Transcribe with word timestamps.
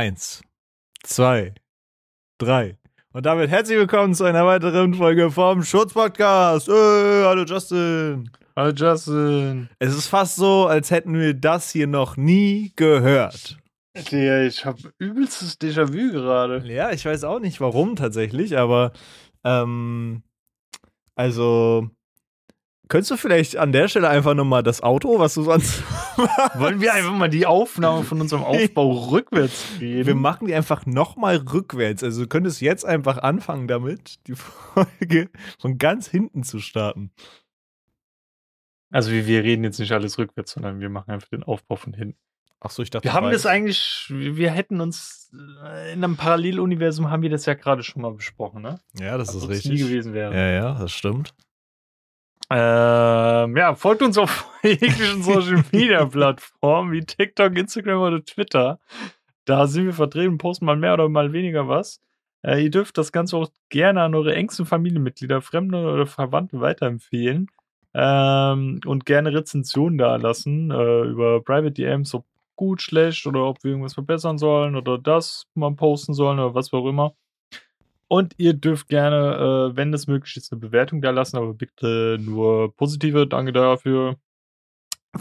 Eins, 0.00 0.40
zwei, 1.02 1.52
drei. 2.38 2.78
Und 3.12 3.26
damit 3.26 3.50
herzlich 3.50 3.76
willkommen 3.76 4.14
zu 4.14 4.24
einer 4.24 4.46
weiteren 4.46 4.94
Folge 4.94 5.30
vom 5.30 5.62
Schutzpodcast. 5.62 6.70
Äh, 6.70 6.72
hallo 6.72 7.44
Justin. 7.44 8.30
Hallo 8.56 8.72
Justin. 8.74 9.68
Es 9.78 9.94
ist 9.94 10.06
fast 10.06 10.36
so, 10.36 10.66
als 10.66 10.90
hätten 10.90 11.12
wir 11.12 11.34
das 11.34 11.70
hier 11.70 11.86
noch 11.86 12.16
nie 12.16 12.72
gehört. 12.76 13.58
Digga, 13.94 14.44
ich 14.44 14.64
habe 14.64 14.90
übelstes 14.98 15.60
Déjà-vu 15.60 16.12
gerade. 16.12 16.66
Ja, 16.66 16.92
ich 16.92 17.04
weiß 17.04 17.24
auch 17.24 17.38
nicht 17.38 17.60
warum 17.60 17.94
tatsächlich, 17.94 18.56
aber 18.56 18.92
ähm, 19.44 20.22
also 21.14 21.90
Könntest 22.90 23.12
du 23.12 23.16
vielleicht 23.16 23.56
an 23.56 23.70
der 23.70 23.86
Stelle 23.86 24.08
einfach 24.08 24.34
nochmal 24.34 24.64
das 24.64 24.82
Auto, 24.82 25.20
was 25.20 25.34
du 25.34 25.42
sonst 25.42 25.84
Wollen 26.54 26.80
wir 26.80 26.92
einfach 26.92 27.12
mal 27.12 27.30
die 27.30 27.46
Aufnahme 27.46 28.02
von 28.02 28.20
unserem 28.20 28.42
Aufbau 28.42 28.90
rückwärts 29.12 29.64
gehen? 29.78 30.04
Wir 30.06 30.16
machen 30.16 30.48
die 30.48 30.54
einfach 30.54 30.86
nochmal 30.86 31.36
rückwärts. 31.36 32.02
Also 32.02 32.22
du 32.22 32.28
könntest 32.28 32.60
jetzt 32.60 32.84
einfach 32.84 33.18
anfangen 33.18 33.68
damit, 33.68 34.18
die 34.26 34.34
Folge 34.34 35.30
von 35.60 35.78
ganz 35.78 36.08
hinten 36.08 36.42
zu 36.42 36.58
starten. 36.58 37.12
Also 38.90 39.12
wir, 39.12 39.28
wir 39.28 39.44
reden 39.44 39.62
jetzt 39.62 39.78
nicht 39.78 39.92
alles 39.92 40.18
rückwärts, 40.18 40.50
sondern 40.50 40.80
wir 40.80 40.90
machen 40.90 41.12
einfach 41.12 41.28
den 41.28 41.44
Aufbau 41.44 41.76
von 41.76 41.94
hinten. 41.94 42.18
Ach 42.58 42.70
so, 42.70 42.82
ich 42.82 42.90
dachte, 42.90 43.04
wir 43.04 43.12
haben 43.12 43.30
das 43.30 43.46
eigentlich, 43.46 44.06
wir 44.10 44.50
hätten 44.50 44.80
uns 44.80 45.30
äh, 45.32 45.92
in 45.92 46.02
einem 46.02 46.16
Paralleluniversum 46.16 47.08
haben 47.08 47.22
wir 47.22 47.30
das 47.30 47.46
ja 47.46 47.54
gerade 47.54 47.84
schon 47.84 48.02
mal 48.02 48.12
besprochen, 48.12 48.62
ne? 48.62 48.80
Ja, 48.98 49.16
das 49.16 49.28
Als 49.28 49.44
ist 49.44 49.48
richtig. 49.48 49.70
nie 49.70 49.78
gewesen 49.78 50.12
wäre. 50.12 50.34
Ja, 50.34 50.50
ja, 50.50 50.74
das 50.74 50.90
stimmt. 50.90 51.32
Ähm, 52.52 53.56
ja, 53.56 53.74
folgt 53.76 54.02
uns 54.02 54.18
auf 54.18 54.48
jeglichen 54.64 55.22
Social 55.22 55.64
Media 55.72 56.04
Plattformen 56.04 56.92
wie 56.92 57.04
TikTok, 57.04 57.56
Instagram 57.56 58.00
oder 58.00 58.24
Twitter. 58.24 58.80
Da 59.44 59.66
sind 59.66 59.86
wir 59.86 59.92
vertreten, 59.92 60.38
posten 60.38 60.64
mal 60.64 60.76
mehr 60.76 60.94
oder 60.94 61.08
mal 61.08 61.32
weniger 61.32 61.68
was. 61.68 62.00
Äh, 62.42 62.64
ihr 62.64 62.70
dürft 62.70 62.98
das 62.98 63.12
Ganze 63.12 63.36
auch 63.36 63.48
gerne 63.68 64.02
an 64.02 64.14
eure 64.14 64.34
engsten 64.34 64.66
Familienmitglieder, 64.66 65.42
Fremde 65.42 65.78
oder 65.78 66.06
Verwandte 66.06 66.60
weiterempfehlen. 66.60 67.48
Ähm, 67.94 68.80
und 68.84 69.06
gerne 69.06 69.32
Rezensionen 69.32 69.98
da 69.98 70.16
lassen 70.16 70.70
äh, 70.70 71.02
über 71.02 71.42
Private 71.42 71.72
DMs, 71.72 72.14
ob 72.14 72.24
gut, 72.56 72.82
schlecht 72.82 73.26
oder 73.26 73.46
ob 73.46 73.62
wir 73.64 73.70
irgendwas 73.70 73.94
verbessern 73.94 74.38
sollen 74.38 74.76
oder 74.76 74.98
das 74.98 75.46
mal 75.54 75.74
posten 75.74 76.14
sollen 76.14 76.38
oder 76.38 76.54
was 76.54 76.72
auch 76.72 76.86
immer. 76.86 77.14
Und 78.12 78.34
ihr 78.38 78.54
dürft 78.54 78.88
gerne, 78.88 79.70
äh, 79.70 79.76
wenn 79.76 79.94
es 79.94 80.08
möglich 80.08 80.36
ist, 80.36 80.50
eine 80.50 80.60
Bewertung 80.60 81.00
da 81.00 81.10
lassen, 81.10 81.36
aber 81.36 81.54
bitte 81.54 82.18
nur 82.20 82.74
positive. 82.74 83.28
Danke 83.28 83.52
dafür. 83.52 84.16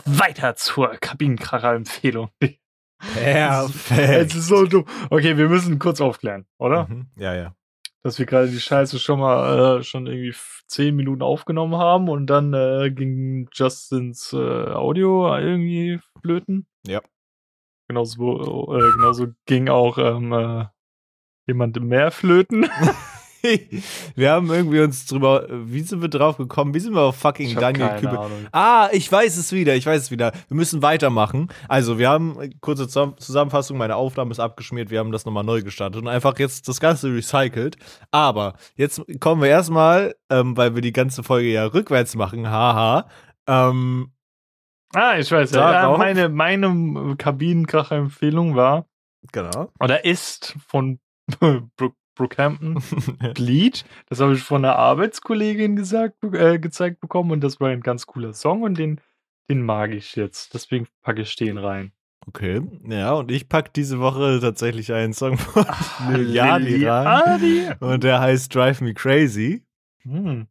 Weiter 0.06 0.56
zur 0.56 0.90
Kabinenkracher-Empfehlung. 0.96 2.32
Perfekt. 3.00 4.32
Es 4.32 4.36
ist 4.36 4.48
so 4.48 4.66
dumm. 4.66 4.86
Okay, 5.12 5.38
wir 5.38 5.50
müssen 5.50 5.78
kurz 5.78 6.02
aufklären, 6.02 6.48
oder? 6.58 6.88
Mhm. 6.88 7.12
Ja, 7.16 7.36
ja. 7.36 7.56
Dass 8.02 8.18
wir 8.18 8.26
gerade 8.26 8.50
die 8.50 8.60
Scheiße 8.60 8.98
schon 8.98 9.20
mal 9.20 9.78
äh, 9.78 9.84
schon 9.84 10.08
irgendwie 10.08 10.36
zehn 10.66 10.96
Minuten 10.96 11.22
aufgenommen 11.22 11.76
haben 11.76 12.10
und 12.10 12.26
dann 12.26 12.56
äh, 12.56 12.90
ging 12.90 13.50
Justins 13.54 14.34
äh, 14.34 14.38
Audio 14.38 15.38
irgendwie 15.38 16.00
flöten. 16.22 16.66
Ja. 16.88 17.02
Genauso, 17.88 18.76
äh, 18.76 18.92
genauso 18.96 19.28
ging 19.46 19.70
auch 19.70 20.00
ähm, 20.00 20.68
äh, 21.50 21.52
jemand 21.52 21.82
mehr 21.82 22.12
flöten. 22.12 22.70
wir 24.16 24.32
haben 24.32 24.52
irgendwie 24.52 24.82
uns 24.82 25.06
drüber, 25.06 25.48
wie 25.50 25.82
sind 25.82 26.02
wir 26.02 26.10
drauf 26.10 26.38
gekommen? 26.38 26.74
Wie 26.74 26.80
sind 26.80 26.94
wir 26.94 27.02
auf 27.02 27.16
fucking 27.16 27.56
Daniel 27.56 27.90
Kübel? 28.00 28.18
Ahnung. 28.18 28.48
Ah, 28.52 28.90
ich 28.92 29.10
weiß 29.12 29.38
es 29.38 29.52
wieder, 29.52 29.76
ich 29.76 29.86
weiß 29.86 30.02
es 30.04 30.12
wieder. 30.12 30.32
Wir 30.48 30.58
müssen 30.58 30.82
weitermachen. 30.82 31.48
Also, 31.68 31.98
wir 31.98 32.10
haben, 32.10 32.40
äh, 32.42 32.50
kurze 32.60 32.88
Zusammen- 32.88 33.18
Zusammenfassung, 33.18 33.78
meine 33.78 33.96
Aufnahme 33.96 34.32
ist 34.32 34.40
abgeschmiert, 34.40 34.90
wir 34.90 35.00
haben 35.00 35.12
das 35.12 35.26
nochmal 35.26 35.44
neu 35.44 35.62
gestartet 35.62 36.02
und 36.02 36.08
einfach 36.08 36.38
jetzt 36.38 36.68
das 36.68 36.80
Ganze 36.80 37.14
recycelt. 37.14 37.78
Aber 38.12 38.56
jetzt 38.76 39.02
kommen 39.20 39.42
wir 39.42 39.50
erstmal, 39.50 40.16
ähm, 40.30 40.58
weil 40.58 40.76
wir 40.76 40.82
die 40.82 40.94
ganze 40.94 41.24
Folge 41.24 41.50
ja 41.50 41.66
rückwärts 41.66 42.16
machen, 42.16 42.50
haha. 42.50 43.08
Ähm, 43.48 44.12
Ah, 44.96 45.20
ich 45.20 45.32
weiß. 45.32 45.52
Ja, 45.52 45.96
meine 45.98 46.30
meine 46.30 47.16
Kabinenkracher-Empfehlung 47.16 48.56
war 48.56 48.88
genau. 49.32 49.72
oder 49.80 50.04
ist 50.04 50.56
von 50.68 51.00
Brook, 51.78 51.96
Brookhampton 52.16 52.82
Bleed. 53.34 53.86
Das 54.10 54.20
habe 54.20 54.34
ich 54.34 54.42
von 54.42 54.64
einer 54.64 54.76
Arbeitskollegin 54.76 55.76
gesagt, 55.76 56.24
äh, 56.24 56.60
gezeigt 56.60 57.00
bekommen 57.00 57.32
und 57.32 57.42
das 57.42 57.60
war 57.60 57.70
ein 57.70 57.82
ganz 57.82 58.06
cooler 58.06 58.34
Song 58.34 58.62
und 58.62 58.78
den, 58.78 59.00
den 59.50 59.62
mag 59.62 59.92
ich 59.92 60.16
jetzt. 60.16 60.54
Deswegen 60.54 60.88
packe 61.02 61.22
ich 61.22 61.36
den 61.36 61.58
rein. 61.58 61.94
Okay, 62.28 62.62
ja, 62.88 63.14
und 63.14 63.32
ich 63.32 63.48
pack 63.48 63.74
diese 63.74 64.00
Woche 64.00 64.40
tatsächlich 64.42 64.92
einen 64.94 65.14
Song 65.14 65.38
von 65.38 65.66
Yachty 66.32 66.86
rein. 66.86 67.08
Adi. 67.08 67.70
Und 67.80 68.04
der 68.04 68.20
heißt 68.20 68.54
Drive 68.54 68.82
Me 68.82 68.94
Crazy. 68.94 69.64
Hm. 70.04 70.48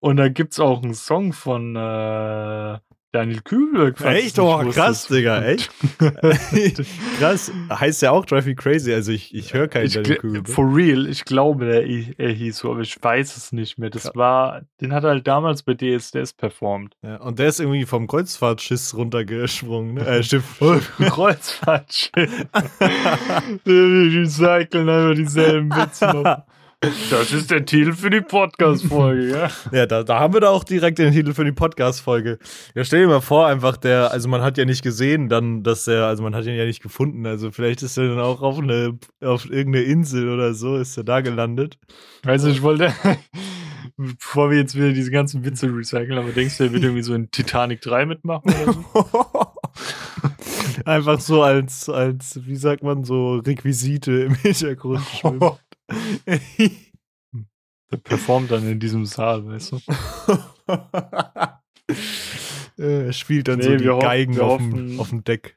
Und 0.00 0.16
da 0.18 0.28
gibt 0.28 0.52
es 0.52 0.60
auch 0.60 0.82
einen 0.82 0.94
Song 0.94 1.32
von 1.32 1.74
äh, 1.74 2.78
Daniel 3.12 3.40
Kübelberg. 3.42 4.00
Echt? 4.02 4.38
Oh, 4.38 4.58
krass. 4.70 5.06
Digga, 5.08 5.42
echt? 5.42 5.70
krass. 7.18 7.50
Heißt 7.70 8.02
ja 8.02 8.10
auch 8.10 8.26
Drive 8.26 8.46
Me 8.46 8.54
Crazy. 8.54 8.92
Also 8.92 9.12
ich, 9.12 9.34
ich 9.34 9.54
höre 9.54 9.68
keinen 9.68 9.86
Ich 9.86 9.94
Daniel 9.94 10.16
Kübelberg. 10.16 10.54
for 10.54 10.74
real, 10.74 11.06
ich 11.06 11.24
glaube, 11.24 11.64
der, 11.66 11.84
er 12.18 12.32
hieß 12.32 12.58
so, 12.58 12.72
aber 12.72 12.80
ich 12.80 12.96
weiß 13.00 13.36
es 13.36 13.52
nicht 13.52 13.78
mehr. 13.78 13.90
Das 13.90 14.02
Krass. 14.04 14.16
war, 14.16 14.62
den 14.80 14.92
hat 14.92 15.04
er 15.04 15.10
halt 15.10 15.26
damals 15.26 15.62
bei 15.62 15.74
DSDS 15.74 16.34
performt. 16.34 16.94
Ja, 17.02 17.16
und 17.16 17.38
der 17.38 17.48
ist 17.48 17.60
irgendwie 17.60 17.86
vom 17.86 18.06
Kreuzfahrtschiff 18.06 18.94
runtergesprungen. 18.94 19.94
Ne? 19.94 20.06
Äh, 20.06 20.22
Schiff. 20.22 20.58
Kreuzfahrtschiff. 20.98 22.12
die, 23.66 24.26
cyclen 24.26 24.88
einfach 24.88 25.14
dieselben 25.14 25.70
Witze 25.70 26.06
noch. 26.06 26.42
Das 27.10 27.32
ist 27.32 27.50
der 27.50 27.64
Titel 27.64 27.92
für 27.92 28.10
die 28.10 28.20
Podcast-Folge, 28.20 29.28
ja? 29.30 29.50
ja, 29.72 29.86
da, 29.86 30.04
da 30.04 30.20
haben 30.20 30.34
wir 30.34 30.40
da 30.40 30.50
auch 30.50 30.62
direkt 30.62 30.98
den 30.98 31.12
Titel 31.12 31.32
für 31.32 31.44
die 31.44 31.52
Podcast-Folge. 31.52 32.38
Ja, 32.74 32.84
stell 32.84 33.00
dir 33.00 33.08
mal 33.08 33.20
vor, 33.20 33.46
einfach 33.46 33.76
der, 33.76 34.12
also 34.12 34.28
man 34.28 34.42
hat 34.42 34.56
ja 34.56 34.64
nicht 34.64 34.82
gesehen, 34.82 35.28
dann, 35.28 35.62
dass 35.62 35.84
der, 35.86 36.04
also 36.04 36.22
man 36.22 36.34
hat 36.34 36.44
ihn 36.44 36.54
ja 36.54 36.64
nicht 36.64 36.82
gefunden. 36.82 37.26
Also 37.26 37.50
vielleicht 37.50 37.82
ist 37.82 37.96
er 37.96 38.08
dann 38.08 38.20
auch 38.20 38.40
auf 38.40 38.58
eine, 38.58 38.98
auf 39.20 39.50
irgendeine 39.50 39.84
Insel 39.84 40.28
oder 40.28 40.54
so, 40.54 40.76
ist 40.76 40.96
er 40.96 41.04
da 41.04 41.22
gelandet. 41.22 41.78
Also 42.24 42.48
ich 42.48 42.62
wollte, 42.62 42.92
bevor 43.96 44.50
wir 44.50 44.58
jetzt 44.58 44.76
wieder 44.76 44.92
diese 44.92 45.10
ganzen 45.10 45.44
Witze 45.44 45.66
recyceln, 45.66 46.18
aber 46.18 46.30
denkst 46.30 46.58
du, 46.58 46.64
er 46.64 46.72
wird 46.72 46.84
irgendwie 46.84 47.02
so 47.02 47.14
in 47.14 47.30
Titanic 47.30 47.80
3 47.80 48.06
mitmachen 48.06 48.52
oder 48.62 48.72
so? 48.72 49.46
Einfach 50.84 51.20
so 51.20 51.42
als, 51.42 51.88
als, 51.88 52.40
wie 52.44 52.56
sagt 52.56 52.82
man, 52.82 53.02
so 53.04 53.36
Requisite 53.36 54.12
im 54.12 54.34
Hintergrund 54.34 55.02
schwimmen. 55.18 55.40
Der 57.92 57.98
performt 57.98 58.50
dann 58.50 58.68
in 58.68 58.80
diesem 58.80 59.04
Saal, 59.06 59.46
weißt 59.46 59.72
du? 59.72 59.78
Äh, 62.78 63.06
Er 63.06 63.12
spielt 63.14 63.48
dann 63.48 63.58
Nee, 63.58 63.64
so 63.64 63.76
die 63.76 63.88
hoffen- 63.88 64.02
Geigen 64.02 64.38
auf 64.40 64.58
dem, 64.58 64.72
hoffen- 64.72 65.00
auf 65.00 65.08
dem 65.10 65.24
Deck. 65.24 65.56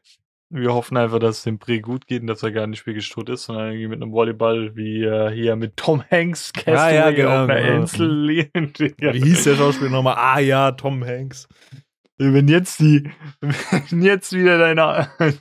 Wir 0.51 0.73
hoffen 0.73 0.95
einfach, 0.97 1.19
dass 1.19 1.39
es 1.39 1.44
dem 1.44 1.57
Bre 1.59 1.79
gut 1.81 2.07
geht 2.07 2.22
und 2.22 2.28
dass 2.28 2.41
er 2.44 2.51
gar 2.51 2.66
nicht 2.66 2.85
wirklich 2.88 3.09
tot 3.09 3.29
ist, 3.29 3.44
sondern 3.44 3.68
irgendwie 3.72 3.88
mit 3.89 4.01
einem 4.01 4.12
Volleyball 4.13 4.75
wie 4.75 5.03
äh, 5.03 5.29
hier 5.31 5.56
mit 5.57 5.75
Tom 5.78 6.01
Hanks 6.09 6.51
Ah, 6.56 6.62
ja, 6.66 6.73
Castaway 7.03 7.16
genau, 7.16 7.44
auf 7.44 7.50
einer 7.50 7.62
genau. 7.62 7.81
Insel. 7.81 8.28
Wie 9.13 9.22
hieß 9.23 9.44
der 9.44 9.56
Schauspieler 9.57 9.89
nochmal? 9.91 10.16
Ah 10.18 10.39
ja, 10.39 10.72
Tom 10.72 11.03
Hanks. 11.06 11.47
Wenn 12.22 12.50
jetzt 12.50 12.81
die, 12.81 13.09
wenn 13.40 14.02
jetzt 14.02 14.34
wieder 14.34 14.57
dein 14.57 15.07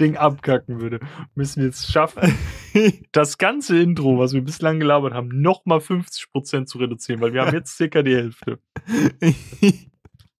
Ding 0.00 0.16
abkacken 0.16 0.80
würde, 0.80 0.98
müssen 1.36 1.62
wir 1.62 1.68
es 1.68 1.86
schaffen, 1.86 2.36
das 3.12 3.38
ganze 3.38 3.78
Intro, 3.78 4.18
was 4.18 4.32
wir 4.32 4.42
bislang 4.42 4.80
gelabert 4.80 5.14
haben, 5.14 5.28
nochmal 5.40 5.78
50% 5.78 6.66
zu 6.66 6.78
reduzieren, 6.78 7.20
weil 7.20 7.32
wir 7.32 7.42
haben 7.42 7.54
jetzt 7.54 7.76
circa 7.76 8.02
die 8.02 8.16
Hälfte. 8.16 8.58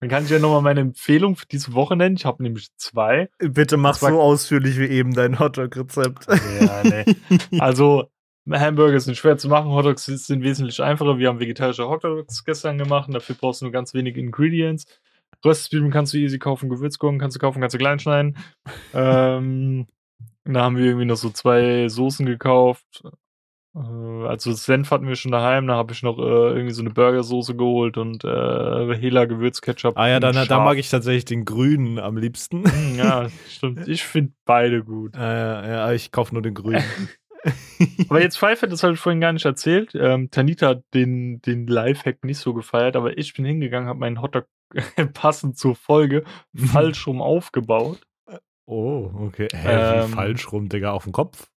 Dann 0.01 0.11
kann 0.11 0.25
ich 0.25 0.31
ja 0.31 0.41
nochmal 0.41 0.61
meine 0.61 0.81
Empfehlung 0.81 1.37
für 1.37 1.47
diese 1.47 1.73
Woche 1.73 1.95
nennen. 1.95 2.17
Ich 2.17 2.25
habe 2.25 2.43
nämlich 2.43 2.69
zwei. 2.77 3.31
Bitte 3.39 3.77
mach 3.77 3.95
so 3.95 4.21
ausführlich 4.21 4.79
wie 4.81 4.87
eben 4.87 5.15
dein 5.15 5.39
Hotdog-Rezept. 5.39 6.27
Ja, 6.61 6.83
nee. 6.83 7.61
Also, 7.61 8.11
Hamburger 8.51 8.99
sind 8.99 9.17
schwer 9.17 9.39
zu 9.39 9.49
machen, 9.49 9.71
Hotdogs 9.71 10.05
sind 10.05 10.43
wesentlich 10.43 10.83
einfacher. 10.83 11.19
Wir 11.19 11.29
haben 11.29 11.41
vegetarische 11.41 11.89
Hotdogs 11.89 12.45
gestern 12.45 12.77
gemacht, 12.77 13.07
und 13.07 13.15
dafür 13.15 13.37
brauchst 13.37 13.61
du 13.61 13.67
nur 13.67 13.73
ganz 13.73 13.95
wenige 13.95 14.21
Ingredients. 14.21 14.87
Röstzwiebeln 15.45 15.91
kannst 15.91 16.13
du 16.15 16.19
easy 16.19 16.39
kaufen, 16.39 16.69
Gewürzgurken 16.69 17.19
kannst 17.19 17.37
du 17.37 17.41
kaufen, 17.41 17.61
kannst 17.61 17.75
du 17.75 17.79
klein 17.79 17.99
schneiden. 17.99 18.37
ähm, 18.95 19.87
da 20.45 20.63
haben 20.63 20.77
wir 20.77 20.85
irgendwie 20.85 21.07
noch 21.07 21.17
so 21.17 21.31
zwei 21.31 21.89
Soßen 21.89 22.25
gekauft. 22.27 23.03
Äh, 23.75 23.79
also 23.79 24.53
Senf 24.53 24.91
hatten 24.91 25.09
wir 25.09 25.17
schon 25.17 25.33
daheim, 25.33 25.67
da 25.67 25.75
habe 25.75 25.93
ich 25.93 26.03
noch 26.03 26.19
äh, 26.19 26.23
irgendwie 26.23 26.73
so 26.75 26.83
eine 26.83 26.91
Burgersoße 26.91 27.57
geholt 27.57 27.97
und 27.99 28.25
äh, 28.25 28.97
Hela 28.97 29.25
Gewürzketchup. 29.27 29.97
Ah 29.97 30.09
ja, 30.09 30.21
dann, 30.21 30.35
da 30.49 30.61
mag 30.65 30.79
ich 30.79 30.89
tatsächlich 30.89 31.25
den 31.25 31.45
grünen 31.45 31.99
am 31.99 32.17
liebsten. 32.17 32.65
Hm, 32.65 32.95
Ja, 32.97 33.29
stimmt. 33.49 33.87
Ich 33.89 34.05
finde 34.05 34.33
beide 34.45 34.83
gut. 34.85 35.15
Äh, 35.15 35.19
ja, 35.21 35.93
ich 35.93 36.13
kaufe 36.13 36.33
nur 36.35 36.43
den 36.43 36.55
grünen. 36.55 36.85
Aber 38.09 38.21
jetzt 38.21 38.39
Pfeife, 38.39 38.67
das 38.67 38.83
habe 38.83 38.95
ich 38.95 38.99
vorhin 39.01 39.21
gar 39.21 39.33
nicht 39.33 39.45
erzählt. 39.45 39.95
Ähm, 39.95 40.31
Tanita 40.31 40.69
hat 40.69 40.83
den, 40.95 41.41
den 41.43 41.67
Lifehack 41.69 42.25
nicht 42.25 42.39
so 42.39 42.55
gefeiert, 42.55 42.97
aber 42.97 43.19
ich 43.19 43.35
bin 43.35 43.45
hingegangen, 43.45 43.89
habe 43.89 44.01
meinen 44.01 44.21
Hotdog 44.21 44.47
passend 45.15 45.59
zur 45.59 45.75
Folge 45.75 46.25
falsch 46.55 47.07
rum 47.07 47.21
aufgebaut. 47.23 48.01
oh, 48.67 49.11
okay. 49.21 49.49
Hä, 49.53 50.03
Ähm, 50.03 50.09
falsch 50.09 50.53
rum, 50.53 50.69
Digga, 50.69 50.93
auf 50.93 51.05
dem 51.05 51.13
Kopf? 51.13 51.51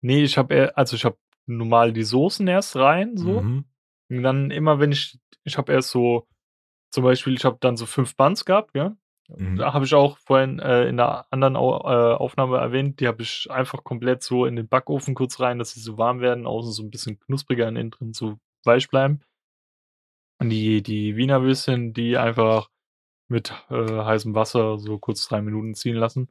Nee, 0.00 0.22
ich 0.22 0.38
habe 0.38 0.76
also 0.76 0.96
ich 0.96 1.04
habe 1.04 1.16
normal 1.46 1.92
die 1.92 2.04
Soßen 2.04 2.46
erst 2.48 2.76
rein, 2.76 3.16
so. 3.16 3.42
Mhm. 3.42 3.64
Und 4.10 4.22
dann 4.22 4.50
immer, 4.50 4.78
wenn 4.78 4.92
ich, 4.92 5.18
ich 5.44 5.56
habe 5.56 5.72
erst 5.72 5.90
so, 5.90 6.26
zum 6.90 7.04
Beispiel, 7.04 7.34
ich 7.34 7.44
habe 7.44 7.56
dann 7.60 7.76
so 7.76 7.86
fünf 7.86 8.16
Buns 8.16 8.44
gehabt, 8.44 8.76
ja. 8.76 8.96
Mhm. 9.28 9.56
Da 9.56 9.72
habe 9.72 9.84
ich 9.84 9.94
auch 9.94 10.18
vorhin 10.18 10.58
äh, 10.58 10.84
in 10.88 10.96
der 10.96 11.26
anderen 11.30 11.56
Au 11.56 11.78
äh, 11.80 12.14
Aufnahme 12.14 12.58
erwähnt, 12.58 13.00
die 13.00 13.08
habe 13.08 13.22
ich 13.22 13.48
einfach 13.50 13.82
komplett 13.84 14.22
so 14.22 14.46
in 14.46 14.56
den 14.56 14.68
Backofen 14.68 15.14
kurz 15.14 15.40
rein, 15.40 15.58
dass 15.58 15.72
sie 15.72 15.80
so 15.80 15.96
warm 15.96 16.20
werden, 16.20 16.46
außen 16.46 16.72
so 16.72 16.82
ein 16.82 16.90
bisschen 16.90 17.18
knuspriger 17.18 17.68
und 17.68 17.76
innen 17.76 17.90
drin 17.90 18.12
so 18.12 18.36
weich 18.64 18.88
bleiben. 18.88 19.20
Und 20.42 20.50
die, 20.50 20.82
die 20.82 21.16
Wiener 21.16 21.42
Würstchen, 21.42 21.92
die 21.92 22.16
einfach 22.16 22.68
mit 23.28 23.52
äh, 23.70 23.74
heißem 24.04 24.34
Wasser 24.34 24.78
so 24.78 24.98
kurz 24.98 25.26
drei 25.26 25.40
Minuten 25.42 25.74
ziehen 25.74 25.96
lassen. 25.96 26.28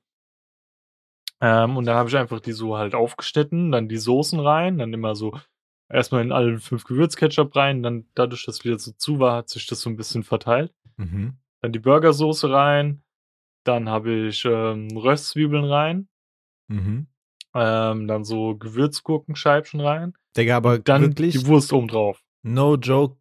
Ähm, 1.41 1.77
und 1.77 1.85
dann 1.85 1.95
habe 1.95 2.09
ich 2.09 2.15
einfach 2.17 2.39
die 2.39 2.51
so 2.51 2.77
halt 2.77 2.93
aufgeschnitten, 2.93 3.71
dann 3.71 3.89
die 3.89 3.97
Soßen 3.97 4.39
rein, 4.39 4.77
dann 4.77 4.93
immer 4.93 5.15
so 5.15 5.37
erstmal 5.89 6.21
in 6.21 6.31
alle 6.31 6.59
fünf 6.59 6.83
Gewürzketchup 6.83 7.55
rein, 7.55 7.81
dann 7.83 8.05
dadurch, 8.13 8.45
dass 8.45 8.63
wieder 8.63 8.77
so 8.77 8.91
zu 8.91 9.19
war, 9.19 9.37
hat 9.37 9.49
sich 9.49 9.65
das 9.65 9.81
so 9.81 9.89
ein 9.89 9.97
bisschen 9.97 10.23
verteilt. 10.23 10.73
Mhm. 10.97 11.37
Dann 11.61 11.71
die 11.73 11.79
Burgersoße 11.79 12.51
rein, 12.51 13.03
dann 13.63 13.89
habe 13.89 14.27
ich 14.27 14.45
ähm, 14.45 14.89
Röstzwiebeln 14.95 15.65
rein, 15.65 16.07
Mhm. 16.67 17.07
ähm, 17.53 18.07
dann 18.07 18.23
so 18.23 18.55
Gewürzgurkenscheibchen 18.55 19.81
rein, 19.81 20.13
Digga, 20.37 20.55
aber 20.57 20.79
dann 20.79 21.01
wirklich, 21.01 21.33
die 21.37 21.45
Wurst 21.47 21.73
oben 21.73 21.87
drauf. 21.89 22.23
no 22.43 22.75
joke, 22.75 23.17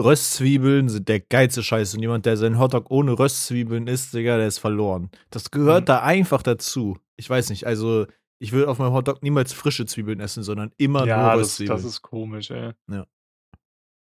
Röstzwiebeln 0.00 0.88
sind 0.88 1.08
der 1.08 1.20
geilste 1.20 1.62
Scheiß. 1.62 1.94
Und 1.94 2.00
jemand, 2.02 2.26
der 2.26 2.36
seinen 2.36 2.58
Hotdog 2.58 2.90
ohne 2.90 3.18
Röstzwiebeln 3.18 3.86
isst, 3.86 4.14
Digga, 4.14 4.36
der 4.36 4.46
ist 4.46 4.58
verloren. 4.58 5.10
Das 5.30 5.50
gehört 5.50 5.82
Mhm. 5.82 5.86
da 5.86 6.02
einfach 6.02 6.42
dazu. 6.42 6.96
Ich 7.16 7.28
weiß 7.28 7.50
nicht, 7.50 7.66
also 7.66 8.06
ich 8.38 8.52
würde 8.52 8.70
auf 8.70 8.78
meinem 8.78 8.92
Hotdog 8.92 9.22
niemals 9.22 9.52
frische 9.52 9.86
Zwiebeln 9.86 10.20
essen, 10.20 10.42
sondern 10.44 10.72
immer 10.76 11.00
nur 11.00 11.08
Ja, 11.08 11.30
das, 11.34 11.40
Röstzwiebeln. 11.40 11.76
das 11.76 11.84
ist 11.84 12.02
komisch, 12.02 12.50
ey. 12.50 12.72
Ja. 12.90 13.06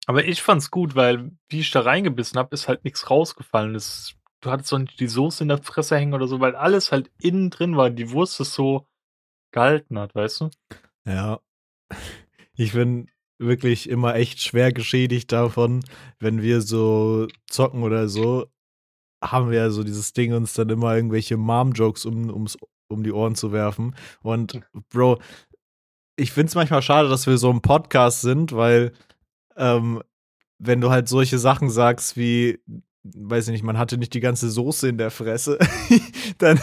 Aber 0.05 0.25
ich 0.25 0.41
fand's 0.41 0.71
gut, 0.71 0.95
weil 0.95 1.31
wie 1.49 1.59
ich 1.59 1.71
da 1.71 1.81
reingebissen 1.81 2.37
habe, 2.39 2.53
ist 2.53 2.67
halt 2.67 2.83
nichts 2.83 3.09
rausgefallen. 3.09 3.73
Das, 3.73 4.15
du 4.41 4.51
hattest 4.51 4.71
doch 4.71 4.79
nicht 4.79 4.99
die 4.99 5.07
Soße 5.07 5.43
in 5.43 5.47
der 5.49 5.61
Fresse 5.61 5.95
hängen 5.95 6.13
oder 6.13 6.27
so, 6.27 6.39
weil 6.39 6.55
alles 6.55 6.91
halt 6.91 7.09
innen 7.21 7.51
drin 7.51 7.77
war. 7.77 7.89
Die 7.89 8.09
Wurst 8.11 8.39
es 8.39 8.53
so 8.53 8.87
gehalten 9.51 9.97
hat, 9.99 10.15
weißt 10.15 10.41
du? 10.41 10.49
Ja. 11.05 11.39
Ich 12.55 12.73
bin 12.73 13.09
wirklich 13.39 13.89
immer 13.89 14.15
echt 14.15 14.41
schwer 14.41 14.71
geschädigt 14.71 15.31
davon, 15.31 15.83
wenn 16.19 16.41
wir 16.41 16.61
so 16.61 17.27
zocken 17.47 17.83
oder 17.83 18.07
so, 18.07 18.45
haben 19.23 19.49
wir 19.49 19.59
ja 19.59 19.69
so 19.69 19.83
dieses 19.83 20.13
Ding, 20.13 20.33
uns 20.33 20.53
dann 20.53 20.69
immer 20.69 20.95
irgendwelche 20.95 21.37
Mom-Jokes 21.37 22.05
um, 22.05 22.29
ums, 22.29 22.57
um 22.89 23.03
die 23.03 23.11
Ohren 23.11 23.35
zu 23.35 23.51
werfen. 23.51 23.95
Und 24.21 24.61
Bro, 24.89 25.19
ich 26.15 26.31
find's 26.31 26.55
manchmal 26.55 26.81
schade, 26.81 27.09
dass 27.09 27.27
wir 27.27 27.37
so 27.37 27.49
ein 27.49 27.61
Podcast 27.61 28.21
sind, 28.21 28.51
weil 28.51 28.91
ähm, 29.55 30.01
wenn 30.59 30.81
du 30.81 30.89
halt 30.89 31.07
solche 31.07 31.39
Sachen 31.39 31.69
sagst 31.69 32.17
wie, 32.17 32.59
weiß 33.03 33.47
ich 33.47 33.51
nicht, 33.51 33.63
man 33.63 33.77
hatte 33.77 33.97
nicht 33.97 34.13
die 34.13 34.19
ganze 34.19 34.49
Soße 34.49 34.87
in 34.87 34.97
der 34.97 35.11
Fresse, 35.11 35.57
dann 36.37 36.59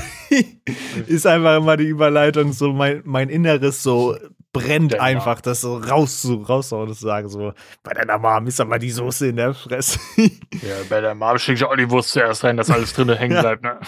ist 1.06 1.26
einfach 1.26 1.56
immer 1.56 1.76
die 1.76 1.88
Überleitung 1.88 2.52
so, 2.52 2.72
mein, 2.72 3.02
mein 3.04 3.28
Inneres 3.28 3.82
so 3.82 4.16
brennt 4.52 4.92
Der 4.92 5.02
einfach, 5.02 5.40
das 5.40 5.60
so 5.60 5.76
raus 5.76 6.22
zu 6.22 6.34
raushauen 6.42 6.88
und 6.88 6.94
zu 6.94 7.04
sagen, 7.04 7.28
so, 7.28 7.52
bei 7.82 7.92
deiner 7.94 8.18
Mom 8.18 8.46
ist 8.46 8.60
aber 8.60 8.78
die 8.78 8.90
Soße 8.90 9.28
in 9.28 9.36
der 9.36 9.54
Fresse. 9.54 9.98
Ja, 10.62 10.74
bei 10.88 11.00
der 11.00 11.14
Mom 11.14 11.38
schicke 11.38 11.58
ich 11.58 11.64
auch 11.64 11.76
die 11.76 11.88
Wurst 11.90 12.10
zuerst 12.10 12.42
rein, 12.44 12.56
dass 12.56 12.70
alles 12.70 12.92
drinnen 12.92 13.16
hängen 13.16 13.38
bleibt, 13.40 13.62
ne? 13.62 13.78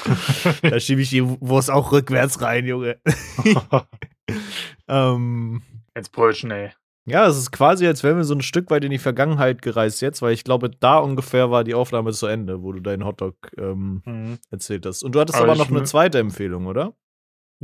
da 0.62 0.80
schiebe 0.80 1.02
ich 1.02 1.10
die 1.10 1.22
Wurst 1.24 1.70
auch 1.70 1.90
rückwärts 1.92 2.40
rein, 2.40 2.64
Junge. 2.66 2.98
ähm, 4.88 5.62
Jetzt 5.96 6.12
Brötchen, 6.12 6.50
ey. 6.50 6.70
ja, 7.04 7.26
es 7.26 7.36
ist 7.36 7.50
quasi, 7.52 7.86
als 7.86 8.02
wären 8.02 8.16
wir 8.16 8.24
so 8.24 8.34
ein 8.34 8.40
Stück 8.42 8.70
weit 8.70 8.84
in 8.84 8.90
die 8.90 8.98
Vergangenheit 8.98 9.60
gereist 9.60 10.00
jetzt, 10.00 10.22
weil 10.22 10.32
ich 10.32 10.44
glaube, 10.44 10.70
da 10.70 10.98
ungefähr 10.98 11.50
war 11.50 11.64
die 11.64 11.74
Aufnahme 11.74 12.12
zu 12.12 12.26
Ende, 12.26 12.62
wo 12.62 12.72
du 12.72 12.80
deinen 12.80 13.04
Hotdog 13.04 13.34
ähm, 13.58 14.02
Mhm. 14.06 14.38
erzählt 14.50 14.86
hast. 14.86 15.02
Und 15.02 15.14
du 15.14 15.20
hattest 15.20 15.38
Aber 15.38 15.50
aber 15.52 15.58
noch 15.58 15.70
eine 15.70 15.82
zweite 15.84 16.18
Empfehlung, 16.18 16.66
oder? 16.66 16.94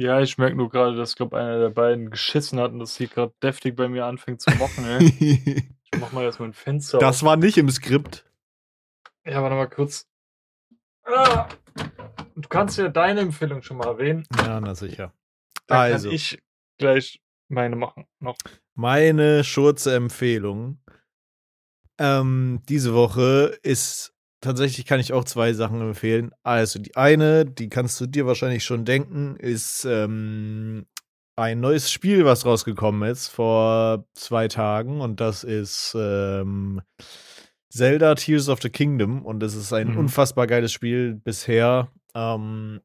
Ja, 0.00 0.20
ich 0.20 0.38
merke 0.38 0.54
nur 0.54 0.70
gerade, 0.70 0.96
dass, 0.96 1.16
glaube 1.16 1.36
einer 1.36 1.58
der 1.58 1.70
beiden 1.70 2.10
geschissen 2.10 2.60
hat 2.60 2.70
und 2.70 2.78
das 2.78 2.96
hier 2.96 3.08
gerade 3.08 3.34
deftig 3.42 3.74
bei 3.74 3.88
mir 3.88 4.04
anfängt 4.06 4.40
zu 4.40 4.50
mocken, 4.52 4.84
ey. 4.84 5.64
Ich 5.90 5.98
mach 5.98 6.12
mal 6.12 6.22
jetzt 6.24 6.38
mein 6.38 6.52
Fenster 6.52 6.98
das 6.98 7.22
war 7.22 7.36
nicht 7.36 7.56
im 7.56 7.70
Skript. 7.70 8.26
auf. 9.24 9.32
Ja, 9.32 9.42
warte 9.42 9.56
mal 9.56 9.66
kurz. 9.68 10.06
Ah! 11.04 11.48
Du 12.36 12.46
kannst 12.48 12.76
ja 12.78 12.88
deine 12.88 13.22
Empfehlung 13.22 13.62
schon 13.62 13.78
mal 13.78 13.86
erwähnen. 13.86 14.24
Ja, 14.36 14.60
na 14.60 14.74
sicher. 14.74 15.14
Dann 15.66 15.78
Also, 15.92 16.08
kann 16.08 16.14
ich 16.14 16.42
gleich 16.78 17.20
meine 17.48 17.74
machen. 17.74 18.06
Noch. 18.20 18.36
meine 18.74 19.42
schurze 19.44 19.94
Empfehlung 19.96 20.78
ähm, 21.98 22.60
diese 22.68 22.92
Woche 22.94 23.58
ist 23.62 24.14
tatsächlich 24.40 24.86
kann 24.86 25.00
ich 25.00 25.12
auch 25.12 25.24
zwei 25.24 25.52
Sachen 25.52 25.80
empfehlen. 25.80 26.30
Also 26.42 26.78
die 26.78 26.96
eine, 26.96 27.44
die 27.44 27.68
kannst 27.68 28.00
du 28.00 28.06
dir 28.06 28.26
wahrscheinlich 28.26 28.64
schon 28.64 28.84
denken, 28.84 29.36
ist 29.36 29.84
ähm, 29.84 30.86
ein 31.36 31.60
neues 31.60 31.90
Spiel, 31.92 32.24
was 32.24 32.44
rausgekommen 32.46 33.08
ist 33.08 33.28
vor 33.28 34.06
zwei 34.14 34.48
Tagen 34.48 35.00
und 35.00 35.20
das 35.20 35.44
ist 35.44 35.94
ähm, 35.98 36.80
Zelda 37.70 38.14
Tears 38.14 38.48
of 38.48 38.60
the 38.62 38.70
Kingdom 38.70 39.24
und 39.24 39.42
es 39.42 39.54
ist 39.54 39.72
ein 39.72 39.92
Mhm. 39.92 39.98
unfassbar 39.98 40.46
geiles 40.46 40.72
Spiel 40.72 41.14
bisher. 41.14 41.92
Ähm, 42.14 42.80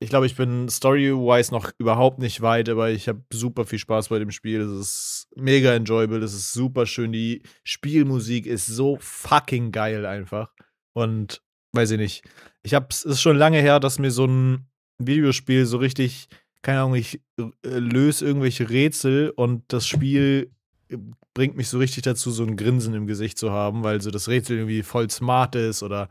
ich 0.00 0.08
glaube, 0.08 0.26
ich 0.26 0.34
bin 0.34 0.68
story-wise 0.68 1.52
noch 1.54 1.70
überhaupt 1.78 2.18
nicht 2.18 2.40
weit, 2.40 2.68
aber 2.68 2.90
ich 2.90 3.06
habe 3.08 3.22
super 3.32 3.64
viel 3.66 3.78
Spaß 3.78 4.08
bei 4.08 4.18
dem 4.18 4.32
Spiel. 4.32 4.60
Es 4.62 4.72
ist 4.72 5.28
mega 5.36 5.72
enjoyable, 5.74 6.18
es 6.24 6.34
ist 6.34 6.52
super 6.52 6.86
schön. 6.86 7.12
Die 7.12 7.42
Spielmusik 7.62 8.46
ist 8.46 8.66
so 8.66 8.96
fucking 9.00 9.70
geil 9.70 10.04
einfach. 10.04 10.50
Und 10.92 11.42
weiß 11.72 11.92
ich 11.92 11.98
nicht. 11.98 12.24
Ich 12.62 12.74
habe 12.74 12.86
es 12.90 13.04
ist 13.04 13.20
schon 13.20 13.36
lange 13.36 13.60
her, 13.60 13.80
dass 13.80 13.98
mir 13.98 14.10
so 14.10 14.26
ein 14.26 14.66
Videospiel 14.98 15.66
so 15.66 15.78
richtig, 15.78 16.28
keine 16.62 16.80
Ahnung, 16.80 16.94
ich 16.94 17.20
äh, 17.38 17.48
löse 17.62 18.24
irgendwelche 18.24 18.70
Rätsel 18.70 19.30
und 19.30 19.64
das 19.68 19.86
Spiel 19.86 20.50
äh, 20.88 20.96
bringt 21.34 21.56
mich 21.56 21.68
so 21.68 21.78
richtig 21.78 22.02
dazu, 22.02 22.30
so 22.30 22.44
ein 22.44 22.56
Grinsen 22.56 22.94
im 22.94 23.06
Gesicht 23.06 23.38
zu 23.38 23.50
haben, 23.50 23.82
weil 23.84 24.00
so 24.00 24.10
das 24.10 24.28
Rätsel 24.28 24.58
irgendwie 24.58 24.82
voll 24.82 25.10
smart 25.10 25.54
ist 25.54 25.82
oder 25.82 26.08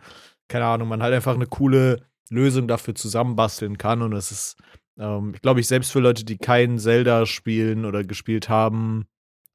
keine 0.48 0.66
Ahnung, 0.66 0.88
man 0.88 1.04
halt 1.04 1.14
einfach 1.14 1.36
eine 1.36 1.46
coole 1.46 2.04
Lösung 2.30 2.68
dafür 2.68 2.96
zusammenbasteln 2.96 3.78
kann 3.78 4.02
und 4.02 4.14
es 4.14 4.32
ist, 4.32 4.56
ähm, 4.98 5.34
ich 5.36 5.42
glaube 5.42 5.60
ich, 5.60 5.68
selbst 5.68 5.92
für 5.92 6.00
Leute, 6.00 6.26
die 6.26 6.38
kein 6.38 6.80
Zelda 6.80 7.26
spielen 7.26 7.86
oder 7.86 8.04
gespielt 8.04 8.50
haben, 8.50 9.06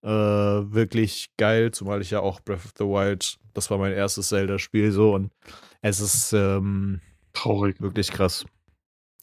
äh, 0.06 0.72
wirklich 0.72 1.30
geil, 1.36 1.72
zumal 1.72 2.00
ich 2.00 2.12
ja 2.12 2.20
auch 2.20 2.40
Breath 2.40 2.64
of 2.64 2.72
the 2.78 2.84
Wild, 2.84 3.38
das 3.54 3.70
war 3.70 3.78
mein 3.78 3.92
erstes 3.92 4.28
Zelda-Spiel 4.28 4.92
so 4.92 5.14
und 5.14 5.32
es 5.82 5.98
ist 5.98 6.32
ähm, 6.32 7.00
Traurig. 7.32 7.80
wirklich 7.80 8.10
krass. 8.12 8.46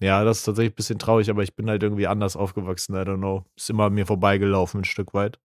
Ja, 0.01 0.25
das 0.25 0.39
ist 0.39 0.43
tatsächlich 0.43 0.73
ein 0.73 0.75
bisschen 0.75 0.99
traurig, 0.99 1.29
aber 1.29 1.43
ich 1.43 1.55
bin 1.55 1.69
halt 1.69 1.83
irgendwie 1.83 2.07
anders 2.07 2.35
aufgewachsen, 2.35 2.95
I 2.95 2.99
don't 2.99 3.19
know. 3.19 3.45
Ist 3.55 3.69
immer 3.69 3.85
an 3.85 3.93
mir 3.93 4.05
vorbeigelaufen 4.05 4.81
ein 4.81 4.85
Stück 4.85 5.13
weit. 5.13 5.39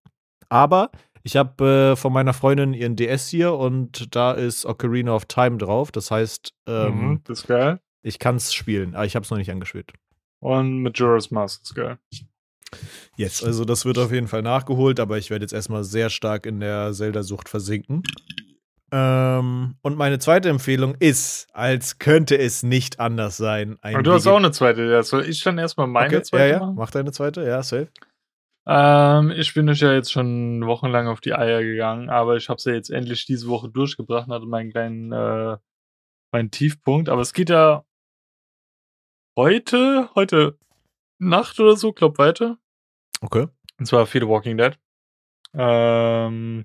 Aber 0.48 0.90
ich 1.22 1.36
habe 1.36 1.92
äh, 1.92 1.96
von 1.96 2.12
meiner 2.12 2.32
Freundin 2.32 2.74
ihren 2.74 2.96
DS 2.96 3.28
hier 3.28 3.52
und 3.54 4.16
da 4.16 4.32
ist 4.32 4.66
Ocarina 4.66 5.14
of 5.14 5.26
Time 5.26 5.58
drauf. 5.58 5.92
Das 5.92 6.10
heißt, 6.10 6.52
ähm, 6.66 7.10
mhm, 7.10 7.20
das 7.24 7.40
ist 7.40 7.46
geil. 7.46 7.78
ich 8.02 8.18
kann 8.18 8.36
es 8.36 8.52
spielen, 8.52 8.96
aber 8.96 9.04
ich 9.04 9.14
habe 9.14 9.22
es 9.22 9.30
noch 9.30 9.38
nicht 9.38 9.52
angespielt. 9.52 9.92
Und 10.40 10.82
Majora's 10.82 11.30
Mask 11.30 11.62
ist 11.62 11.74
geil. 11.74 11.98
Jetzt, 13.16 13.44
also 13.44 13.64
das 13.64 13.84
wird 13.84 13.98
auf 13.98 14.12
jeden 14.12 14.28
Fall 14.28 14.42
nachgeholt, 14.42 15.00
aber 15.00 15.18
ich 15.18 15.30
werde 15.30 15.44
jetzt 15.44 15.52
erstmal 15.52 15.84
sehr 15.84 16.10
stark 16.10 16.46
in 16.46 16.60
der 16.60 16.92
Zelda-Sucht 16.92 17.48
versinken. 17.48 18.02
Ähm, 18.90 19.74
und 19.82 19.98
meine 19.98 20.18
zweite 20.18 20.48
Empfehlung 20.48 20.94
ist, 20.98 21.48
als 21.52 21.98
könnte 21.98 22.38
es 22.38 22.62
nicht 22.62 23.00
anders 23.00 23.36
sein. 23.36 23.76
Ein 23.82 23.96
Aber 23.96 24.02
du 24.02 24.12
hast 24.12 24.26
auch 24.26 24.36
eine 24.36 24.50
zweite. 24.50 24.84
Ja, 24.84 25.02
soll 25.02 25.26
ich 25.26 25.42
dann 25.42 25.58
erstmal 25.58 25.86
meine 25.86 26.08
okay, 26.08 26.22
zweite 26.22 26.44
ja, 26.44 26.50
ja, 26.52 26.58
machen? 26.60 26.74
mach 26.76 26.90
deine 26.90 27.12
zweite, 27.12 27.42
ja, 27.44 27.62
safe. 27.62 27.88
Ähm, 28.66 29.30
ich 29.30 29.52
bin 29.52 29.68
euch 29.68 29.80
ja 29.80 29.92
jetzt 29.92 30.12
schon 30.12 30.66
wochenlang 30.66 31.06
auf 31.08 31.20
die 31.20 31.34
Eier 31.34 31.62
gegangen, 31.62 32.08
aber 32.08 32.36
ich 32.36 32.48
habe 32.48 32.60
sie 32.60 32.70
ja 32.70 32.76
jetzt 32.76 32.90
endlich 32.90 33.26
diese 33.26 33.48
Woche 33.48 33.68
durchgebracht 33.68 34.28
und 34.28 34.34
hatte 34.34 34.46
meinen 34.46 34.70
kleinen, 34.70 35.12
äh, 35.12 35.56
meinen 36.32 36.50
Tiefpunkt. 36.50 37.10
Aber 37.10 37.20
es 37.20 37.34
geht 37.34 37.50
ja 37.50 37.84
heute, 39.36 40.08
heute 40.14 40.58
Nacht 41.18 41.58
oder 41.60 41.76
so, 41.76 41.92
glaub 41.92 42.18
weiter. 42.18 42.58
Okay. 43.20 43.48
Und 43.78 43.86
zwar 43.86 44.06
für 44.06 44.20
The 44.20 44.28
Walking 44.28 44.56
Dead. 44.56 44.78
Ähm, 45.54 46.64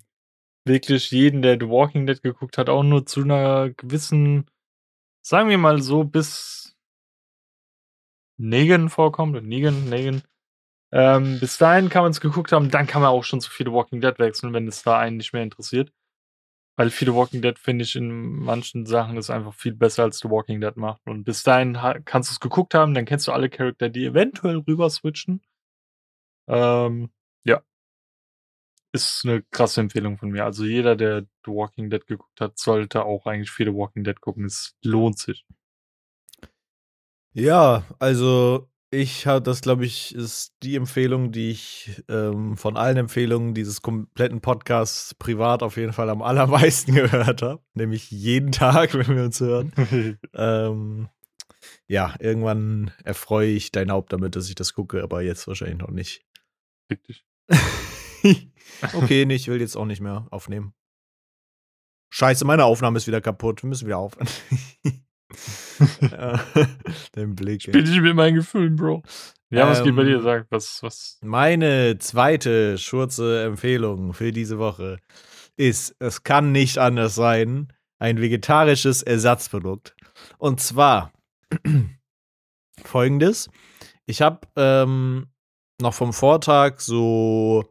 wirklich 0.65 1.11
jeden, 1.11 1.41
der 1.41 1.57
The 1.59 1.69
Walking 1.69 2.05
Dead 2.05 2.21
geguckt 2.21 2.57
hat, 2.57 2.69
auch 2.69 2.83
nur 2.83 3.05
zu 3.05 3.21
einer 3.21 3.69
gewissen, 3.71 4.49
sagen 5.21 5.49
wir 5.49 5.57
mal 5.57 5.81
so, 5.81 6.03
bis 6.03 6.75
Negan 8.37 8.89
vorkommt. 8.89 9.41
Negan, 9.43 9.89
Negan. 9.89 10.23
Ähm, 10.91 11.39
bis 11.39 11.57
dahin 11.57 11.89
kann 11.89 12.03
man 12.03 12.11
es 12.11 12.21
geguckt 12.21 12.51
haben, 12.51 12.69
dann 12.69 12.85
kann 12.85 13.01
man 13.01 13.09
auch 13.09 13.23
schon 13.23 13.41
zu 13.41 13.49
the 13.57 13.71
Walking 13.71 14.01
Dead 14.01 14.17
wechseln, 14.19 14.53
wenn 14.53 14.67
es 14.67 14.83
da 14.83 14.99
einen 14.99 15.17
nicht 15.17 15.33
mehr 15.33 15.43
interessiert. 15.43 15.91
Weil 16.75 16.89
the 17.05 17.13
Walking 17.13 17.41
Dead 17.41 17.57
finde 17.59 17.83
ich 17.83 17.95
in 17.95 18.09
manchen 18.09 18.85
Sachen 18.85 19.17
ist 19.17 19.29
einfach 19.29 19.53
viel 19.53 19.75
besser 19.75 20.03
als 20.03 20.19
The 20.19 20.29
Walking 20.29 20.59
Dead 20.61 20.75
macht. 20.75 21.01
Und 21.05 21.23
bis 21.23 21.43
dahin 21.43 21.77
kannst 22.05 22.31
du 22.31 22.33
es 22.33 22.39
geguckt 22.39 22.73
haben, 22.73 22.93
dann 22.93 23.05
kennst 23.05 23.27
du 23.27 23.31
alle 23.31 23.49
Charakter, 23.49 23.89
die 23.89 24.05
eventuell 24.05 24.57
rüber 24.57 24.89
switchen. 24.89 25.41
Ähm, 26.47 27.11
ist 28.93 29.25
eine 29.25 29.41
krasse 29.41 29.81
Empfehlung 29.81 30.17
von 30.17 30.29
mir. 30.29 30.45
Also 30.45 30.65
jeder, 30.65 30.95
der 30.95 31.21
The 31.45 31.51
Walking 31.51 31.89
Dead 31.89 32.05
geguckt 32.05 32.39
hat, 32.39 32.57
sollte 32.59 33.03
auch 33.03 33.25
eigentlich 33.25 33.49
The 33.65 33.73
Walking 33.73 34.03
Dead 34.03 34.19
gucken. 34.21 34.45
Es 34.45 34.75
lohnt 34.83 35.17
sich. 35.17 35.45
Ja, 37.33 37.83
also 37.99 38.69
ich 38.93 39.25
habe 39.25 39.41
das, 39.41 39.61
glaube 39.61 39.85
ich, 39.85 40.13
ist 40.13 40.53
die 40.61 40.75
Empfehlung, 40.75 41.31
die 41.31 41.49
ich 41.49 42.03
ähm, 42.07 42.55
von 42.57 42.77
allen 42.77 42.97
Empfehlungen 42.97 43.55
dieses 43.55 43.81
kompletten 43.81 44.39
Podcasts 44.39 45.15
privat 45.15 45.63
auf 45.63 45.77
jeden 45.77 45.93
Fall 45.93 46.09
am 46.09 46.21
allermeisten 46.21 46.93
gehört 46.93 47.41
habe. 47.41 47.63
Nämlich 47.73 48.11
jeden 48.11 48.51
Tag, 48.51 48.93
wenn 48.93 49.15
wir 49.15 49.23
uns 49.23 49.39
hören. 49.39 49.73
ähm, 50.33 51.09
ja, 51.87 52.13
irgendwann 52.19 52.91
erfreue 53.03 53.49
ich 53.49 53.71
dein 53.71 53.91
Haupt 53.91 54.13
damit, 54.13 54.35
dass 54.35 54.47
ich 54.47 54.55
das 54.55 54.73
gucke, 54.73 55.01
aber 55.01 55.23
jetzt 55.23 55.47
wahrscheinlich 55.47 55.79
noch 55.79 55.89
nicht. 55.91 56.23
Fick 56.87 57.03
dich. 57.03 57.25
okay, 58.93 59.25
nee, 59.25 59.35
ich 59.35 59.47
will 59.47 59.59
jetzt 59.59 59.75
auch 59.75 59.85
nicht 59.85 60.01
mehr 60.01 60.27
aufnehmen. 60.29 60.73
Scheiße, 62.11 62.45
meine 62.45 62.65
Aufnahme 62.65 62.97
ist 62.97 63.07
wieder 63.07 63.21
kaputt. 63.21 63.63
Wir 63.63 63.69
müssen 63.69 63.87
wieder 63.87 63.97
aufhören. 63.97 64.27
Dein 67.13 67.35
Blick. 67.35 67.71
Bin 67.71 67.85
ich 67.85 68.01
mit 68.01 68.15
meinen 68.15 68.35
Gefühlen, 68.35 68.75
Bro. 68.75 69.03
Ja, 69.49 69.67
was 69.67 69.79
Ähm, 69.79 69.85
geht 69.85 69.95
bei 69.95 70.03
dir? 70.03 70.21
Sag, 70.21 70.47
was, 70.49 70.81
was? 70.81 71.19
Meine 71.21 71.97
zweite 71.99 72.77
schurze 72.77 73.43
Empfehlung 73.43 74.13
für 74.13 74.31
diese 74.31 74.57
Woche 74.57 74.97
ist, 75.55 75.95
es 75.99 76.23
kann 76.23 76.51
nicht 76.51 76.77
anders 76.79 77.15
sein, 77.15 77.71
ein 77.99 78.19
vegetarisches 78.19 79.03
Ersatzprodukt. 79.03 79.95
Und 80.37 80.59
zwar 80.59 81.11
folgendes. 82.83 83.49
Ich 84.05 84.21
habe 84.21 84.39
ähm, 84.55 85.27
noch 85.79 85.93
vom 85.93 86.13
Vortag 86.13 86.79
so 86.79 87.63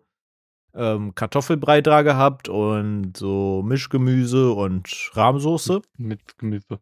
ähm, 0.75 1.15
Kartoffelbrei 1.15 1.81
da 1.83 2.03
gehabt 2.03 2.49
und 2.49 3.17
so 3.17 3.63
Mischgemüse 3.63 4.53
und 4.53 5.11
Rahmsoße 5.15 5.83
Mit 5.99 6.39
Gemüse. 6.39 6.81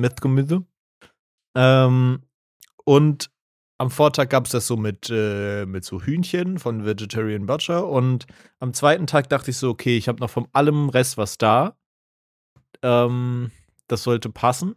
Mit 0.00 0.20
Gemüse. 0.20 0.64
Ähm, 1.56 2.22
und 2.84 3.30
am 3.78 3.90
Vortag 3.90 4.28
gab 4.28 4.46
es 4.46 4.52
das 4.52 4.66
so 4.66 4.76
mit, 4.76 5.10
äh, 5.10 5.66
mit 5.66 5.84
so 5.84 6.00
Hühnchen 6.00 6.58
von 6.58 6.84
Vegetarian 6.84 7.46
Butcher. 7.46 7.86
Und 7.86 8.26
am 8.58 8.72
zweiten 8.72 9.06
Tag 9.06 9.28
dachte 9.28 9.50
ich 9.50 9.58
so, 9.58 9.70
okay, 9.70 9.96
ich 9.96 10.08
habe 10.08 10.20
noch 10.20 10.30
von 10.30 10.48
allem 10.52 10.88
Rest 10.88 11.18
was 11.18 11.36
da. 11.36 11.76
Ähm, 12.82 13.50
das 13.88 14.02
sollte 14.02 14.30
passen. 14.30 14.76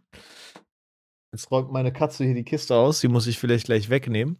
Jetzt 1.32 1.50
räumt 1.50 1.72
meine 1.72 1.92
Katze 1.92 2.24
hier 2.24 2.34
die 2.34 2.44
Kiste 2.44 2.74
aus. 2.74 3.00
Die 3.00 3.08
muss 3.08 3.26
ich 3.26 3.38
vielleicht 3.38 3.66
gleich 3.66 3.88
wegnehmen. 3.88 4.38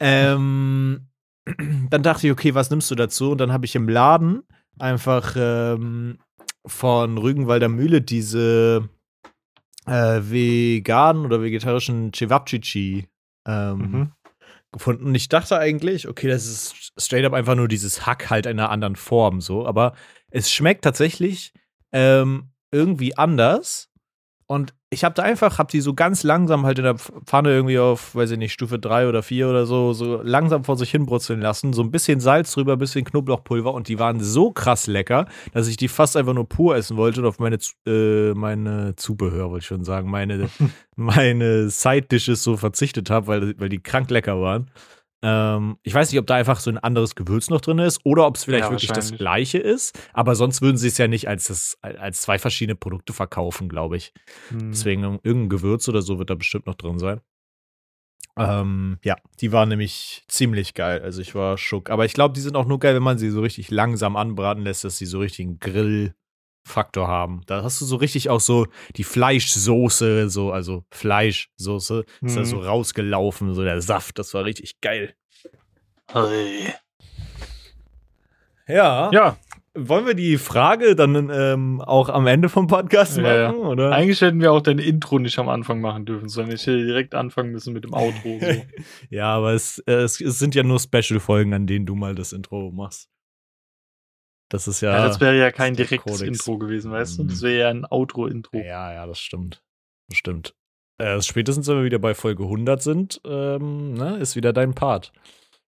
Ähm, 0.00 1.08
dann 1.90 2.02
dachte 2.02 2.26
ich, 2.26 2.32
okay, 2.32 2.54
was 2.54 2.70
nimmst 2.70 2.90
du 2.90 2.94
dazu? 2.94 3.30
Und 3.30 3.38
dann 3.38 3.52
habe 3.52 3.66
ich 3.66 3.76
im 3.76 3.88
Laden 3.88 4.42
einfach 4.78 5.34
ähm, 5.36 6.18
von 6.66 7.18
Rügenwalder 7.18 7.68
Mühle 7.68 8.02
diese 8.02 8.88
äh, 9.90 10.20
veganen 10.30 11.24
oder 11.26 11.42
vegetarischen 11.42 12.12
Cevapcici 12.14 13.08
ähm, 13.46 13.78
Mhm. 13.78 14.12
gefunden. 14.72 15.04
Und 15.06 15.14
ich 15.16 15.28
dachte 15.28 15.58
eigentlich, 15.58 16.06
okay, 16.06 16.28
das 16.28 16.46
ist 16.46 16.92
straight 16.96 17.24
up 17.24 17.32
einfach 17.32 17.56
nur 17.56 17.66
dieses 17.66 18.06
Hack 18.06 18.30
halt 18.30 18.46
in 18.46 18.58
einer 18.60 18.70
anderen 18.70 18.94
Form 18.94 19.40
so. 19.40 19.66
Aber 19.66 19.94
es 20.30 20.52
schmeckt 20.52 20.84
tatsächlich 20.84 21.52
ähm, 21.92 22.52
irgendwie 22.70 23.18
anders. 23.18 23.89
Und 24.50 24.74
ich 24.90 25.04
habe 25.04 25.14
da 25.14 25.22
einfach, 25.22 25.58
habe 25.60 25.70
die 25.70 25.80
so 25.80 25.94
ganz 25.94 26.24
langsam 26.24 26.66
halt 26.66 26.76
in 26.80 26.84
der 26.84 26.96
Pfanne 26.96 27.50
irgendwie 27.50 27.78
auf, 27.78 28.16
weiß 28.16 28.32
ich 28.32 28.38
nicht, 28.38 28.52
Stufe 28.52 28.80
3 28.80 29.06
oder 29.06 29.22
4 29.22 29.48
oder 29.48 29.64
so, 29.64 29.92
so 29.92 30.20
langsam 30.22 30.64
vor 30.64 30.76
sich 30.76 30.90
hin 30.90 31.06
brutzeln 31.06 31.40
lassen. 31.40 31.72
So 31.72 31.84
ein 31.84 31.92
bisschen 31.92 32.18
Salz 32.18 32.52
drüber, 32.52 32.72
ein 32.72 32.80
bisschen 32.80 33.04
Knoblauchpulver 33.04 33.72
und 33.72 33.86
die 33.86 34.00
waren 34.00 34.18
so 34.18 34.50
krass 34.50 34.88
lecker, 34.88 35.26
dass 35.52 35.68
ich 35.68 35.76
die 35.76 35.86
fast 35.86 36.16
einfach 36.16 36.34
nur 36.34 36.48
pur 36.48 36.74
essen 36.74 36.96
wollte 36.96 37.20
und 37.20 37.28
auf 37.28 37.38
meine, 37.38 37.58
äh, 37.86 38.34
meine 38.34 38.96
Zubehör, 38.96 39.50
wollte 39.50 39.62
ich 39.62 39.68
schon 39.68 39.84
sagen, 39.84 40.10
meine, 40.10 40.50
meine 40.96 41.70
Side-Dishes 41.70 42.42
so 42.42 42.56
verzichtet 42.56 43.08
habe, 43.08 43.28
weil, 43.28 43.54
weil 43.60 43.68
die 43.68 43.80
krank 43.80 44.10
lecker 44.10 44.40
waren. 44.40 44.68
Ähm, 45.22 45.76
ich 45.82 45.92
weiß 45.92 46.10
nicht, 46.10 46.18
ob 46.18 46.26
da 46.26 46.36
einfach 46.36 46.60
so 46.60 46.70
ein 46.70 46.78
anderes 46.78 47.14
Gewürz 47.14 47.50
noch 47.50 47.60
drin 47.60 47.78
ist 47.78 48.00
oder 48.04 48.26
ob 48.26 48.36
es 48.36 48.44
vielleicht 48.44 48.64
Ja, 48.64 48.70
wirklich 48.70 48.90
das 48.90 49.12
gleiche 49.12 49.58
ist. 49.58 49.98
Aber 50.12 50.34
sonst 50.34 50.62
würden 50.62 50.78
sie 50.78 50.88
es 50.88 50.98
ja 50.98 51.08
nicht 51.08 51.28
als, 51.28 51.44
das, 51.44 51.78
als 51.82 52.22
zwei 52.22 52.38
verschiedene 52.38 52.76
Produkte 52.76 53.12
verkaufen, 53.12 53.68
glaube 53.68 53.96
ich. 53.96 54.12
Hm. 54.48 54.70
Deswegen 54.70 55.02
irgendein 55.02 55.48
Gewürz 55.48 55.88
oder 55.88 56.02
so 56.02 56.18
wird 56.18 56.30
da 56.30 56.34
bestimmt 56.34 56.66
noch 56.66 56.74
drin 56.74 56.98
sein. 56.98 57.20
Ähm, 58.38 58.98
ja, 59.04 59.16
die 59.40 59.52
waren 59.52 59.68
nämlich 59.68 60.24
ziemlich 60.28 60.74
geil. 60.74 61.02
Also 61.02 61.20
ich 61.20 61.34
war 61.34 61.58
schock. 61.58 61.90
Aber 61.90 62.04
ich 62.06 62.14
glaube, 62.14 62.32
die 62.34 62.40
sind 62.40 62.56
auch 62.56 62.66
nur 62.66 62.78
geil, 62.78 62.94
wenn 62.94 63.02
man 63.02 63.18
sie 63.18 63.30
so 63.30 63.42
richtig 63.42 63.70
langsam 63.70 64.16
anbraten 64.16 64.62
lässt, 64.62 64.84
dass 64.84 64.96
sie 64.96 65.06
so 65.06 65.18
richtig 65.18 65.46
einen 65.46 65.58
Grillfaktor 66.64 67.08
haben. 67.08 67.42
Da 67.46 67.62
hast 67.62 67.80
du 67.80 67.84
so 67.84 67.96
richtig 67.96 68.28
auch 68.30 68.40
so 68.40 68.66
die 68.96 69.04
Fleischsoße, 69.04 70.28
so, 70.30 70.52
also 70.52 70.84
Fleischsoße, 70.90 72.04
ist 72.22 72.36
da 72.36 72.40
Mhm. 72.40 72.44
so 72.44 72.58
rausgelaufen, 72.60 73.54
so 73.54 73.62
der 73.62 73.80
Saft, 73.80 74.18
das 74.18 74.34
war 74.34 74.44
richtig 74.44 74.80
geil. 74.80 75.14
Hey. 76.12 76.72
Ja. 78.68 79.10
Ja, 79.12 79.36
Wollen 79.74 80.04
wir 80.04 80.14
die 80.14 80.36
Frage 80.36 80.96
dann 80.96 81.30
ähm, 81.32 81.80
auch 81.80 82.08
am 82.08 82.26
Ende 82.26 82.48
vom 82.48 82.66
Podcast 82.66 83.16
Ja, 83.16 83.22
machen, 83.22 83.60
ja. 83.60 83.66
oder? 83.68 83.92
eigentlich 83.92 84.20
hätten 84.20 84.40
wir 84.40 84.52
auch 84.52 84.60
dein 84.60 84.80
Intro 84.80 85.20
nicht 85.20 85.38
am 85.38 85.48
Anfang 85.48 85.80
machen 85.80 86.04
dürfen, 86.04 86.28
sondern 86.28 86.56
ich 86.56 86.62
hätte 86.62 86.84
direkt 86.84 87.14
anfangen 87.14 87.52
müssen 87.52 87.72
mit 87.72 87.84
dem 87.84 87.94
Outro. 87.94 88.38
So. 88.40 88.46
ja, 89.10 89.26
aber 89.26 89.52
es, 89.52 89.78
äh, 89.86 89.92
es, 89.92 90.20
es 90.20 90.40
sind 90.40 90.56
ja 90.56 90.64
nur 90.64 90.80
Special-Folgen, 90.80 91.54
an 91.54 91.68
denen 91.68 91.86
du 91.86 91.94
mal 91.94 92.16
das 92.16 92.32
Intro 92.32 92.72
machst. 92.72 93.08
Das 94.50 94.66
ist 94.68 94.80
ja. 94.80 94.92
Ja, 94.92 95.06
das 95.06 95.20
wäre 95.20 95.38
ja 95.38 95.50
kein 95.52 95.74
direktes. 95.74 96.20
Intro 96.20 96.58
gewesen, 96.58 96.90
weißt 96.90 97.18
du? 97.18 97.24
Mhm. 97.24 97.28
Das 97.28 97.40
wäre 97.40 97.58
ja 97.58 97.68
ein 97.70 97.86
Outro-Intro. 97.88 98.58
ja, 98.58 98.92
ja, 98.92 99.06
das 99.06 99.18
stimmt. 99.18 99.62
Das 100.08 100.18
stimmt. 100.18 100.54
Äh, 100.98 101.22
spätestens, 101.22 101.66
wenn 101.68 101.78
wir 101.78 101.84
wieder 101.84 102.00
bei 102.00 102.14
Folge 102.14 102.42
100 102.42 102.82
sind, 102.82 103.20
ähm, 103.24 103.94
ne, 103.94 104.18
ist 104.18 104.36
wieder 104.36 104.52
dein 104.52 104.74
Part. 104.74 105.12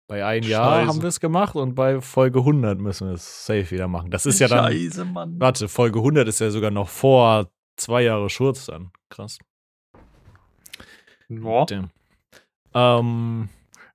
Bei 0.09 0.27
ein 0.27 0.43
Jahr 0.43 0.81
Scheiße. 0.81 0.89
haben 0.89 1.01
wir 1.01 1.09
es 1.09 1.21
gemacht 1.21 1.55
und 1.55 1.75
bei 1.75 2.01
Folge 2.01 2.41
100 2.41 2.79
müssen 2.79 3.07
wir 3.07 3.15
es 3.15 3.47
safe 3.47 3.71
wieder 3.71 3.89
machen. 3.89 4.11
Das 4.11 4.27
ist 4.27 4.41
ja 4.41 4.49
dann. 4.49 4.71
Scheiße, 4.71 5.05
Mann. 5.05 5.41
Warte, 5.41 5.69
Folge 5.69 6.01
100 6.01 6.29
ist 6.29 6.41
ja 6.41 6.51
sogar 6.51 6.71
noch 6.71 6.89
vor 6.89 7.51
zwei 7.77 8.03
Jahre 8.03 8.29
Schurz 8.29 8.67
dann. 8.67 8.91
Krass. 9.09 9.39
Ja. 11.31 11.67
Ähm, 12.75 13.49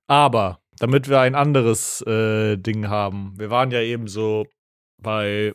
aber 0.06 0.60
damit 0.78 1.08
wir 1.08 1.20
ein 1.20 1.34
anderes 1.34 2.00
äh, 2.02 2.56
Ding 2.56 2.88
haben, 2.88 3.34
wir 3.36 3.50
waren 3.50 3.70
ja 3.70 3.80
eben 3.80 4.08
so 4.08 4.46
bei, 5.02 5.54